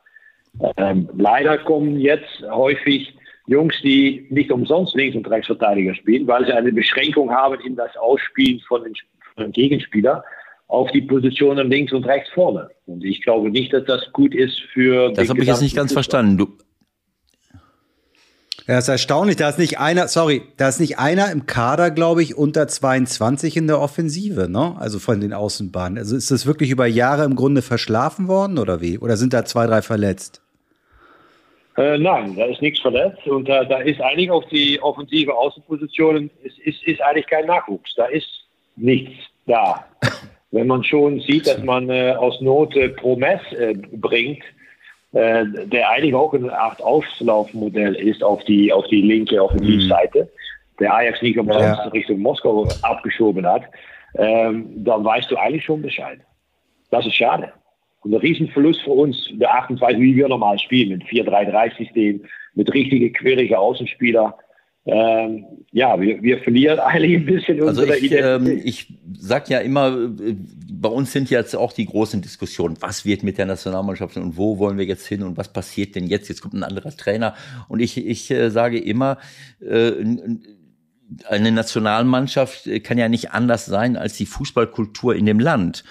[0.76, 3.14] Ähm, leider kommen jetzt häufig
[3.46, 7.96] Jungs, die nicht umsonst Links- und Rechtsverteidiger spielen, weil sie eine Beschränkung haben in das
[7.96, 8.94] Ausspielen von den,
[9.34, 10.24] von den Gegenspieler
[10.66, 12.68] auf die Positionen links und rechts vorne.
[12.86, 15.12] Und ich glaube nicht, dass das gut ist für.
[15.12, 16.04] Das habe ich jetzt nicht ganz Fußball.
[16.04, 16.36] verstanden.
[16.36, 16.48] Du,
[18.68, 19.36] ja, ist erstaunlich.
[19.36, 23.56] Da ist nicht einer, sorry, da ist nicht einer im Kader, glaube ich, unter 22
[23.56, 24.76] in der Offensive, ne?
[24.78, 25.96] Also von den Außenbahnen.
[25.96, 28.98] Also ist das wirklich über Jahre im Grunde verschlafen worden oder wie?
[28.98, 30.42] Oder sind da zwei, drei verletzt?
[31.78, 36.28] Äh, nein, da ist nichts verletzt und äh, da ist eigentlich auf die offensive Außenpositionen
[36.42, 37.94] ist, ist, ist eigentlich kein Nachwuchs.
[37.94, 38.28] Da ist
[38.74, 39.14] nichts
[39.46, 39.84] da.
[40.50, 44.42] Wenn man schon sieht, dass man äh, aus Not äh, Promess äh, bringt,
[45.12, 50.76] äh, der eigentlich auch eine Art Auslaufmodell ist auf die, auf die linke Offensivseite, mhm.
[50.80, 51.88] der Ajax nicht umsonst ja.
[51.92, 53.62] Richtung Moskau abgeschoben hat,
[54.16, 56.18] ähm, dann weißt du eigentlich schon Bescheid.
[56.90, 57.52] Das ist schade.
[58.00, 62.24] Und ein Riesenverlust für uns, der 28, wie wir normal spielen, mit 4-3-3-System,
[62.54, 64.36] mit richtigen, quirligen Außenspieler.
[64.86, 68.56] Ähm, ja, wir, wir verlieren eigentlich ein bisschen also unsere ich, Identität.
[68.56, 69.88] Ähm, ich sag ja immer,
[70.18, 70.34] äh,
[70.70, 74.58] bei uns sind jetzt auch die großen Diskussionen, was wird mit der Nationalmannschaft und wo
[74.58, 76.28] wollen wir jetzt hin und was passiert denn jetzt?
[76.28, 77.34] Jetzt kommt ein anderer Trainer.
[77.68, 79.18] Und ich, ich äh, sage immer,
[79.60, 79.92] äh,
[81.28, 85.84] eine Nationalmannschaft kann ja nicht anders sein als die Fußballkultur in dem Land.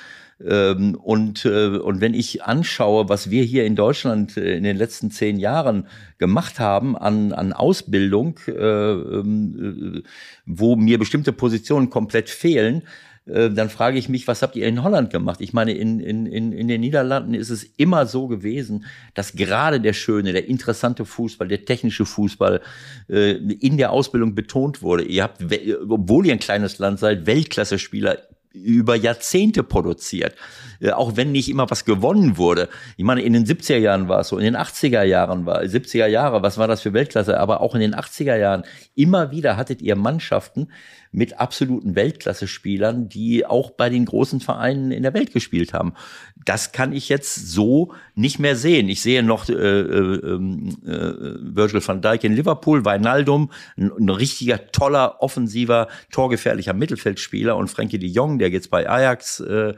[0.45, 4.77] Ähm, und, äh, und wenn ich anschaue, was wir hier in Deutschland äh, in den
[4.77, 5.87] letzten zehn Jahren
[6.19, 10.03] gemacht haben an, an Ausbildung, äh, ähm,
[10.45, 12.83] wo mir bestimmte Positionen komplett fehlen,
[13.29, 15.41] dann frage ich mich, was habt ihr in Holland gemacht?
[15.41, 18.85] Ich meine, in, in, in den Niederlanden ist es immer so gewesen,
[19.15, 22.61] dass gerade der schöne, der interessante Fußball, der technische Fußball
[23.09, 25.03] in der Ausbildung betont wurde.
[25.03, 25.43] Ihr habt,
[25.89, 28.17] obwohl ihr ein kleines Land seid, Weltklasse-Spieler
[28.53, 30.35] über Jahrzehnte produziert.
[30.79, 32.69] Äh, auch wenn nicht immer was gewonnen wurde.
[32.97, 36.07] Ich meine, in den 70er Jahren war es so, in den 80er Jahren war, 70er
[36.07, 37.39] Jahre, was war das für Weltklasse?
[37.39, 38.63] Aber auch in den 80er Jahren,
[38.95, 40.67] immer wieder hattet ihr Mannschaften,
[41.11, 45.93] mit absoluten Weltklasse-Spielern, die auch bei den großen Vereinen in der Welt gespielt haben.
[46.45, 48.87] Das kann ich jetzt so nicht mehr sehen.
[48.89, 54.09] Ich sehe noch äh, äh, ähm, äh, Virgil van Dijk in Liverpool, Weinaldum, ein, ein,
[54.09, 59.73] richtiger, toller, offensiver, torgefährlicher Mittelfeldspieler und Frankie de Jong, der jetzt bei Ajax, äh,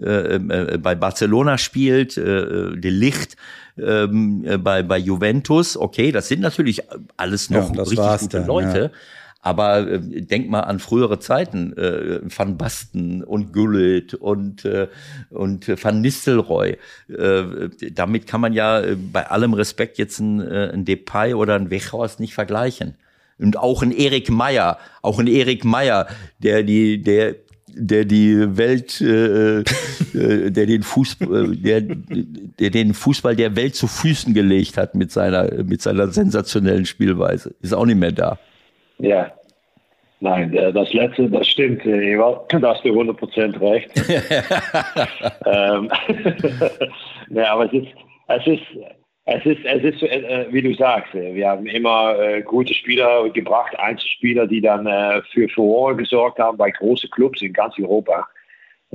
[0.00, 3.36] äh, äh, bei Barcelona spielt, äh, de Licht,
[3.78, 6.82] ähm, äh, bei, bei Juventus, okay, das sind natürlich
[7.16, 8.78] alles noch ja, richtig gute dann, Leute.
[8.92, 8.98] Ja.
[9.44, 14.88] Aber äh, denk mal an frühere Zeiten, äh, Van Basten und Gullit und, äh,
[15.28, 16.78] und Van Nistelrooy.
[17.08, 17.44] Äh,
[17.92, 21.68] damit kann man ja äh, bei allem Respekt jetzt ein, äh, ein Depay oder ein
[21.68, 22.94] Wechhorst nicht vergleichen.
[23.38, 26.06] Und auch ein Erik Meyer, auch ein Erik Meyer,
[26.38, 27.34] der die, der
[27.76, 33.86] der die Welt, äh, äh, der den Fußball, der, der den Fußball der Welt zu
[33.86, 38.38] Füßen gelegt hat mit seiner, mit seiner sensationellen Spielweise, ist auch nicht mehr da.
[38.98, 39.32] Ja.
[40.20, 43.90] Nein, äh, das letzte, das stimmt, äh, Ewald, da hast du 100% recht.
[45.46, 45.90] ähm,
[47.36, 47.88] ja, aber es ist,
[48.28, 48.62] es ist,
[49.26, 53.78] es ist, es ist, äh, wie du sagst, wir haben immer äh, gute Spieler gebracht,
[53.78, 58.26] Einzelspieler, die dann äh, für Furore gesorgt haben bei großen Clubs in ganz Europa.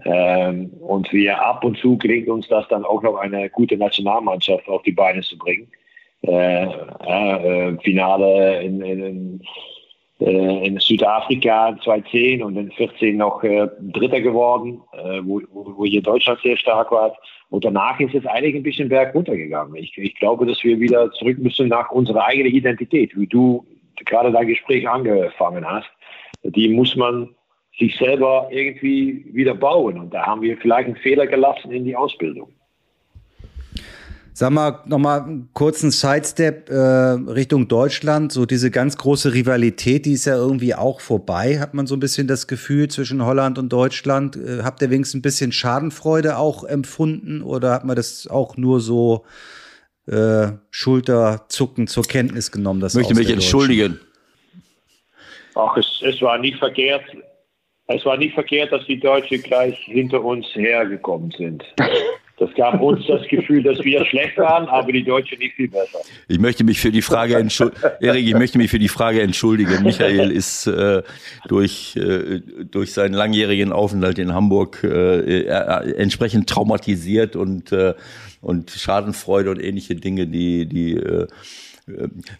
[0.05, 4.67] Ähm, und wir ab und zu gelingt uns das dann auch noch eine gute Nationalmannschaft
[4.67, 5.67] auf die Beine zu bringen.
[6.21, 6.67] Äh,
[7.82, 9.41] Finale in, in,
[10.19, 16.01] in äh, Südafrika 2010 und in 14 noch äh, Dritter geworden, äh, wo, wo hier
[16.01, 17.15] Deutschland sehr stark war.
[17.50, 19.76] Und danach ist es eigentlich ein bisschen berg runtergegangen.
[19.76, 23.66] Ich, ich glaube, dass wir wieder zurück müssen nach unserer eigenen Identität, wie du
[24.06, 25.89] gerade dein Gespräch angefangen hast.
[26.43, 27.30] Die muss man
[27.78, 30.00] sich selber irgendwie wieder bauen.
[30.00, 32.54] Und da haben wir vielleicht einen Fehler gelassen in die Ausbildung.
[34.40, 38.32] Sag mal, nochmal einen kurzen Sidestep äh, Richtung Deutschland.
[38.32, 42.00] So diese ganz große Rivalität, die ist ja irgendwie auch vorbei, hat man so ein
[42.00, 44.38] bisschen das Gefühl zwischen Holland und Deutschland.
[44.38, 48.80] Äh, habt ihr wenigstens ein bisschen Schadenfreude auch empfunden oder hat man das auch nur
[48.80, 49.26] so
[50.08, 52.82] äh, Schulterzucken zur Kenntnis genommen?
[52.88, 54.00] Ich möchte mich entschuldigen.
[55.56, 57.04] Ach, es, es war nicht verkehrt.
[57.88, 61.62] Es war nicht verkehrt, dass die Deutschen gleich hinter uns hergekommen sind.
[62.40, 66.00] Das gab uns das Gefühl, dass wir schlecht waren, aber die Deutschen nicht viel besser.
[66.30, 67.82] Ich möchte mich für die Frage entschuldigen.
[68.00, 69.84] Erik, ich möchte mich für die Frage entschuldigen.
[69.84, 71.04] Michael ist äh,
[71.50, 77.94] durch, äh, durch seinen langjährigen Aufenthalt in Hamburg äh, äh, entsprechend traumatisiert und, äh,
[78.42, 81.28] und Schadenfreude und ähnliche Dinge, die, die äh,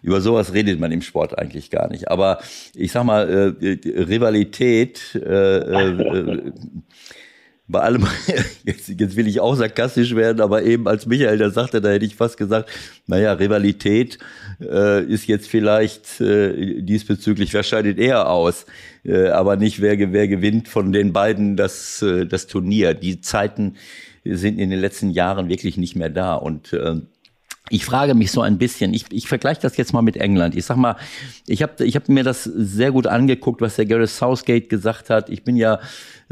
[0.02, 2.10] über sowas redet man im Sport eigentlich gar nicht.
[2.10, 2.38] Aber
[2.74, 6.52] ich sag mal, äh, Rivalität, äh, äh,
[7.70, 8.06] bei allem,
[8.64, 12.04] jetzt, jetzt will ich auch sarkastisch werden, aber eben als Michael da sagte, da hätte
[12.04, 12.68] ich fast gesagt,
[13.06, 14.18] naja, Rivalität
[14.60, 18.66] äh, ist jetzt vielleicht äh, diesbezüglich, wer scheidet eher aus,
[19.04, 22.94] äh, aber nicht wer, wer gewinnt von den beiden das, äh, das Turnier.
[22.94, 23.76] Die Zeiten
[24.24, 26.96] sind in den letzten Jahren wirklich nicht mehr da und äh,
[27.72, 30.56] ich frage mich so ein bisschen, ich, ich vergleiche das jetzt mal mit England.
[30.56, 30.96] Ich sag mal,
[31.46, 35.30] ich habe ich hab mir das sehr gut angeguckt, was der Gareth Southgate gesagt hat.
[35.30, 35.78] Ich bin ja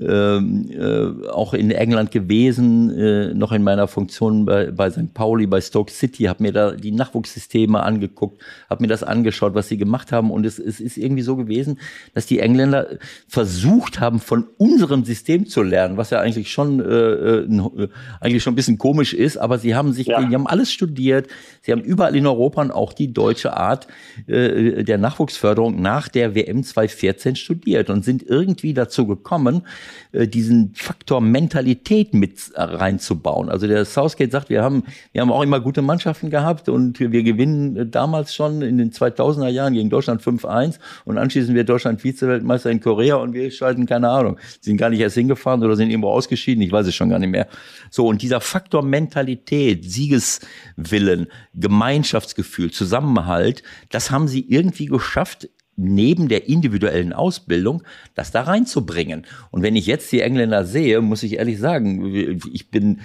[0.00, 5.12] ähm, äh, auch in England gewesen, äh, noch in meiner Funktion bei, bei St.
[5.12, 8.40] Pauli, bei Stoke City, habe mir da die Nachwuchssysteme angeguckt,
[8.70, 10.30] habe mir das angeschaut, was sie gemacht haben.
[10.30, 11.80] Und es, es ist irgendwie so gewesen,
[12.14, 17.38] dass die Engländer versucht haben, von unserem System zu lernen, was ja eigentlich schon, äh,
[17.40, 17.88] äh,
[18.20, 20.22] eigentlich schon ein bisschen komisch ist, aber sie haben sich, ja.
[20.22, 21.26] die haben alles studiert,
[21.62, 23.88] sie haben überall in Europa und auch die deutsche Art
[24.28, 30.74] äh, der Nachwuchsförderung nach der WM 2014 studiert und sind irgendwie dazu gekommen, äh, diesen
[30.74, 33.48] Faktor Mentalität mit reinzubauen.
[33.48, 37.22] Also der Southgate sagt, wir haben, wir haben auch immer gute Mannschaften gehabt und wir
[37.22, 42.02] gewinnen äh, damals schon in den 2000er Jahren gegen Deutschland 5-1 und anschließend wird Deutschland
[42.02, 45.90] Vize-Weltmeister in Korea und wir schalten keine Ahnung, sind gar nicht erst hingefahren oder sind
[45.90, 47.48] irgendwo ausgeschieden, ich weiß es schon gar nicht mehr.
[47.90, 55.48] So und dieser Faktor Mentalität, Siegeswillen, Gemeinschaftsgefühl, Zusammenhalt, das haben sie irgendwie geschafft
[55.78, 57.82] neben der individuellen Ausbildung,
[58.14, 59.24] das da reinzubringen.
[59.50, 63.00] Und wenn ich jetzt die Engländer sehe, muss ich ehrlich sagen, ich bin,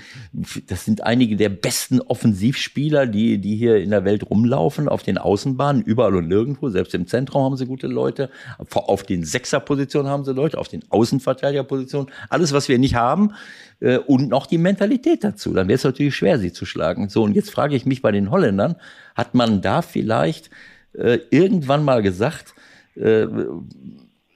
[0.67, 5.19] das sind einige der besten Offensivspieler, die, die hier in der Welt rumlaufen, auf den
[5.19, 6.69] Außenbahnen, überall und nirgendwo.
[6.69, 8.29] Selbst im Zentrum haben sie gute Leute.
[8.73, 12.11] Auf den Sechserpositionen haben sie Leute, auf den Außenverteidigerpositionen.
[12.29, 13.33] Alles, was wir nicht haben.
[13.79, 15.53] Äh, und noch die Mentalität dazu.
[15.53, 17.09] Dann wäre es natürlich schwer, sie zu schlagen.
[17.09, 18.75] So, und jetzt frage ich mich bei den Holländern,
[19.13, 20.49] hat man da vielleicht
[20.93, 22.55] äh, irgendwann mal gesagt,
[22.95, 23.27] äh,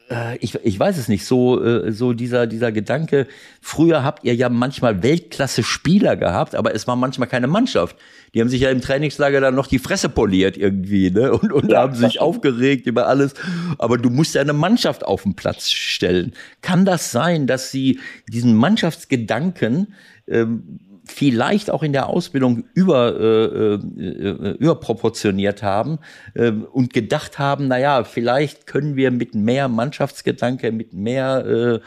[0.10, 3.28] äh, ich, ich weiß es nicht, so, äh, so dieser, dieser Gedanke,
[3.62, 7.97] früher habt ihr ja manchmal Weltklasse-Spieler gehabt, aber es war manchmal keine Mannschaft.
[8.34, 11.32] Die haben sich ja im Trainingslager dann noch die Fresse poliert irgendwie, ne?
[11.38, 13.34] Und, und ja, haben sich aufgeregt über alles.
[13.78, 16.34] Aber du musst ja eine Mannschaft auf den Platz stellen.
[16.62, 19.93] Kann das sein, dass sie diesen Mannschaftsgedanken
[20.28, 20.80] ähm,
[21.12, 25.99] vielleicht auch in der Ausbildung über, äh, äh, überproportioniert haben
[26.34, 31.80] äh, und gedacht haben, naja, vielleicht können wir mit mehr Mannschaftsgedanke, mit mehr äh,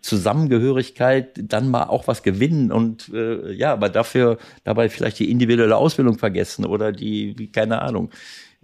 [0.00, 5.76] Zusammengehörigkeit dann mal auch was gewinnen und äh, ja, aber dafür dabei vielleicht die individuelle
[5.76, 8.10] Ausbildung vergessen oder die, keine Ahnung.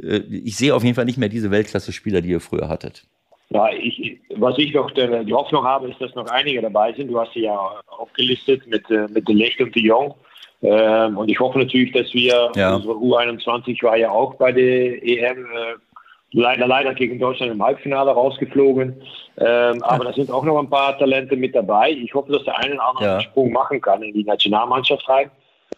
[0.02, 3.06] Äh, ich sehe auf jeden Fall nicht mehr diese Weltklasse-Spieler, die ihr früher hattet.
[3.50, 7.08] Ja, ich, was ich noch der, die Hoffnung habe, ist, dass noch einige dabei sind.
[7.08, 10.14] Du hast sie ja aufgelistet mit, äh, mit De Lecht und De Jong.
[10.60, 12.74] Ähm, und ich hoffe natürlich, dass wir, ja.
[12.74, 15.74] unsere U21 war ja auch bei der EM äh,
[16.32, 19.00] leider, leider gegen Deutschland im Halbfinale rausgeflogen.
[19.38, 21.92] Ähm, aber da sind auch noch ein paar Talente mit dabei.
[21.92, 23.20] Ich hoffe, dass der eine oder andere ja.
[23.20, 25.30] Sprung machen kann in die Nationalmannschaft rein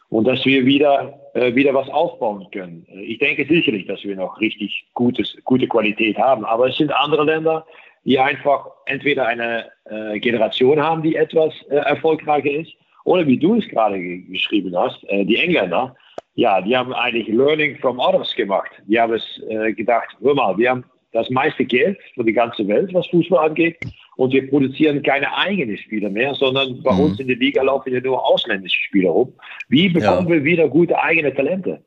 [0.08, 2.86] und dass wir wieder, äh, wieder was aufbauen können.
[2.90, 7.24] Ich denke sicherlich, dass wir noch richtig gutes, gute Qualität haben, aber es sind andere
[7.24, 7.66] Länder,
[8.04, 12.72] die einfach entweder eine äh, Generation haben, die etwas äh, erfolgreicher ist,
[13.04, 15.94] oder wie du es gerade geschrieben hast, äh, die Engländer,
[16.34, 18.70] ja, die haben eigentlich Learning from Others gemacht.
[18.86, 22.66] Die haben es äh, gedacht, hör mal, wir haben das meiste Geld für die ganze
[22.68, 23.76] Welt, was Fußball angeht.
[24.20, 27.00] Und wir produzieren keine eigenen Spieler mehr, sondern bei mhm.
[27.00, 29.32] uns in der Liga laufen ja nur ausländische Spieler rum.
[29.70, 30.34] Wie bekommen ja.
[30.34, 31.80] wir wieder gute eigene Talente?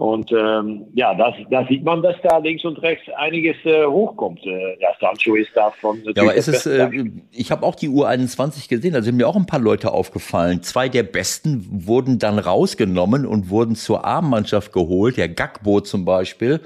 [0.00, 4.40] Und ähm, ja, das, da sieht man, dass da links und rechts einiges äh, hochkommt.
[4.46, 6.88] Äh, ja, Sancho ist davon Ja, aber ist es, äh,
[7.32, 10.62] ich habe auch die U21 gesehen, da sind mir auch ein paar Leute aufgefallen.
[10.62, 16.60] Zwei der Besten wurden dann rausgenommen und wurden zur A-Mannschaft geholt, der Gagbo zum Beispiel.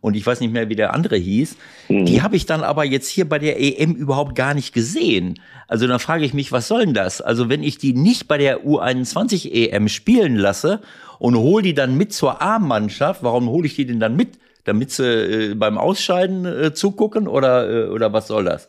[0.00, 1.58] Und ich weiß nicht mehr, wie der andere hieß.
[1.88, 2.06] Mhm.
[2.06, 5.38] Die habe ich dann aber jetzt hier bei der EM überhaupt gar nicht gesehen.
[5.68, 7.20] Also dann frage ich mich, was soll denn das?
[7.20, 10.80] Also wenn ich die nicht bei der U21 EM spielen lasse
[11.20, 13.22] und hole die dann mit zur A-Mannschaft.
[13.22, 14.38] Warum hole ich die denn dann mit?
[14.64, 18.66] Damit sie äh, beim Ausscheiden äh, zugucken oder, äh, oder was soll das?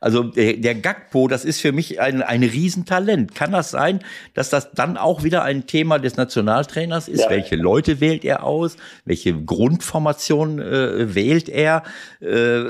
[0.00, 3.34] Also der, der Gagpo, das ist für mich ein, ein Riesentalent.
[3.34, 3.98] Kann das sein,
[4.34, 7.22] dass das dann auch wieder ein Thema des Nationaltrainers ist?
[7.22, 7.30] Ja.
[7.30, 8.76] Welche Leute wählt er aus?
[9.04, 11.82] Welche Grundformation äh, wählt er?
[12.20, 12.60] Äh,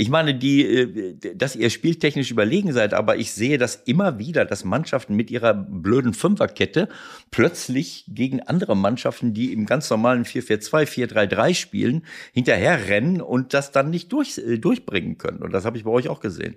[0.00, 4.46] ich meine, die, äh, dass ihr spieltechnisch überlegen seid, aber ich sehe das immer wieder,
[4.46, 6.88] dass Mannschaften mit ihrer blöden Fünferkette
[7.30, 13.72] plötzlich gegen andere Mannschaften, die im ganz normalen 4-4-2, 4-3-3 spielen, hinterher rennen und das
[13.72, 15.42] dann nicht durch, äh, durchbringen können.
[15.42, 16.56] Und das habe ich bei euch auch gesehen.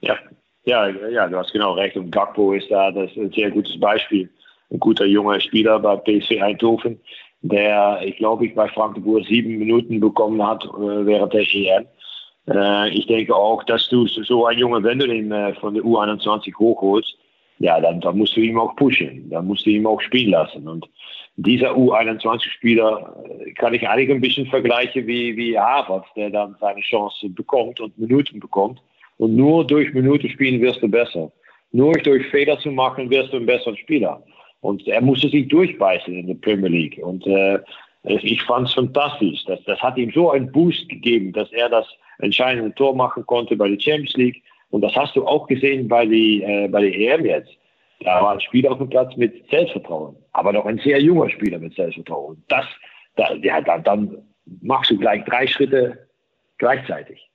[0.00, 0.18] Ja,
[0.64, 1.96] ja, ja, du hast genau recht.
[1.96, 4.28] Und Gakpo ist da das ist ein sehr gutes Beispiel.
[4.72, 6.98] Ein guter junger Spieler bei PSV Eindhoven
[7.42, 11.86] der, ich glaube, ich bei Frankfurt sieben Minuten bekommen hat äh, während der EM.
[12.48, 15.82] Äh, ich denke auch, dass du so ein junger, wenn du den äh, von der
[15.82, 17.16] U21 hochholst,
[17.58, 20.66] ja, dann, dann musst du ihn auch pushen, dann musst du ihn auch spielen lassen.
[20.66, 20.88] Und
[21.36, 26.80] dieser U21-Spieler äh, kann ich eigentlich ein bisschen vergleichen wie, wie Harvard, der dann seine
[26.80, 28.80] Chance bekommt und Minuten bekommt.
[29.18, 31.30] Und nur durch Minuten spielen wirst du besser.
[31.70, 34.22] Nur durch Fehler zu machen wirst du ein besserer Spieler.
[34.62, 37.00] Und er musste sich durchbeißen in der Premier League.
[37.02, 37.58] Und äh,
[38.04, 39.44] ich fand es fantastisch.
[39.44, 41.86] Das, das hat ihm so einen Boost gegeben, dass er das
[42.18, 44.42] entscheidende Tor machen konnte bei der Champions League.
[44.70, 47.50] Und das hast du auch gesehen bei, die, äh, bei der EM jetzt.
[48.04, 51.58] Da war ein Spieler auf dem Platz mit Selbstvertrauen, aber noch ein sehr junger Spieler
[51.58, 52.42] mit Selbstvertrauen.
[52.48, 52.64] Das,
[53.16, 54.16] da, ja, da, dann
[54.60, 56.06] machst du gleich drei Schritte
[56.58, 57.31] gleichzeitig.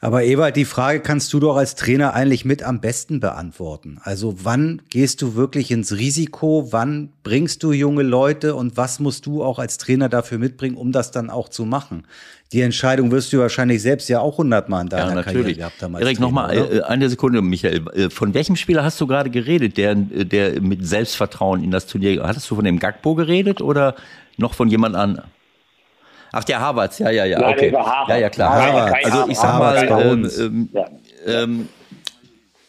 [0.00, 3.98] Aber Ewald, die Frage kannst du doch als Trainer eigentlich mit am besten beantworten.
[4.02, 6.68] Also wann gehst du wirklich ins Risiko?
[6.70, 10.92] Wann bringst du junge Leute und was musst du auch als Trainer dafür mitbringen, um
[10.92, 12.04] das dann auch zu machen?
[12.52, 15.34] Die Entscheidung wirst du wahrscheinlich selbst ja auch hundertmal in deiner ja, natürlich.
[15.34, 15.94] Karriere gehabt haben.
[15.94, 17.86] Erik, nochmal äh, eine Sekunde, Michael.
[17.94, 22.22] Äh, von welchem Spieler hast du gerade geredet, der, der mit Selbstvertrauen in das Turnier,
[22.24, 23.94] hattest du von dem Gagbo geredet oder
[24.36, 25.28] noch von jemand anderem?
[26.32, 27.38] Ach, der Harvards, ja, ja, ja.
[27.38, 27.72] Nein, okay.
[27.72, 28.54] Ja, ja, klar.
[28.54, 29.04] Harvard.
[29.04, 30.68] Also ich sag mal, ähm, ähm,
[31.26, 31.68] ähm,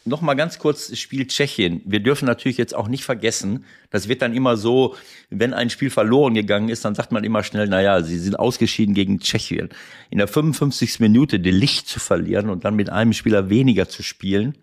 [0.06, 1.82] noch mal ganz kurz Spiel Tschechien.
[1.86, 4.96] Wir dürfen natürlich jetzt auch nicht vergessen, das wird dann immer so,
[5.30, 8.38] wenn ein Spiel verloren gegangen ist, dann sagt man immer schnell, na ja, sie sind
[8.38, 9.70] ausgeschieden gegen Tschechien.
[10.10, 11.00] In der 55.
[11.00, 14.58] Minute die Licht zu verlieren und dann mit einem Spieler weniger zu spielen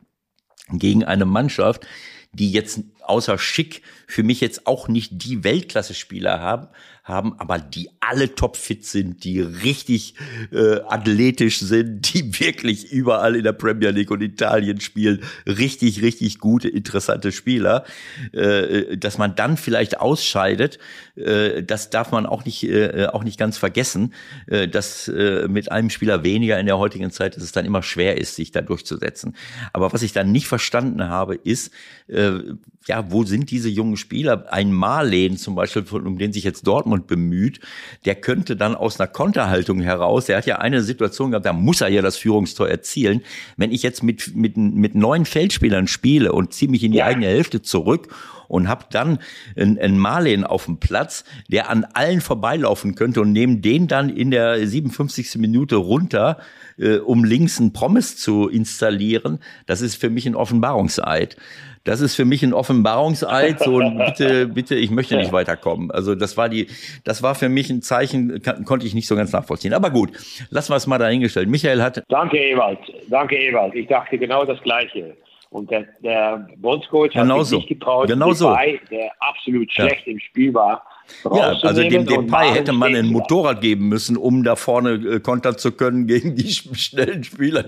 [0.71, 1.87] gegen eine Mannschaft,
[2.33, 6.69] die jetzt außer Schick für mich jetzt auch nicht die Weltklasse-Spieler haben,
[7.11, 10.15] haben, aber die alle topfit sind, die richtig
[10.53, 16.39] äh, athletisch sind, die wirklich überall in der Premier League und Italien spielen, richtig, richtig
[16.39, 17.85] gute, interessante Spieler,
[18.33, 20.79] äh, dass man dann vielleicht ausscheidet,
[21.17, 24.15] äh, das darf man auch nicht, äh, auch nicht ganz vergessen,
[24.47, 27.83] äh, dass äh, mit einem Spieler weniger in der heutigen Zeit, dass es dann immer
[27.83, 29.37] schwer ist, sich da durchzusetzen.
[29.73, 31.73] Aber was ich dann nicht verstanden habe, ist,
[32.09, 32.39] äh,
[32.87, 34.53] ja, wo sind diese jungen Spieler?
[34.53, 37.61] Ein Marleen zum Beispiel, um den sich jetzt Dortmund bemüht,
[38.05, 41.81] der könnte dann aus einer Konterhaltung heraus, der hat ja eine Situation gehabt, da muss
[41.81, 43.23] er ja das Führungstor erzielen.
[43.57, 47.07] Wenn ich jetzt mit, mit, mit neun Feldspielern spiele und ziehe mich in die ja.
[47.07, 48.09] eigene Hälfte zurück
[48.51, 49.21] und habe dann
[49.57, 54.33] einen Marleen auf dem Platz, der an allen vorbeilaufen könnte und nehme den dann in
[54.33, 55.37] der 57.
[55.37, 56.39] Minute runter,
[56.77, 59.39] äh, um links einen Promise zu installieren.
[59.67, 61.37] Das ist für mich ein Offenbarungseid
[61.85, 63.61] das ist für mich ein Offenbarungseid.
[63.61, 65.91] So, bitte, bitte, ich möchte nicht weiterkommen.
[65.91, 66.69] Also das war die,
[67.05, 69.73] das war für mich ein Zeichen, kann, konnte ich nicht so ganz nachvollziehen.
[69.73, 70.11] Aber gut,
[70.51, 71.49] lassen wir es mal dahingestellt.
[71.49, 72.03] Michael hat.
[72.09, 72.79] Danke, Ewald.
[73.09, 73.75] Danke, Ewald.
[73.75, 75.17] Ich dachte genau das Gleiche.
[75.51, 78.57] Und der, der Bondscoach hat genau sich nicht getraut, genau so.
[78.91, 80.13] der absolut schlecht ja.
[80.13, 80.85] im Spiel war,
[81.25, 85.59] ja, also dem Depay hätte man ein Motorrad geben müssen, um da vorne äh, kontern
[85.59, 87.63] zu können gegen die schnellen Spieler.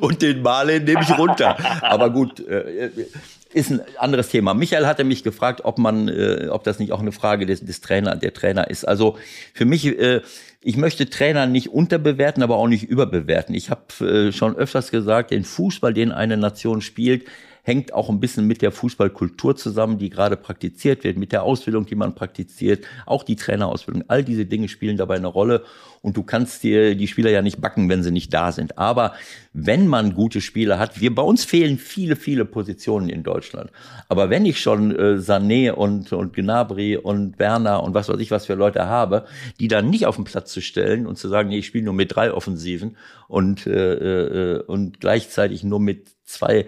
[0.00, 1.56] Und den Male nehme ich runter.
[1.82, 2.90] Aber gut, äh,
[3.54, 4.52] ist ein anderes Thema.
[4.52, 7.80] Michael hatte mich gefragt, ob man, äh, ob das nicht auch eine Frage des, des
[7.80, 8.86] Trainer, der Trainer ist.
[8.86, 9.16] Also
[9.52, 10.22] für mich, äh,
[10.60, 13.54] ich möchte Trainer nicht unterbewerten, aber auch nicht überbewerten.
[13.54, 17.26] Ich habe äh, schon öfters gesagt, den Fußball, den eine Nation spielt,
[17.64, 21.86] hängt auch ein bisschen mit der Fußballkultur zusammen, die gerade praktiziert wird, mit der Ausbildung,
[21.86, 24.04] die man praktiziert, auch die Trainerausbildung.
[24.08, 25.64] All diese Dinge spielen dabei eine Rolle
[26.02, 28.76] und du kannst dir die Spieler ja nicht backen, wenn sie nicht da sind.
[28.76, 29.14] Aber
[29.54, 33.70] wenn man gute Spieler hat, wir bei uns fehlen viele, viele Positionen in Deutschland.
[34.10, 38.30] Aber wenn ich schon äh, Sané und, und Gnabry und Werner und was weiß ich,
[38.30, 39.24] was für Leute habe,
[39.58, 41.94] die dann nicht auf den Platz zu stellen und zu sagen, nee, ich spiele nur
[41.94, 46.66] mit drei Offensiven und, äh, äh, und gleichzeitig nur mit zwei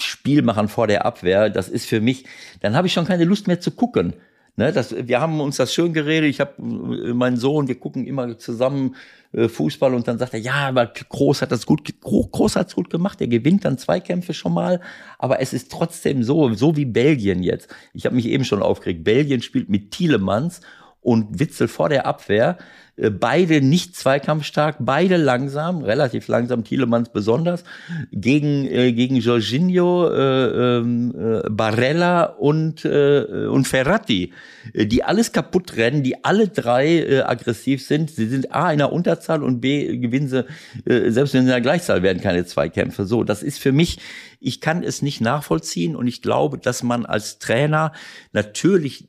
[0.00, 2.24] äh, Spielmachern vor der Abwehr, das ist für mich,
[2.60, 4.14] dann habe ich schon keine Lust mehr zu gucken.
[4.56, 6.28] Ne, das, wir haben uns das schön geredet.
[6.28, 8.96] Ich habe äh, meinen Sohn, wir gucken immer zusammen
[9.32, 12.90] äh, Fußball und dann sagt er, ja, aber Groß hat das gut, Groß hat's gut
[12.90, 13.20] gemacht.
[13.20, 14.80] Er gewinnt dann Zweikämpfe schon mal,
[15.18, 17.74] aber es ist trotzdem so, so wie Belgien jetzt.
[17.94, 19.04] Ich habe mich eben schon aufgeregt.
[19.04, 20.60] Belgien spielt mit Thielemanns
[21.00, 22.58] und Witzel vor der Abwehr.
[22.96, 27.64] Äh, beide nicht zweikampfstark, beide langsam, relativ langsam, Thielemanns besonders,
[28.12, 34.32] gegen, äh, gegen Jorginho, äh, ähm, äh, Barella und, äh, und Ferrati,
[34.72, 38.10] äh, die alles kaputt rennen, die alle drei äh, aggressiv sind.
[38.10, 40.44] Sie sind A in der Unterzahl und B gewinnen sie,
[40.84, 43.06] äh, selbst wenn sie in der Gleichzahl werden keine Zweikämpfe.
[43.06, 43.98] So, das ist für mich,
[44.40, 47.92] ich kann es nicht nachvollziehen und ich glaube, dass man als Trainer
[48.32, 49.08] natürlich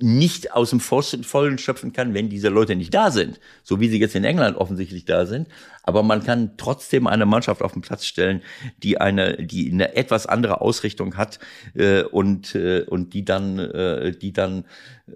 [0.00, 3.98] nicht aus dem Vollen schöpfen kann, wenn diese Leute nicht da sind, so wie sie
[3.98, 5.48] jetzt in England offensichtlich da sind
[5.88, 8.42] aber man kann trotzdem eine Mannschaft auf den Platz stellen,
[8.82, 11.38] die eine, die eine etwas andere Ausrichtung hat
[11.74, 14.64] äh, und äh, und die dann, äh, die dann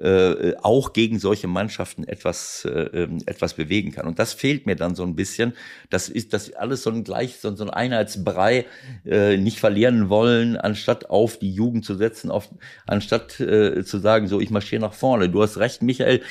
[0.01, 4.07] äh, auch gegen solche Mannschaften etwas äh, ähm, etwas bewegen kann.
[4.07, 5.53] Und das fehlt mir dann so ein bisschen.
[5.91, 8.65] Das ist das alles so ein gleich so, ein Einheitsbrei,
[9.05, 12.49] äh, nicht verlieren wollen, anstatt auf die Jugend zu setzen, auf,
[12.87, 15.29] anstatt äh, zu sagen, so ich marschiere nach vorne.
[15.29, 16.23] Du hast recht, Michael.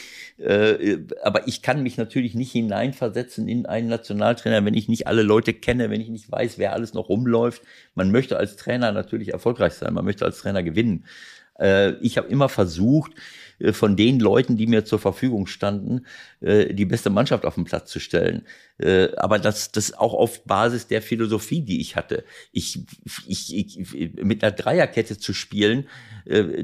[0.42, 5.22] Äh, aber ich kann mich natürlich nicht hineinversetzen in einen Nationaltrainer, wenn ich nicht alle
[5.22, 7.62] Leute kenne, wenn ich nicht weiß, wer alles noch rumläuft.
[7.94, 11.06] Man möchte als Trainer natürlich erfolgreich sein, man möchte als Trainer gewinnen.
[11.60, 13.12] Äh, ich habe immer versucht,
[13.60, 16.06] äh, von den Leuten, die mir zur Verfügung standen,
[16.42, 18.48] die beste Mannschaft auf den Platz zu stellen.
[19.18, 22.24] Aber das, das auch auf Basis der Philosophie, die ich hatte.
[22.52, 22.80] Ich,
[23.28, 25.88] ich, ich, mit einer Dreierkette zu spielen,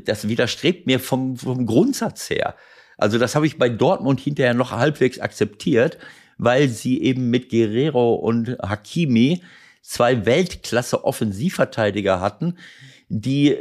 [0.03, 2.55] das widerstrebt mir vom, vom Grundsatz her.
[2.97, 5.97] Also das habe ich bei Dortmund hinterher noch halbwegs akzeptiert,
[6.37, 9.41] weil sie eben mit Guerrero und Hakimi
[9.81, 12.57] zwei Weltklasse Offensivverteidiger hatten,
[13.07, 13.57] die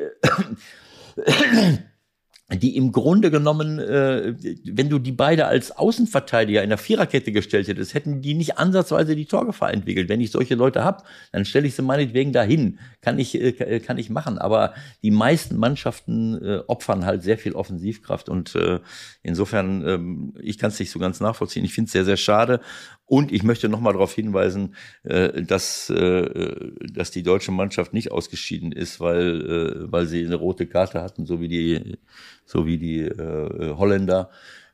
[2.48, 4.34] die im Grunde genommen, äh,
[4.64, 9.16] wenn du die beide als Außenverteidiger in der Viererkette gestellt hättest, hätten die nicht ansatzweise
[9.16, 10.08] die Torgefahr entwickelt.
[10.08, 12.78] Wenn ich solche Leute habe, dann stelle ich sie meinetwegen dahin.
[13.00, 14.38] Kann ich, äh, kann ich machen.
[14.38, 18.78] Aber die meisten Mannschaften äh, opfern halt sehr viel Offensivkraft und äh,
[19.24, 21.64] insofern, ähm, ich kann es nicht so ganz nachvollziehen.
[21.64, 22.60] Ich finde es sehr, sehr schade.
[23.08, 24.74] Und ich möchte noch mal darauf hinweisen,
[25.04, 30.34] äh, dass, äh, dass die deutsche Mannschaft nicht ausgeschieden ist, weil, äh, weil sie eine
[30.34, 31.98] rote Karte hatten, so wie die,
[32.46, 34.30] so wie die äh, Holländer.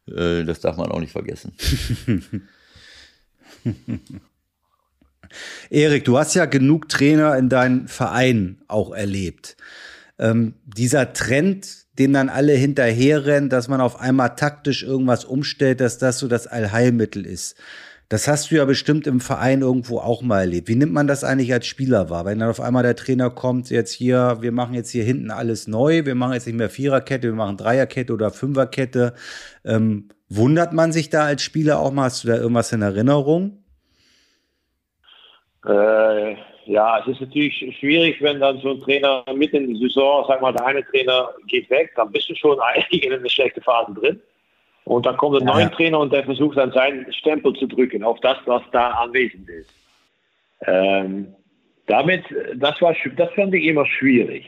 [0.07, 1.53] Äh, das darf man auch nicht vergessen.
[5.71, 9.57] Erik, du hast ja genug Trainer in deinem Verein auch erlebt.
[10.19, 15.99] Ähm, dieser Trend, den dann alle hinterherrennen, dass man auf einmal taktisch irgendwas umstellt, dass
[15.99, 17.57] das so das Allheilmittel ist.
[18.13, 20.69] Das hast du ja bestimmt im Verein irgendwo auch mal erlebt.
[20.69, 22.27] Wie nimmt man das eigentlich als Spieler wahr?
[22.27, 25.67] Wenn dann auf einmal der Trainer kommt, jetzt hier, wir machen jetzt hier hinten alles
[25.67, 29.15] neu, wir machen jetzt nicht mehr Viererkette, wir machen Dreierkette oder Fünferkette.
[29.65, 32.05] Ähm, wundert man sich da als Spieler auch mal?
[32.05, 33.65] Hast du da irgendwas in Erinnerung?
[35.65, 36.37] Äh,
[36.67, 40.43] ja, es ist natürlich schwierig, wenn dann so ein Trainer mitten in der Saison, sag
[40.43, 43.95] mal, der eine Trainer geht weg, dann bist du schon eigentlich in eine schlechte Phase
[43.95, 44.21] drin.
[44.85, 45.69] Und dann kommt ein neuer ja.
[45.69, 49.73] Trainer und der versucht dann seinen Stempel zu drücken auf das, was da anwesend ist.
[50.67, 51.35] Ähm,
[51.87, 52.25] damit,
[52.57, 54.45] das, war, das fand ich immer schwierig,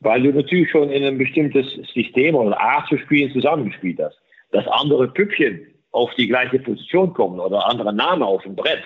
[0.00, 4.18] weil du natürlich schon in ein bestimmtes System oder Art zu spielen zusammengespielt hast.
[4.52, 8.82] Dass andere Püppchen auf die gleiche Position kommen oder andere Namen auf dem Brett,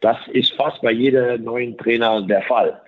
[0.00, 2.80] das ist fast bei jedem neuen Trainer der Fall.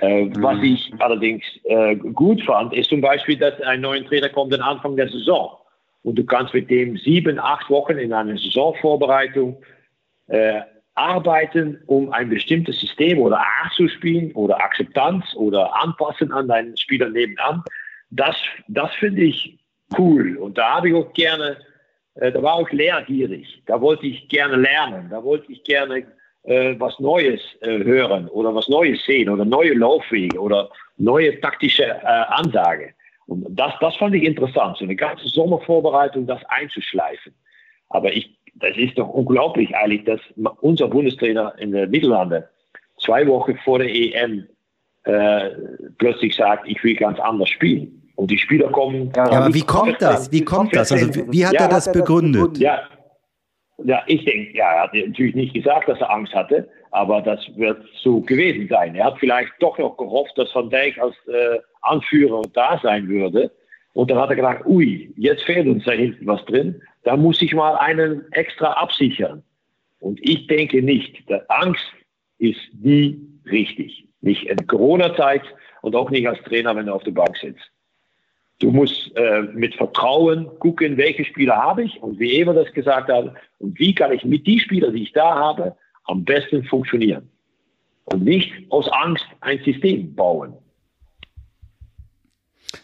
[0.00, 0.42] Äh, mhm.
[0.42, 4.62] Was ich allerdings äh, gut fand, ist zum Beispiel, dass ein neuer Trainer kommt am
[4.62, 5.57] Anfang der Saison
[6.02, 9.62] und du kannst mit dem sieben, acht Wochen in einer Saisonvorbereitung
[10.28, 10.60] äh,
[10.94, 16.76] arbeiten, um ein bestimmtes System oder Art zu spielen oder Akzeptanz oder anpassen an deinen
[16.76, 17.62] Spieler nebenan.
[18.10, 18.36] Das,
[18.68, 19.58] das finde ich
[19.96, 20.36] cool.
[20.36, 21.56] Und da habe ich auch gerne,
[22.16, 23.62] äh, da war ich lehrgierig.
[23.66, 25.08] Da wollte ich gerne lernen.
[25.10, 26.06] Da wollte ich gerne
[26.44, 31.84] äh, was Neues äh, hören oder was Neues sehen oder neue Laufwege oder neue taktische
[31.84, 32.94] äh, Ansage.
[33.28, 37.34] Und das, das fand ich interessant, so eine ganze Sommervorbereitung, das einzuschleifen.
[37.90, 40.20] Aber ich, das ist doch unglaublich eigentlich, dass
[40.60, 42.44] unser Bundestrainer in den Niederlanden
[42.98, 44.46] zwei Wochen vor der EM
[45.04, 45.50] äh,
[45.98, 48.10] plötzlich sagt, ich will ganz anders spielen.
[48.16, 49.12] Und die Spieler kommen.
[49.14, 50.32] Ja, aber wie kommt das?
[50.32, 50.90] Wie kommt das?
[50.90, 52.58] Also wie, wie hat ja, er das begründet?
[52.58, 52.80] Ja,
[53.84, 57.40] ja ich denke, ja, er hat natürlich nicht gesagt, dass er Angst hatte, aber das
[57.56, 58.94] wird so gewesen sein.
[58.94, 63.50] Er hat vielleicht doch noch gehofft, dass Van Dijk als äh, Anführer da sein würde.
[63.94, 66.80] Und dann hat er gedacht, ui, jetzt fehlt uns da hinten was drin.
[67.04, 69.42] Da muss ich mal einen extra absichern.
[70.00, 71.92] Und ich denke nicht, dass Angst
[72.38, 73.20] ist nie
[73.50, 74.06] richtig.
[74.20, 75.42] Nicht in Corona-Zeit
[75.82, 77.70] und auch nicht als Trainer, wenn er auf der Bank sitzt.
[78.60, 83.08] Du musst äh, mit Vertrauen gucken, welche Spieler habe ich und wie Eva das gesagt
[83.08, 85.76] hat und wie kann ich mit den Spielern, die ich da habe,
[86.08, 87.28] am besten funktionieren.
[88.06, 90.54] Und nicht aus Angst ein System bauen.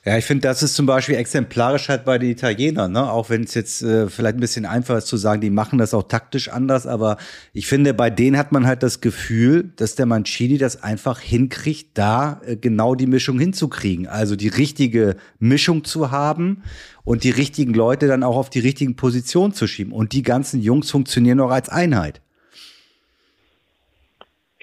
[0.04, 3.10] Ja, ich finde, das ist zum Beispiel exemplarisch halt bei den Italienern, ne?
[3.10, 5.92] auch wenn es jetzt äh, vielleicht ein bisschen einfach ist zu sagen, die machen das
[5.92, 7.18] auch taktisch anders, aber
[7.52, 11.98] ich finde, bei denen hat man halt das Gefühl, dass der Mancini das einfach hinkriegt,
[11.98, 14.06] da äh, genau die Mischung hinzukriegen.
[14.06, 16.62] Also die richtige Mischung zu haben
[17.04, 19.92] und die richtigen Leute dann auch auf die richtigen Positionen zu schieben.
[19.92, 22.20] Und die ganzen Jungs funktionieren auch als Einheit.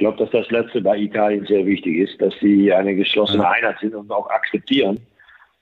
[0.02, 3.78] Ich glaube, dass das Letzte bei Italien sehr wichtig ist, dass sie eine geschlossene Einheit
[3.82, 5.00] sind und auch akzeptieren,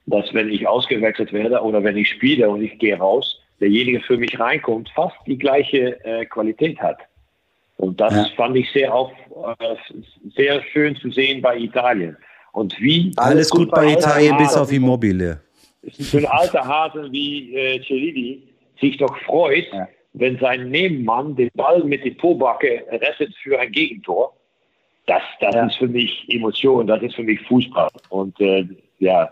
[0.06, 4.16] dass wenn ich ausgewechselt werde oder wenn ich spiele und ich gehe raus, derjenige für
[4.16, 7.00] mich reinkommt, fast die gleiche äh, Qualität hat.
[7.76, 8.26] Und das ja.
[8.38, 9.12] fand ich sehr, auf,
[9.60, 9.76] äh,
[10.38, 12.16] sehr schön zu sehen bei Italien.
[12.54, 15.42] Und wie alles, alles gut, gut bei Italien bis auf Immobile.
[15.84, 18.44] So ein alter Hase wie äh, Celini
[18.80, 19.90] sich doch freut, ja.
[20.14, 24.34] Wenn sein Nebenmann den Ball mit der Pobacke rettet für ein Gegentor.
[25.05, 25.66] Das, das ja.
[25.66, 27.89] ist für mich Emotion, das ist für mich Fußball.
[28.10, 28.66] Und äh,
[28.99, 29.30] ja,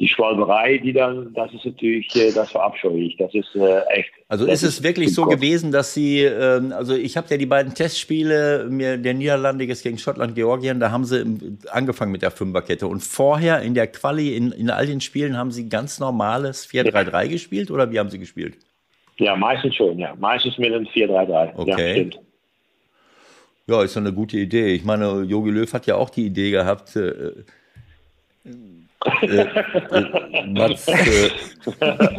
[0.00, 3.16] die Schwalberei, die dann, das ist natürlich, äh, das verabscheue ich.
[3.18, 4.10] Das ist äh, echt.
[4.28, 5.34] Also ist es wirklich so Kopf.
[5.34, 9.98] gewesen, dass Sie, ähm, also ich habe ja die beiden Testspiele, mir der Niederlande gegen
[9.98, 14.52] Schottland, Georgien, da haben Sie angefangen mit der Fünferkette und vorher in der Quali, in,
[14.52, 18.56] in all den Spielen haben Sie ganz normales 4-3-3 gespielt oder wie haben Sie gespielt?
[19.20, 20.14] Ja, meistens schon, ja.
[20.18, 21.52] Meistens mit einem 4-3-3.
[21.54, 22.10] Okay.
[22.10, 22.20] Ja.
[23.66, 24.74] Ja, ist doch eine gute Idee.
[24.74, 27.34] Ich meine, Jogi Löw hat ja auch die Idee gehabt, äh,
[28.44, 31.30] äh, äh, Mats, äh,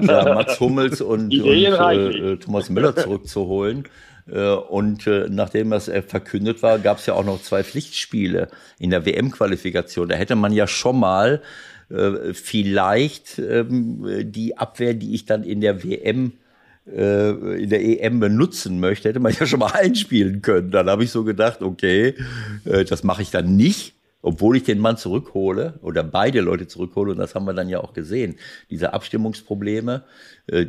[0.02, 3.86] ja, Mats Hummels und, und äh, Thomas Müller zurückzuholen.
[4.32, 8.47] Äh, und äh, nachdem das verkündet war, gab es ja auch noch zwei Pflichtspiele
[8.80, 10.08] in der WM-Qualifikation.
[10.08, 11.41] Da hätte man ja schon mal
[12.32, 16.32] vielleicht ähm, die Abwehr, die ich dann in der WM
[16.86, 20.72] in der EM benutzen möchte, hätte man ja schon mal einspielen können.
[20.72, 22.16] Dann habe ich so gedacht, okay,
[22.64, 27.18] das mache ich dann nicht obwohl ich den Mann zurückhole oder beide Leute zurückhole, und
[27.18, 28.36] das haben wir dann ja auch gesehen,
[28.70, 30.04] diese Abstimmungsprobleme,
[30.48, 30.68] äh,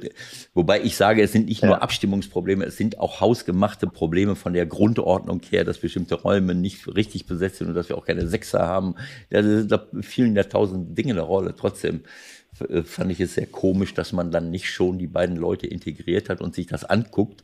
[0.55, 4.67] wobei ich sage, es sind nicht nur Abstimmungsprobleme, es sind auch hausgemachte Probleme von der
[4.67, 8.67] Grundordnung her, dass bestimmte Räume nicht richtig besetzt sind und dass wir auch keine Sechser
[8.67, 8.95] haben.
[9.31, 11.55] Ja, da fielen ja tausend Dinge eine Rolle.
[11.57, 12.01] Trotzdem äh,
[12.85, 16.41] fand ich es sehr komisch, dass man dann nicht schon die beiden Leute integriert hat
[16.41, 17.43] und sich das anguckt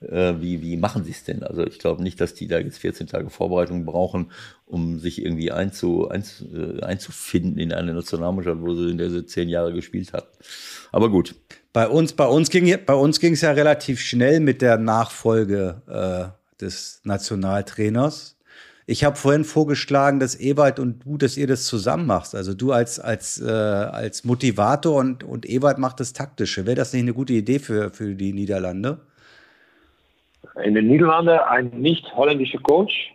[0.00, 1.42] äh, wie, wie machen sie es denn?
[1.42, 4.30] Also ich glaube nicht, dass die da jetzt 14 Tage Vorbereitung brauchen,
[4.66, 9.26] um sich irgendwie einzu, einz, äh, einzufinden in eine Nationalmannschaft, wo sie in der sie
[9.26, 10.28] zehn Jahre gespielt hat.
[10.92, 11.34] Aber gut.
[11.72, 15.82] Bei uns, bei uns ging bei uns ging es ja relativ schnell mit der Nachfolge
[15.86, 18.35] äh, des Nationaltrainers.
[18.88, 22.34] Ich habe vorhin vorgeschlagen, dass Ewald und du, dass ihr das zusammen machst.
[22.34, 26.66] Also du als, als, äh, als Motivator und, und Ewald macht das Taktische.
[26.66, 29.00] Wäre das nicht eine gute Idee für, für die Niederlande?
[30.64, 33.12] in den Niederlanden ein nicht holländischer Coach.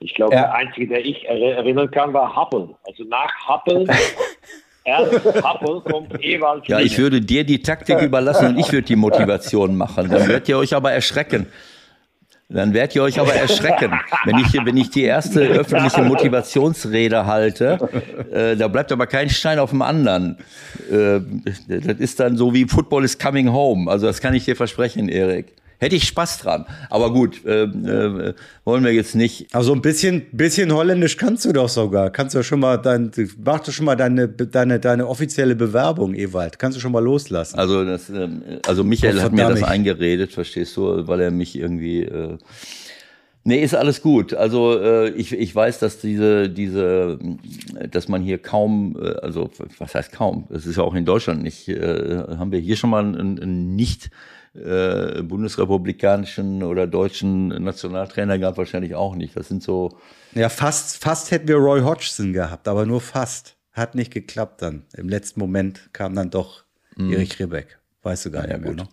[0.00, 0.42] Ich glaube, ja.
[0.42, 2.74] der einzige, der ich erinnern kann, war Happel.
[2.86, 3.86] Also nach Happel,
[4.84, 6.66] erst Happel kommt Ewald.
[6.68, 10.10] Ja, ich würde dir die Taktik überlassen und ich würde die Motivation machen.
[10.10, 11.46] Dann werdet ihr euch aber erschrecken.
[12.50, 13.92] Dann werdet ihr euch aber erschrecken,
[14.26, 17.78] wenn ich, wenn ich die erste öffentliche Motivationsrede halte.
[18.30, 20.38] Äh, da bleibt aber kein Stein auf dem anderen.
[20.90, 21.20] Äh,
[21.68, 23.90] das ist dann so wie Football is coming home.
[23.90, 25.54] Also das kann ich dir versprechen, Erik.
[25.84, 26.64] Hätte ich Spaß dran.
[26.88, 28.32] Aber gut, äh, äh,
[28.64, 29.54] wollen wir jetzt nicht.
[29.54, 32.08] Also ein bisschen, bisschen Holländisch kannst du doch sogar.
[32.08, 33.10] Kannst du schon mal dein,
[33.44, 36.58] mach doch schon mal deine, deine, deine offizielle Bewerbung, Ewald.
[36.58, 37.58] Kannst du schon mal loslassen.
[37.58, 41.54] Also, das, ähm, also Michael oh, hat mir das eingeredet, verstehst du, weil er mich
[41.54, 42.04] irgendwie.
[42.04, 42.38] Äh,
[43.46, 44.32] Nee, ist alles gut.
[44.32, 47.18] Also äh, ich, ich weiß, dass diese, diese,
[47.90, 50.46] dass man hier kaum, äh, also was heißt kaum?
[50.48, 53.76] Das ist ja auch in Deutschland nicht, äh, haben wir hier schon mal einen, einen
[53.76, 54.10] nicht
[54.54, 59.36] äh, bundesrepublikanischen oder deutschen Nationaltrainer gab wahrscheinlich auch nicht.
[59.36, 59.98] Das sind so.
[60.32, 63.56] Ja, fast, fast hätten wir Roy Hodgson gehabt, aber nur fast.
[63.72, 64.84] Hat nicht geklappt dann.
[64.96, 66.62] Im letzten Moment kam dann doch
[66.96, 67.12] mhm.
[67.12, 67.78] Erich Ribbeck.
[68.02, 68.88] Weißt du gar ja, nicht mehr, ne?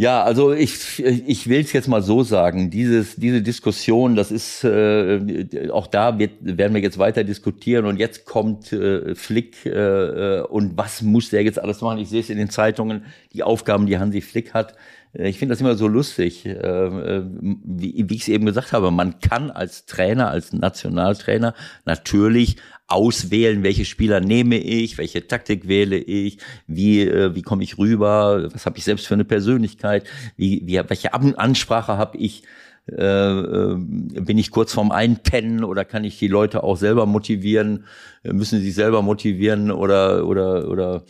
[0.00, 4.62] Ja, also ich, ich will es jetzt mal so sagen, dieses, diese Diskussion, das ist,
[4.62, 10.42] äh, auch da wird, werden wir jetzt weiter diskutieren und jetzt kommt äh, Flick äh,
[10.42, 11.98] und was muss der jetzt alles machen?
[11.98, 14.76] Ich sehe es in den Zeitungen, die Aufgaben, die Hansi Flick hat.
[15.14, 18.72] Äh, ich finde das immer so lustig, äh, äh, wie, wie ich es eben gesagt
[18.72, 18.92] habe.
[18.92, 21.54] Man kann als Trainer, als Nationaltrainer
[21.86, 22.58] natürlich
[22.88, 28.48] auswählen, welche Spieler nehme ich, welche Taktik wähle ich, wie, äh, wie komme ich rüber,
[28.52, 30.04] was habe ich selbst für eine Persönlichkeit,
[30.36, 32.42] wie, wie, welche Ansprache habe ich.
[32.90, 37.84] Äh, äh, bin ich kurz vorm Einpennen oder kann ich die Leute auch selber motivieren?
[38.22, 41.04] Müssen sie sich selber motivieren oder oder oder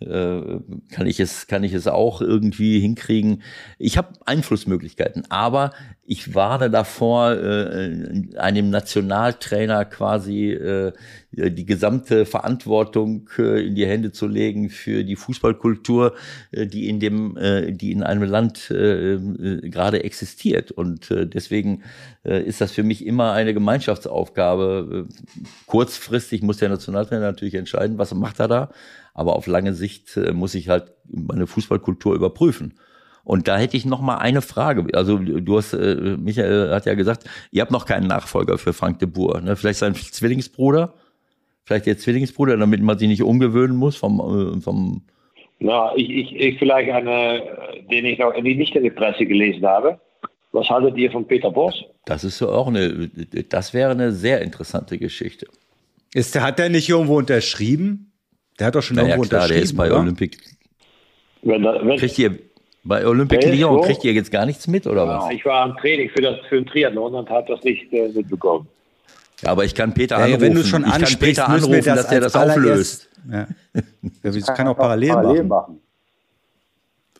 [0.00, 3.42] kann ich es kann ich es auch irgendwie hinkriegen.
[3.78, 5.72] Ich habe Einflussmöglichkeiten, aber
[6.12, 10.92] ich warne davor, äh, einem Nationaltrainer quasi äh,
[11.30, 16.16] die gesamte Verantwortung äh, in die Hände zu legen für die Fußballkultur,
[16.50, 20.72] äh, die in dem, äh, die in einem Land äh, äh, gerade existiert.
[20.72, 21.84] Und äh, deswegen
[22.24, 25.06] äh, ist das für mich immer eine Gemeinschaftsaufgabe.
[25.66, 28.70] kurzfristig muss der Nationaltrainer natürlich entscheiden, was macht er da.
[29.14, 32.74] Aber auf lange Sicht äh, muss ich halt meine Fußballkultur überprüfen.
[33.24, 34.86] Und da hätte ich noch mal eine Frage.
[34.94, 38.98] Also du hast, äh, Michael hat ja gesagt, ihr habt noch keinen Nachfolger für Frank
[38.98, 39.40] de Boer.
[39.40, 39.56] Ne?
[39.56, 40.94] Vielleicht sein Zwillingsbruder,
[41.64, 44.20] vielleicht der Zwillingsbruder, damit man sich nicht umgewöhnen muss vom,
[44.56, 45.02] äh, vom
[45.58, 47.42] Na, ich, ich, ich vielleicht eine,
[47.90, 50.00] den ich noch nicht in der Presse gelesen habe.
[50.52, 51.84] Was haltet ihr von Peter Bosch?
[52.06, 53.08] Das ist auch eine,
[53.48, 55.46] das wäre eine sehr interessante Geschichte.
[56.12, 58.09] Ist, hat er nicht irgendwo unterschrieben?
[58.60, 59.56] Der hat doch schon naja, irgendwo klar, unterschrieben.
[59.56, 60.00] der ist bei oder?
[60.00, 60.38] Olympic.
[61.42, 62.38] Wenn, da- wenn, Kriegt ihr
[62.84, 63.80] bei Olympic Lyon wo?
[63.80, 65.30] kriegt ihr jetzt gar nichts mit oder ja, was?
[65.32, 68.68] ich war am Training für, das, für den Triathlon und habe das nicht äh, mitbekommen.
[69.42, 70.40] Ja, aber ich kann Peter Ja, anrufen.
[70.42, 73.08] wenn du schon ich kann Peter anrufen, dass er das auflöst.
[73.30, 73.46] Ja.
[74.22, 75.80] Ja, Das kann auch parallel machen, machen.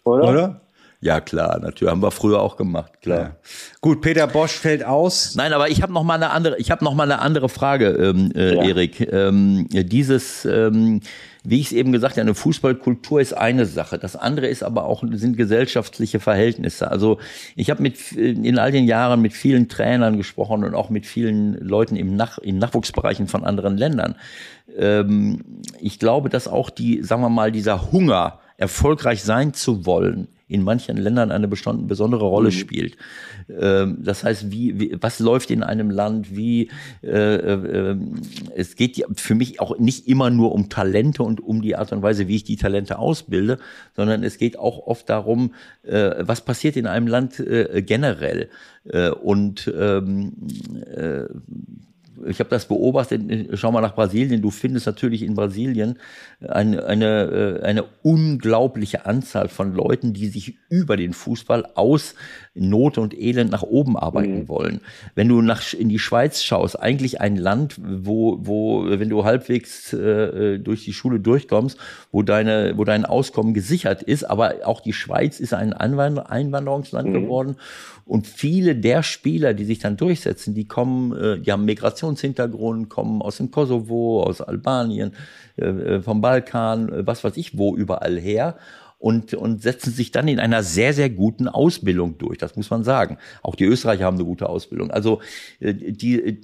[0.04, 0.28] Oder?
[0.28, 0.60] oder?
[1.02, 3.18] Ja, klar, natürlich haben wir früher auch gemacht, klar.
[3.20, 3.36] Ja.
[3.80, 5.34] Gut, Peter Bosch fällt aus.
[5.34, 7.86] Nein, aber ich habe noch mal eine andere, ich habe noch mal eine andere Frage,
[7.88, 8.62] ähm, äh, Ja.
[8.64, 9.00] Erik.
[9.12, 11.00] Ähm, dieses, ähm,
[11.42, 13.98] wie ich es eben gesagt habe, eine Fußballkultur ist eine Sache.
[13.98, 16.90] Das andere ist aber auch sind gesellschaftliche Verhältnisse.
[16.90, 17.18] Also
[17.56, 21.54] ich habe mit in all den Jahren mit vielen Trainern gesprochen und auch mit vielen
[21.54, 24.16] Leuten im Nach in Nachwuchsbereichen von anderen Ländern.
[24.76, 25.44] Ähm,
[25.80, 30.62] ich glaube, dass auch die, sagen wir mal, dieser Hunger, erfolgreich sein zu wollen, in
[30.62, 32.96] manchen Ländern eine besondere Rolle spielt.
[33.48, 36.70] Ähm, das heißt, wie, wie, was läuft in einem Land, wie,
[37.02, 37.96] äh, äh,
[38.56, 42.02] es geht für mich auch nicht immer nur um Talente und um die Art und
[42.02, 43.58] Weise, wie ich die Talente ausbilde,
[43.94, 48.48] sondern es geht auch oft darum, äh, was passiert in einem Land äh, generell.
[48.84, 50.32] Äh, und ähm,
[50.94, 51.24] äh,
[52.26, 53.22] ich habe das beobachtet,
[53.54, 55.98] schau mal nach Brasilien, du findest natürlich in Brasilien
[56.46, 62.14] eine, eine, äh, eine unglaubliche Anzahl von Leuten, die sich über den Fußball aus
[62.54, 64.80] Not und Elend nach oben arbeiten wollen.
[65.14, 69.92] Wenn du nach, in die Schweiz schaust, eigentlich ein Land, wo, wo wenn du halbwegs
[69.92, 71.78] äh, durch die Schule durchkommst,
[72.12, 77.12] wo, deine, wo dein Auskommen gesichert ist, aber auch die Schweiz ist ein Einwand Einwanderungsland
[77.12, 77.56] geworden.
[78.10, 81.64] Und viele der Spieler, die sich dann durchsetzen, die kommen, äh, die haben
[82.10, 85.12] Migrationshintergrund, kommen aus dem Kosovo, aus Albanien,
[85.56, 88.56] äh, äh, vom Balkan, äh, was weiß ich wo, überall her.
[89.00, 92.36] Und, und setzen sich dann in einer sehr, sehr guten Ausbildung durch.
[92.36, 93.16] Das muss man sagen.
[93.42, 94.90] Auch die Österreicher haben eine gute Ausbildung.
[94.90, 95.22] Also
[95.58, 96.38] äh, die,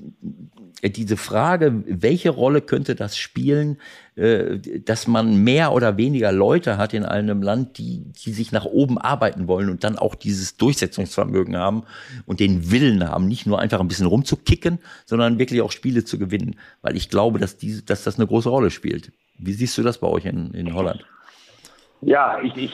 [0.83, 3.77] äh, diese Frage, welche Rolle könnte das spielen,
[4.15, 8.65] äh, dass man mehr oder weniger Leute hat in einem Land, die, die sich nach
[8.65, 11.83] oben arbeiten wollen und dann auch dieses Durchsetzungsvermögen haben
[12.25, 16.19] und den Willen haben, nicht nur einfach ein bisschen rumzukicken, sondern wirklich auch Spiele zu
[16.19, 16.57] gewinnen.
[16.81, 19.13] Weil ich glaube, dass, diese, dass das eine große Rolle spielt.
[19.39, 21.05] Wie siehst du das bei euch in, in Holland?
[22.03, 22.73] Ja, ich, ich,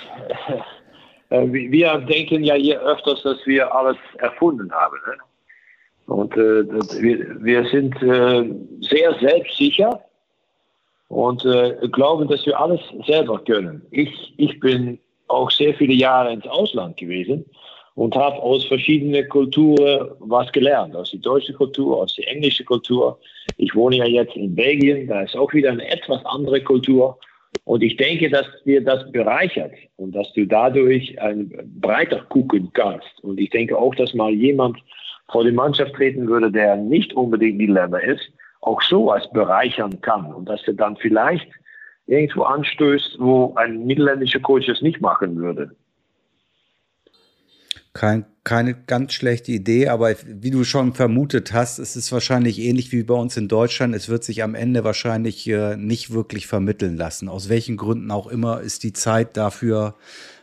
[1.31, 4.97] äh, wir denken ja hier öfters, dass wir alles erfunden haben.
[5.07, 5.17] Ne?
[6.07, 6.69] Und äh,
[7.01, 10.01] wir, wir sind äh, sehr selbstsicher
[11.09, 13.83] und äh, glauben, dass wir alles selber können.
[13.91, 17.45] Ich, ich bin auch sehr viele Jahre ins Ausland gewesen
[17.95, 20.97] und habe aus verschiedenen Kulturen was gelernt.
[20.97, 23.19] Aus der deutschen Kultur, aus der englischen Kultur.
[23.57, 27.19] Ich wohne ja jetzt in Belgien, da ist auch wieder eine etwas andere Kultur.
[27.65, 31.51] Und ich denke, dass dir das bereichert und dass du dadurch ein,
[31.81, 33.23] breiter gucken kannst.
[33.23, 34.79] Und ich denke auch, dass mal jemand
[35.31, 40.33] vor die Mannschaft treten würde, der nicht unbedingt Niederländer ist, auch sowas bereichern kann.
[40.33, 41.49] Und dass er dann vielleicht
[42.07, 45.75] irgendwo anstößt, wo ein niederländischer Coach es nicht machen würde.
[47.95, 52.91] Kein, keine ganz schlechte Idee, aber wie du schon vermutet hast, es ist wahrscheinlich ähnlich
[52.91, 53.95] wie bei uns in Deutschland.
[53.95, 57.29] Es wird sich am Ende wahrscheinlich äh, nicht wirklich vermitteln lassen.
[57.29, 59.95] Aus welchen Gründen auch immer ist die Zeit dafür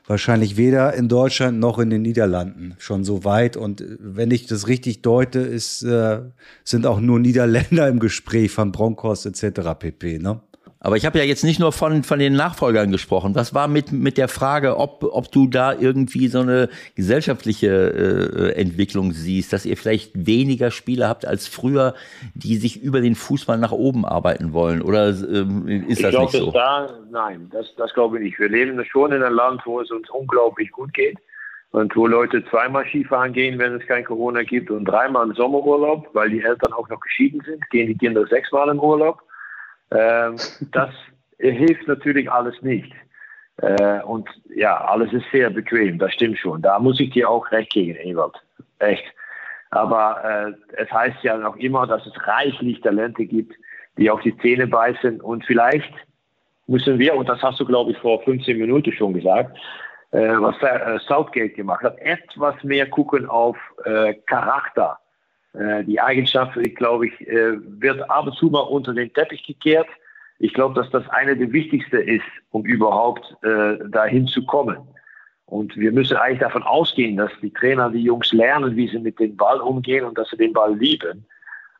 [0.10, 3.56] wahrscheinlich weder in Deutschland noch in den Niederlanden schon so weit.
[3.56, 6.22] Und äh, wenn ich das richtig deute, ist, äh,
[6.64, 9.62] sind auch nur Niederländer im Gespräch von Broncos etc.
[9.78, 10.20] pp.
[10.20, 10.42] Ne?
[10.81, 13.35] Aber ich habe ja jetzt nicht nur von, von den Nachfolgern gesprochen.
[13.35, 18.60] Was war mit, mit der Frage, ob, ob du da irgendwie so eine gesellschaftliche äh,
[18.60, 21.95] Entwicklung siehst, dass ihr vielleicht weniger Spieler habt als früher,
[22.34, 24.81] die sich über den Fußball nach oben arbeiten wollen?
[24.81, 26.51] Oder ähm, ist ich das glaube, nicht so?
[26.51, 28.39] Da, nein, das, das glaube ich nicht.
[28.39, 31.18] Wir leben schon in einem Land, wo es uns unglaublich gut geht.
[31.72, 36.07] Und wo Leute zweimal Skifahren gehen, wenn es kein Corona gibt, und dreimal im Sommerurlaub,
[36.14, 39.22] weil die Eltern auch noch geschieden sind, gehen die Kinder sechsmal im Urlaub.
[39.91, 40.38] Ähm,
[40.72, 40.91] das
[41.38, 42.94] hilft natürlich alles nicht.
[43.57, 46.61] Äh, und ja, alles ist sehr bequem, das stimmt schon.
[46.61, 48.36] Da muss ich dir auch recht geben, Ewald.
[48.80, 49.03] Echt.
[49.72, 53.53] Aber äh, es heißt ja noch immer, dass es reichlich Talente gibt,
[53.98, 55.22] die auf die Zähne beißen.
[55.22, 55.94] Und vielleicht
[56.68, 59.57] müssen wir, und das hast du, glaube ich, vor 15 Minuten schon gesagt,
[60.11, 64.98] äh, was äh, Southgate gemacht hat, etwas mehr gucken auf äh, Charakter.
[65.54, 69.44] Äh, die Eigenschaft, ich glaube ich, äh, wird ab und zu mal unter den Teppich
[69.46, 69.88] gekehrt.
[70.40, 74.78] Ich glaube, dass das eine der wichtigsten ist, um überhaupt äh, dahin zu kommen.
[75.46, 79.20] Und wir müssen eigentlich davon ausgehen, dass die Trainer, die Jungs lernen, wie sie mit
[79.20, 81.26] dem Ball umgehen und dass sie den Ball lieben.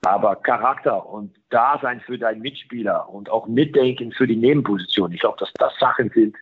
[0.04, 5.12] Aber Charakter und Dasein für deinen Mitspieler und auch Mitdenken für die Nebenposition.
[5.12, 6.36] Ich glaube, dass das Sachen sind,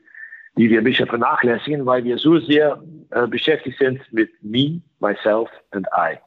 [0.57, 2.81] die wir ein bisschen vernachlässigen, weil wir so sehr
[3.11, 6.17] äh, beschäftigt sind mit me, myself and I.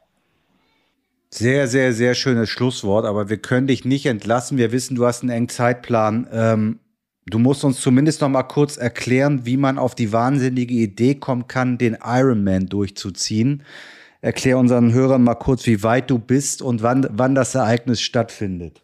[1.33, 4.59] Sehr, sehr, sehr schönes Schlusswort, aber wir können dich nicht entlassen.
[4.59, 6.27] Wir wissen, du hast einen engen Zeitplan.
[6.33, 6.81] Ähm,
[7.27, 11.47] du musst uns zumindest noch mal kurz erklären, wie man auf die wahnsinnige Idee kommen
[11.47, 13.63] kann, den Ironman durchzuziehen.
[14.23, 18.83] Erklär unseren Hörern mal kurz, wie weit du bist und wann, wann das Ereignis stattfindet.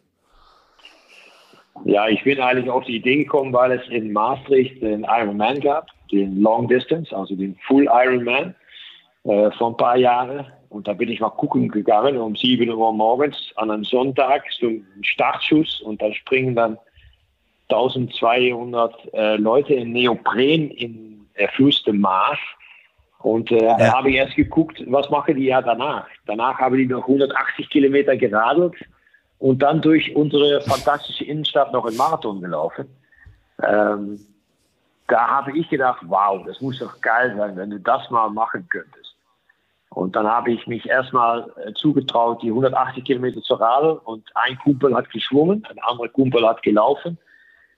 [1.83, 5.87] Ja, ich bin eigentlich auf die Idee gekommen, weil es in Maastricht den Ironman gab,
[6.11, 8.55] den Long Distance, also den Full Ironman
[9.25, 10.47] äh, vor ein paar Jahren.
[10.77, 14.85] Und da bin ich mal gucken gegangen um 7 Uhr morgens an einem Sonntag zum
[15.01, 16.77] Startschuss und da springen dann
[17.69, 22.37] 1200 äh, Leute in Neopren in erflusstem Maß.
[23.23, 23.75] Und äh, ja.
[23.75, 26.05] da habe ich erst geguckt, was machen die ja danach.
[26.27, 28.75] Danach haben die noch 180 Kilometer geradelt
[29.39, 32.85] und dann durch unsere fantastische Innenstadt noch einen Marathon gelaufen.
[33.63, 34.19] Ähm,
[35.07, 38.69] da habe ich gedacht, wow, das muss doch geil sein, wenn du das mal machen
[38.69, 39.06] könntest.
[39.97, 43.97] Und dann habe ich mich erstmal äh, zugetraut, die 180 Kilometer zu radeln.
[44.03, 47.17] Und ein Kumpel hat geschwungen, ein anderer Kumpel hat gelaufen.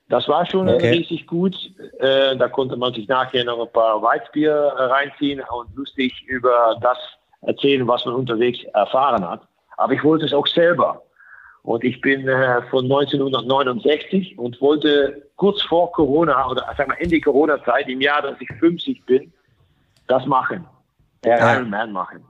[0.09, 0.89] Das war schon okay.
[0.89, 1.55] richtig gut.
[1.99, 6.77] Äh, da konnte man sich nachher noch ein paar Weizbier äh, reinziehen und lustig über
[6.81, 6.97] das
[7.43, 9.43] erzählen, was man unterwegs erfahren hat.
[9.77, 11.01] Aber ich wollte es auch selber.
[11.63, 17.21] Und ich bin äh, von 1969 und wollte kurz vor Corona oder sag mal Ende
[17.21, 19.31] Corona-Zeit, im Jahr, dass ich 50 bin,
[20.07, 20.67] das machen
[21.25, 21.55] ja.
[21.55, 22.23] Ironman machen.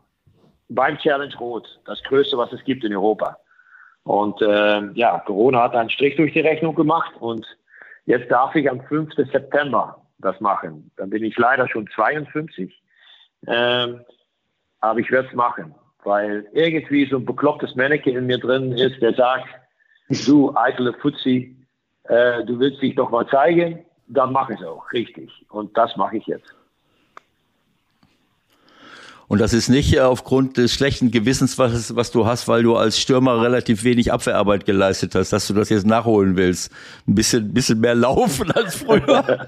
[0.69, 3.37] Beim Challenge Rot, das größte, was es gibt in Europa.
[4.03, 7.45] Und äh, ja, Corona hat einen Strich durch die Rechnung gemacht und
[8.05, 9.13] jetzt darf ich am 5.
[9.15, 10.91] September das machen.
[10.97, 12.81] Dann bin ich leider schon 52.
[13.47, 14.01] Ähm,
[14.81, 19.01] aber ich werde es machen, weil irgendwie so ein beklopptes Mannequin in mir drin ist,
[19.01, 19.47] der sagt,
[20.25, 21.55] du eitle Fuzzi,
[22.03, 25.45] äh, du willst dich doch mal zeigen, dann mache ich es auch, richtig.
[25.49, 26.53] Und das mache ich jetzt.
[29.29, 32.99] Und das ist nicht aufgrund des schlechten Gewissens, was, was du hast, weil du als
[32.99, 36.73] Stürmer relativ wenig Abwehrarbeit geleistet hast, dass du das jetzt nachholen willst.
[37.07, 39.47] Ein bisschen, bisschen mehr laufen als früher.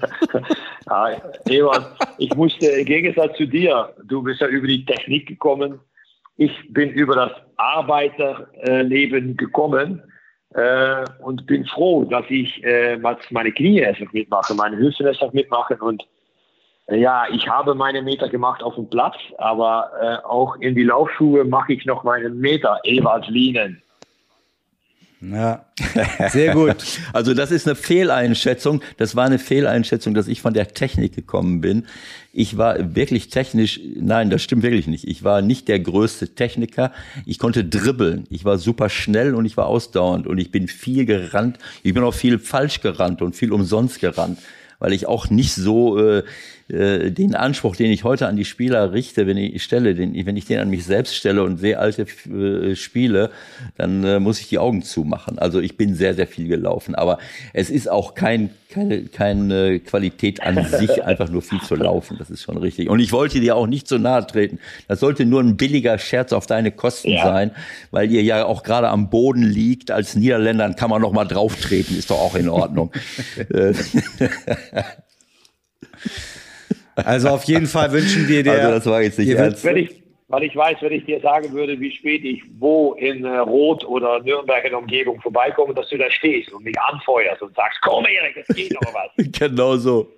[0.86, 1.08] ja,
[1.46, 1.86] Ewald,
[2.18, 5.80] ich musste im Gegensatz zu dir, du bist ja über die Technik gekommen.
[6.36, 10.00] Ich bin über das Arbeiterleben gekommen.
[10.54, 12.98] Äh, und bin froh, dass ich äh,
[13.30, 16.04] meine Knie erst mitmache, meine Hüften erst mitmache und
[16.88, 21.44] ja, ich habe meine Meter gemacht auf dem Platz, aber äh, auch in die Laufschuhe
[21.44, 23.82] mache ich noch meine Meter, Ewald Lienen.
[25.22, 25.64] Ja,
[26.30, 26.76] sehr gut.
[27.12, 28.82] Also das ist eine Fehleinschätzung.
[28.96, 31.86] Das war eine Fehleinschätzung, dass ich von der Technik gekommen bin.
[32.32, 35.06] Ich war wirklich technisch, nein, das stimmt wirklich nicht.
[35.06, 36.90] Ich war nicht der größte Techniker.
[37.24, 38.24] Ich konnte dribbeln.
[38.30, 41.58] Ich war super schnell und ich war ausdauernd und ich bin viel gerannt.
[41.84, 44.38] Ich bin auch viel falsch gerannt und viel umsonst gerannt
[44.82, 46.24] weil ich auch nicht so äh,
[46.72, 50.36] äh, den Anspruch, den ich heute an die Spieler richte, wenn ich stelle, den, wenn
[50.36, 53.30] ich den an mich selbst stelle und sehe alte äh, Spiele,
[53.76, 55.38] dann äh, muss ich die Augen zumachen.
[55.38, 56.94] Also ich bin sehr, sehr viel gelaufen.
[56.94, 57.18] Aber
[57.52, 62.16] es ist auch kein keine, keine Qualität an sich, einfach nur viel zu laufen.
[62.18, 62.88] Das ist schon richtig.
[62.88, 64.58] Und ich wollte dir auch nicht so nahe treten.
[64.88, 67.24] Das sollte nur ein billiger Scherz auf deine Kosten ja.
[67.24, 67.50] sein,
[67.90, 69.90] weil ihr ja auch gerade am Boden liegt.
[69.90, 72.92] Als Niederländern kann man noch mal drauf treten, ist doch auch in Ordnung.
[76.96, 78.52] also auf jeden Fall wünschen wir dir.
[78.52, 79.64] Also das war jetzt nicht ernst.
[79.64, 83.24] Wenn ich, weil ich weiß, wenn ich dir sagen würde, wie spät ich wo in
[83.24, 87.42] äh, Rot oder Nürnberg in der Umgebung vorbeikomme, dass du da stehst und mich anfeuerst
[87.42, 89.10] und sagst, komm Erik, es geht noch was.
[89.38, 90.08] genau so.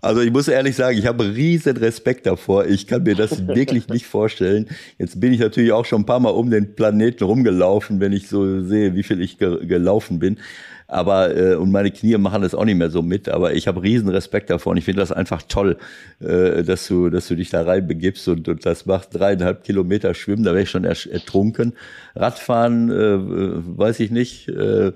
[0.00, 2.66] Also ich muss ehrlich sagen, ich habe riesen Respekt davor.
[2.66, 4.68] Ich kann mir das wirklich nicht vorstellen.
[4.98, 8.28] Jetzt bin ich natürlich auch schon ein paar Mal um den Planeten rumgelaufen, wenn ich
[8.28, 10.38] so sehe, wie viel ich ge gelaufen bin.
[10.86, 13.28] Aber äh, und meine Knie machen das auch nicht mehr so mit.
[13.28, 15.76] Aber ich habe riesen Respekt davor und ich finde das einfach toll,
[16.20, 20.44] äh, dass du, dass du dich da reinbegibst und, und das macht dreieinhalb Kilometer Schwimmen.
[20.44, 21.74] Da wäre ich schon ertrunken.
[22.14, 24.48] Radfahren, äh, weiß ich nicht.
[24.48, 24.92] Äh,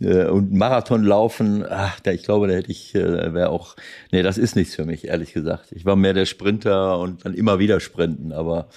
[0.00, 3.76] äh, und Marathon laufen, ach, da, ich glaube, da hätte ich, äh, wäre auch,
[4.12, 5.72] nee, das ist nichts für mich, ehrlich gesagt.
[5.72, 8.68] Ich war mehr der Sprinter und dann immer wieder sprinten, aber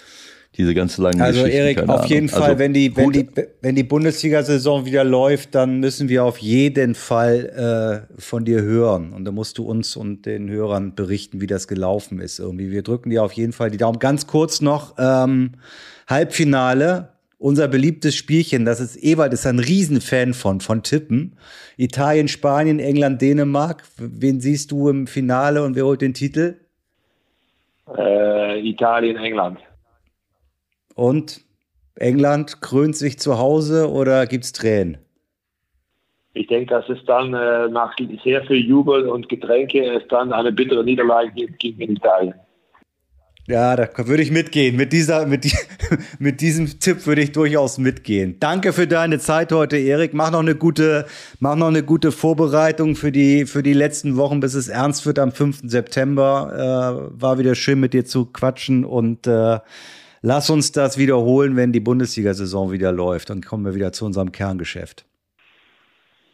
[0.60, 3.26] diese ganz langen Also Erik, auf jeden Fall, also, wenn die, wenn die,
[3.62, 9.14] wenn die Bundesliga-Saison wieder läuft, dann müssen wir auf jeden Fall äh, von dir hören.
[9.14, 12.40] Und da musst du uns und den Hörern berichten, wie das gelaufen ist.
[12.40, 12.72] Irgendwie.
[12.72, 14.00] Wir drücken dir auf jeden Fall die Daumen.
[14.00, 15.54] Ganz kurz noch, ähm,
[16.08, 21.38] Halbfinale, unser beliebtes Spielchen, das ist Ewald ist ein Riesenfan von, von Tippen.
[21.78, 23.84] Italien, Spanien, England, Dänemark.
[23.96, 26.56] Wen siehst du im Finale und wer holt den Titel?
[27.98, 29.60] Äh, Italien, England.
[30.96, 31.42] Und
[31.96, 34.98] England krönt sich zu Hause oder gibt es Tränen?
[36.34, 40.52] Ich denke, dass es dann äh, nach sehr viel Jubel und Getränke es dann eine
[40.52, 42.36] bittere Niederlage gibt gegen Italien.
[43.50, 44.76] Ja, da würde ich mitgehen.
[44.76, 45.52] Mit, dieser, mit, die,
[46.20, 48.38] mit diesem Tipp würde ich durchaus mitgehen.
[48.40, 50.14] Danke für deine Zeit heute, Erik.
[50.14, 51.08] Mach noch eine gute,
[51.40, 55.18] mach noch eine gute Vorbereitung für die, für die letzten Wochen, bis es ernst wird
[55.18, 55.62] am 5.
[55.64, 57.10] September.
[57.18, 59.58] Äh, war wieder schön mit dir zu quatschen und äh,
[60.22, 63.30] lass uns das wiederholen, wenn die Bundesliga-Saison wieder läuft.
[63.30, 65.06] Dann kommen wir wieder zu unserem Kerngeschäft.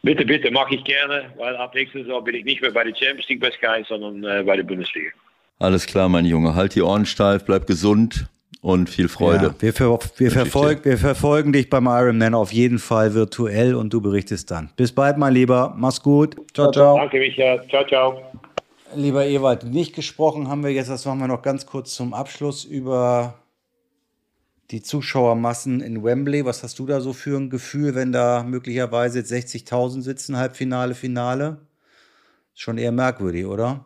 [0.02, 2.94] Bitte, bitte, mache ich gerne, weil ab nächster Saison bin ich nicht mehr bei der
[2.94, 5.10] Champions League bei Sky, sondern äh, bei der Bundesliga.
[5.58, 6.54] Alles klar, mein Junge.
[6.54, 8.26] Halt die Ohren steif, bleib gesund
[8.60, 9.46] und viel Freude.
[9.46, 13.92] Ja, wir, ver wir, verfolg wir verfolgen dich beim Ironman auf jeden Fall virtuell und
[13.92, 14.70] du berichtest dann.
[14.76, 15.74] Bis bald, mein Lieber.
[15.76, 16.36] Mach's gut.
[16.54, 16.96] Ciao, ciao.
[16.98, 17.62] Danke, Micha.
[17.68, 18.22] Ciao, ciao.
[18.94, 22.64] Lieber Ewald, nicht gesprochen haben wir jetzt, das machen wir noch ganz kurz zum Abschluss
[22.64, 23.34] über
[24.70, 26.44] die Zuschauermassen in Wembley.
[26.44, 31.58] Was hast du da so für ein Gefühl, wenn da möglicherweise 60.000 sitzen, Halbfinale, Finale?
[32.54, 33.84] Schon eher merkwürdig, oder?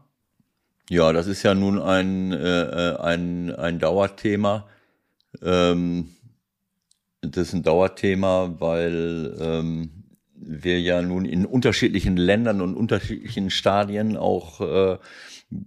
[0.88, 4.66] Ja, das ist ja nun ein, äh, ein, ein Dauerthema.
[5.42, 6.16] Ähm,
[7.20, 9.90] das ist ein Dauerthema, weil ähm,
[10.34, 14.98] wir ja nun in unterschiedlichen Ländern und unterschiedlichen Stadien auch äh,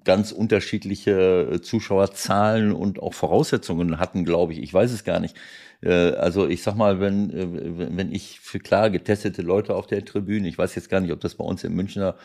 [0.03, 4.61] ganz unterschiedliche äh, Zuschauerzahlen und auch Voraussetzungen hatten, glaube ich.
[4.61, 5.35] Ich weiß es gar nicht.
[5.81, 10.05] Äh, also ich sag mal, wenn, äh, wenn ich für klar getestete Leute auf der
[10.05, 12.15] Tribüne, ich weiß jetzt gar nicht, ob das bei uns im Münchner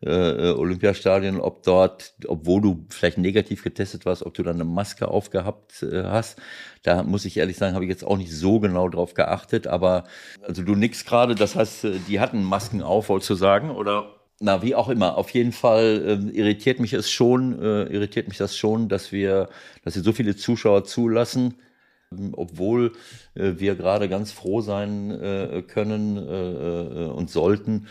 [0.00, 5.84] Olympiastadion, ob dort, obwohl du vielleicht negativ getestet warst, ob du dann eine Maske aufgehabt
[5.92, 6.40] hast.
[6.84, 9.66] Da muss ich ehrlich sagen, habe ich jetzt auch nicht so genau drauf geachtet.
[9.66, 10.04] Aber
[10.42, 14.17] also du nix gerade, das heißt, die hatten Masken auf, wolltest du sagen, oder?
[14.40, 18.38] Na, wie auch immer, auf jeden Fall äh, irritiert mich es schon, äh, irritiert mich
[18.38, 19.48] das schon, dass wir,
[19.84, 21.54] dass wir so viele Zuschauer zulassen,
[22.12, 22.92] ähm, obwohl
[23.34, 27.88] äh, wir gerade ganz froh sein äh, können äh, äh, und sollten,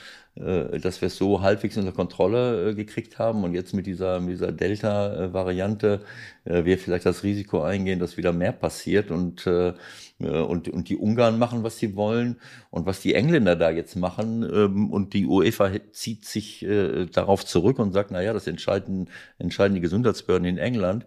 [0.79, 4.31] dass wir es so halbwegs unter Kontrolle äh, gekriegt haben und jetzt mit dieser, mit
[4.31, 6.01] dieser Delta-Variante
[6.45, 9.73] äh, wir vielleicht das Risiko eingehen, dass wieder mehr passiert und, äh,
[10.19, 12.37] und, und die Ungarn machen, was sie wollen
[12.69, 17.45] und was die Engländer da jetzt machen ähm, und die UEFA zieht sich äh, darauf
[17.45, 21.05] zurück und sagt, na ja, das entscheiden, entscheiden die Gesundheitsbehörden in England.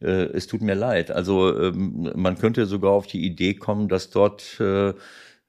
[0.00, 1.10] Äh, es tut mir leid.
[1.10, 4.94] Also ähm, man könnte sogar auf die Idee kommen, dass dort äh,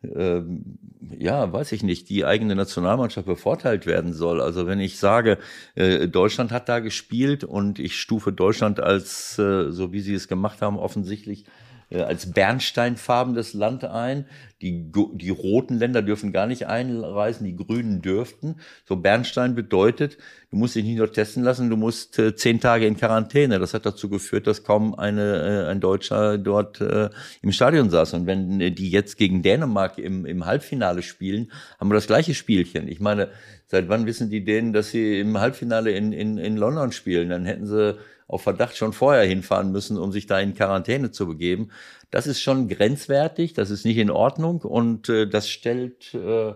[0.03, 4.41] ja, weiß ich nicht, die eigene Nationalmannschaft bevorteilt werden soll.
[4.41, 5.39] Also wenn ich sage,
[5.75, 10.27] äh, Deutschland hat da gespielt und ich stufe Deutschland als, äh, so wie sie es
[10.27, 11.45] gemacht haben, offensichtlich
[11.89, 14.25] äh, als bernsteinfarbenes Land ein.
[14.61, 18.55] Die, die roten Länder dürfen gar nicht einreisen, die grünen dürften.
[18.85, 20.17] So Bernstein bedeutet,
[20.49, 23.59] du musst dich nicht nur testen lassen, du musst äh, zehn Tage in Quarantäne.
[23.59, 27.09] Das hat dazu geführt, dass kaum eine, äh, ein Deutscher dort äh,
[27.41, 28.15] im Stadion saß.
[28.15, 32.33] Und wenn äh, die jetzt gegen Dänemark im, im Halbfinale spielen, haben wir das gleiche
[32.33, 32.87] Spielchen.
[32.87, 33.29] Ich meine,
[33.67, 37.29] seit wann wissen die Dänen, dass sie im Halbfinale in, in, in London spielen?
[37.29, 37.97] Dann hätten sie
[38.27, 41.69] auf Verdacht schon vorher hinfahren müssen, um sich da in Quarantäne zu begeben.
[42.11, 46.55] Das ist schon grenzwertig, das ist nicht in Ordnung und äh, das stellt äh, äh,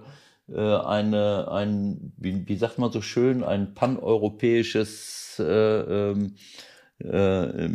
[0.49, 6.35] eine, ein, wie, wie sagt man so schön, ein paneuropäisches äh, ähm,
[6.99, 7.69] äh,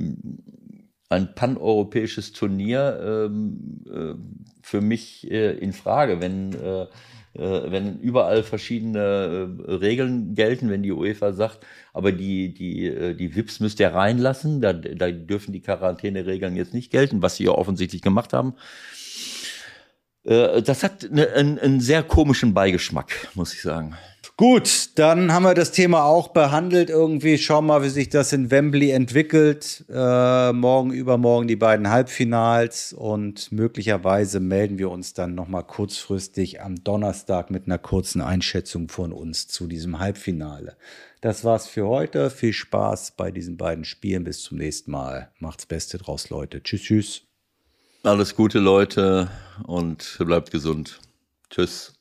[1.08, 4.14] ein paneuropäisches Turnier ähm, äh,
[4.62, 6.86] für mich äh, in Frage, wenn äh,
[7.38, 13.34] wenn überall verschiedene äh, Regeln gelten, wenn die UEFA sagt, aber die, die, äh, die
[13.34, 17.52] VIPs müsst ihr reinlassen, da, da dürfen die Quarantäneregeln jetzt nicht gelten, was sie ja
[17.52, 18.54] offensichtlich gemacht haben.
[20.24, 23.96] Äh, das hat eine, einen, einen sehr komischen Beigeschmack, muss ich sagen.
[24.38, 26.90] Gut, dann haben wir das Thema auch behandelt.
[26.90, 29.86] Irgendwie schauen wir mal, wie sich das in Wembley entwickelt.
[29.88, 36.60] Äh, morgen, übermorgen die beiden Halbfinals und möglicherweise melden wir uns dann noch mal kurzfristig
[36.60, 40.76] am Donnerstag mit einer kurzen Einschätzung von uns zu diesem Halbfinale.
[41.22, 42.28] Das war's für heute.
[42.28, 44.24] Viel Spaß bei diesen beiden Spielen.
[44.24, 45.30] Bis zum nächsten Mal.
[45.38, 46.62] Macht's Beste draus, Leute.
[46.62, 47.22] Tschüss, tschüss.
[48.02, 49.30] Alles Gute, Leute,
[49.66, 51.00] und bleibt gesund.
[51.48, 51.95] Tschüss.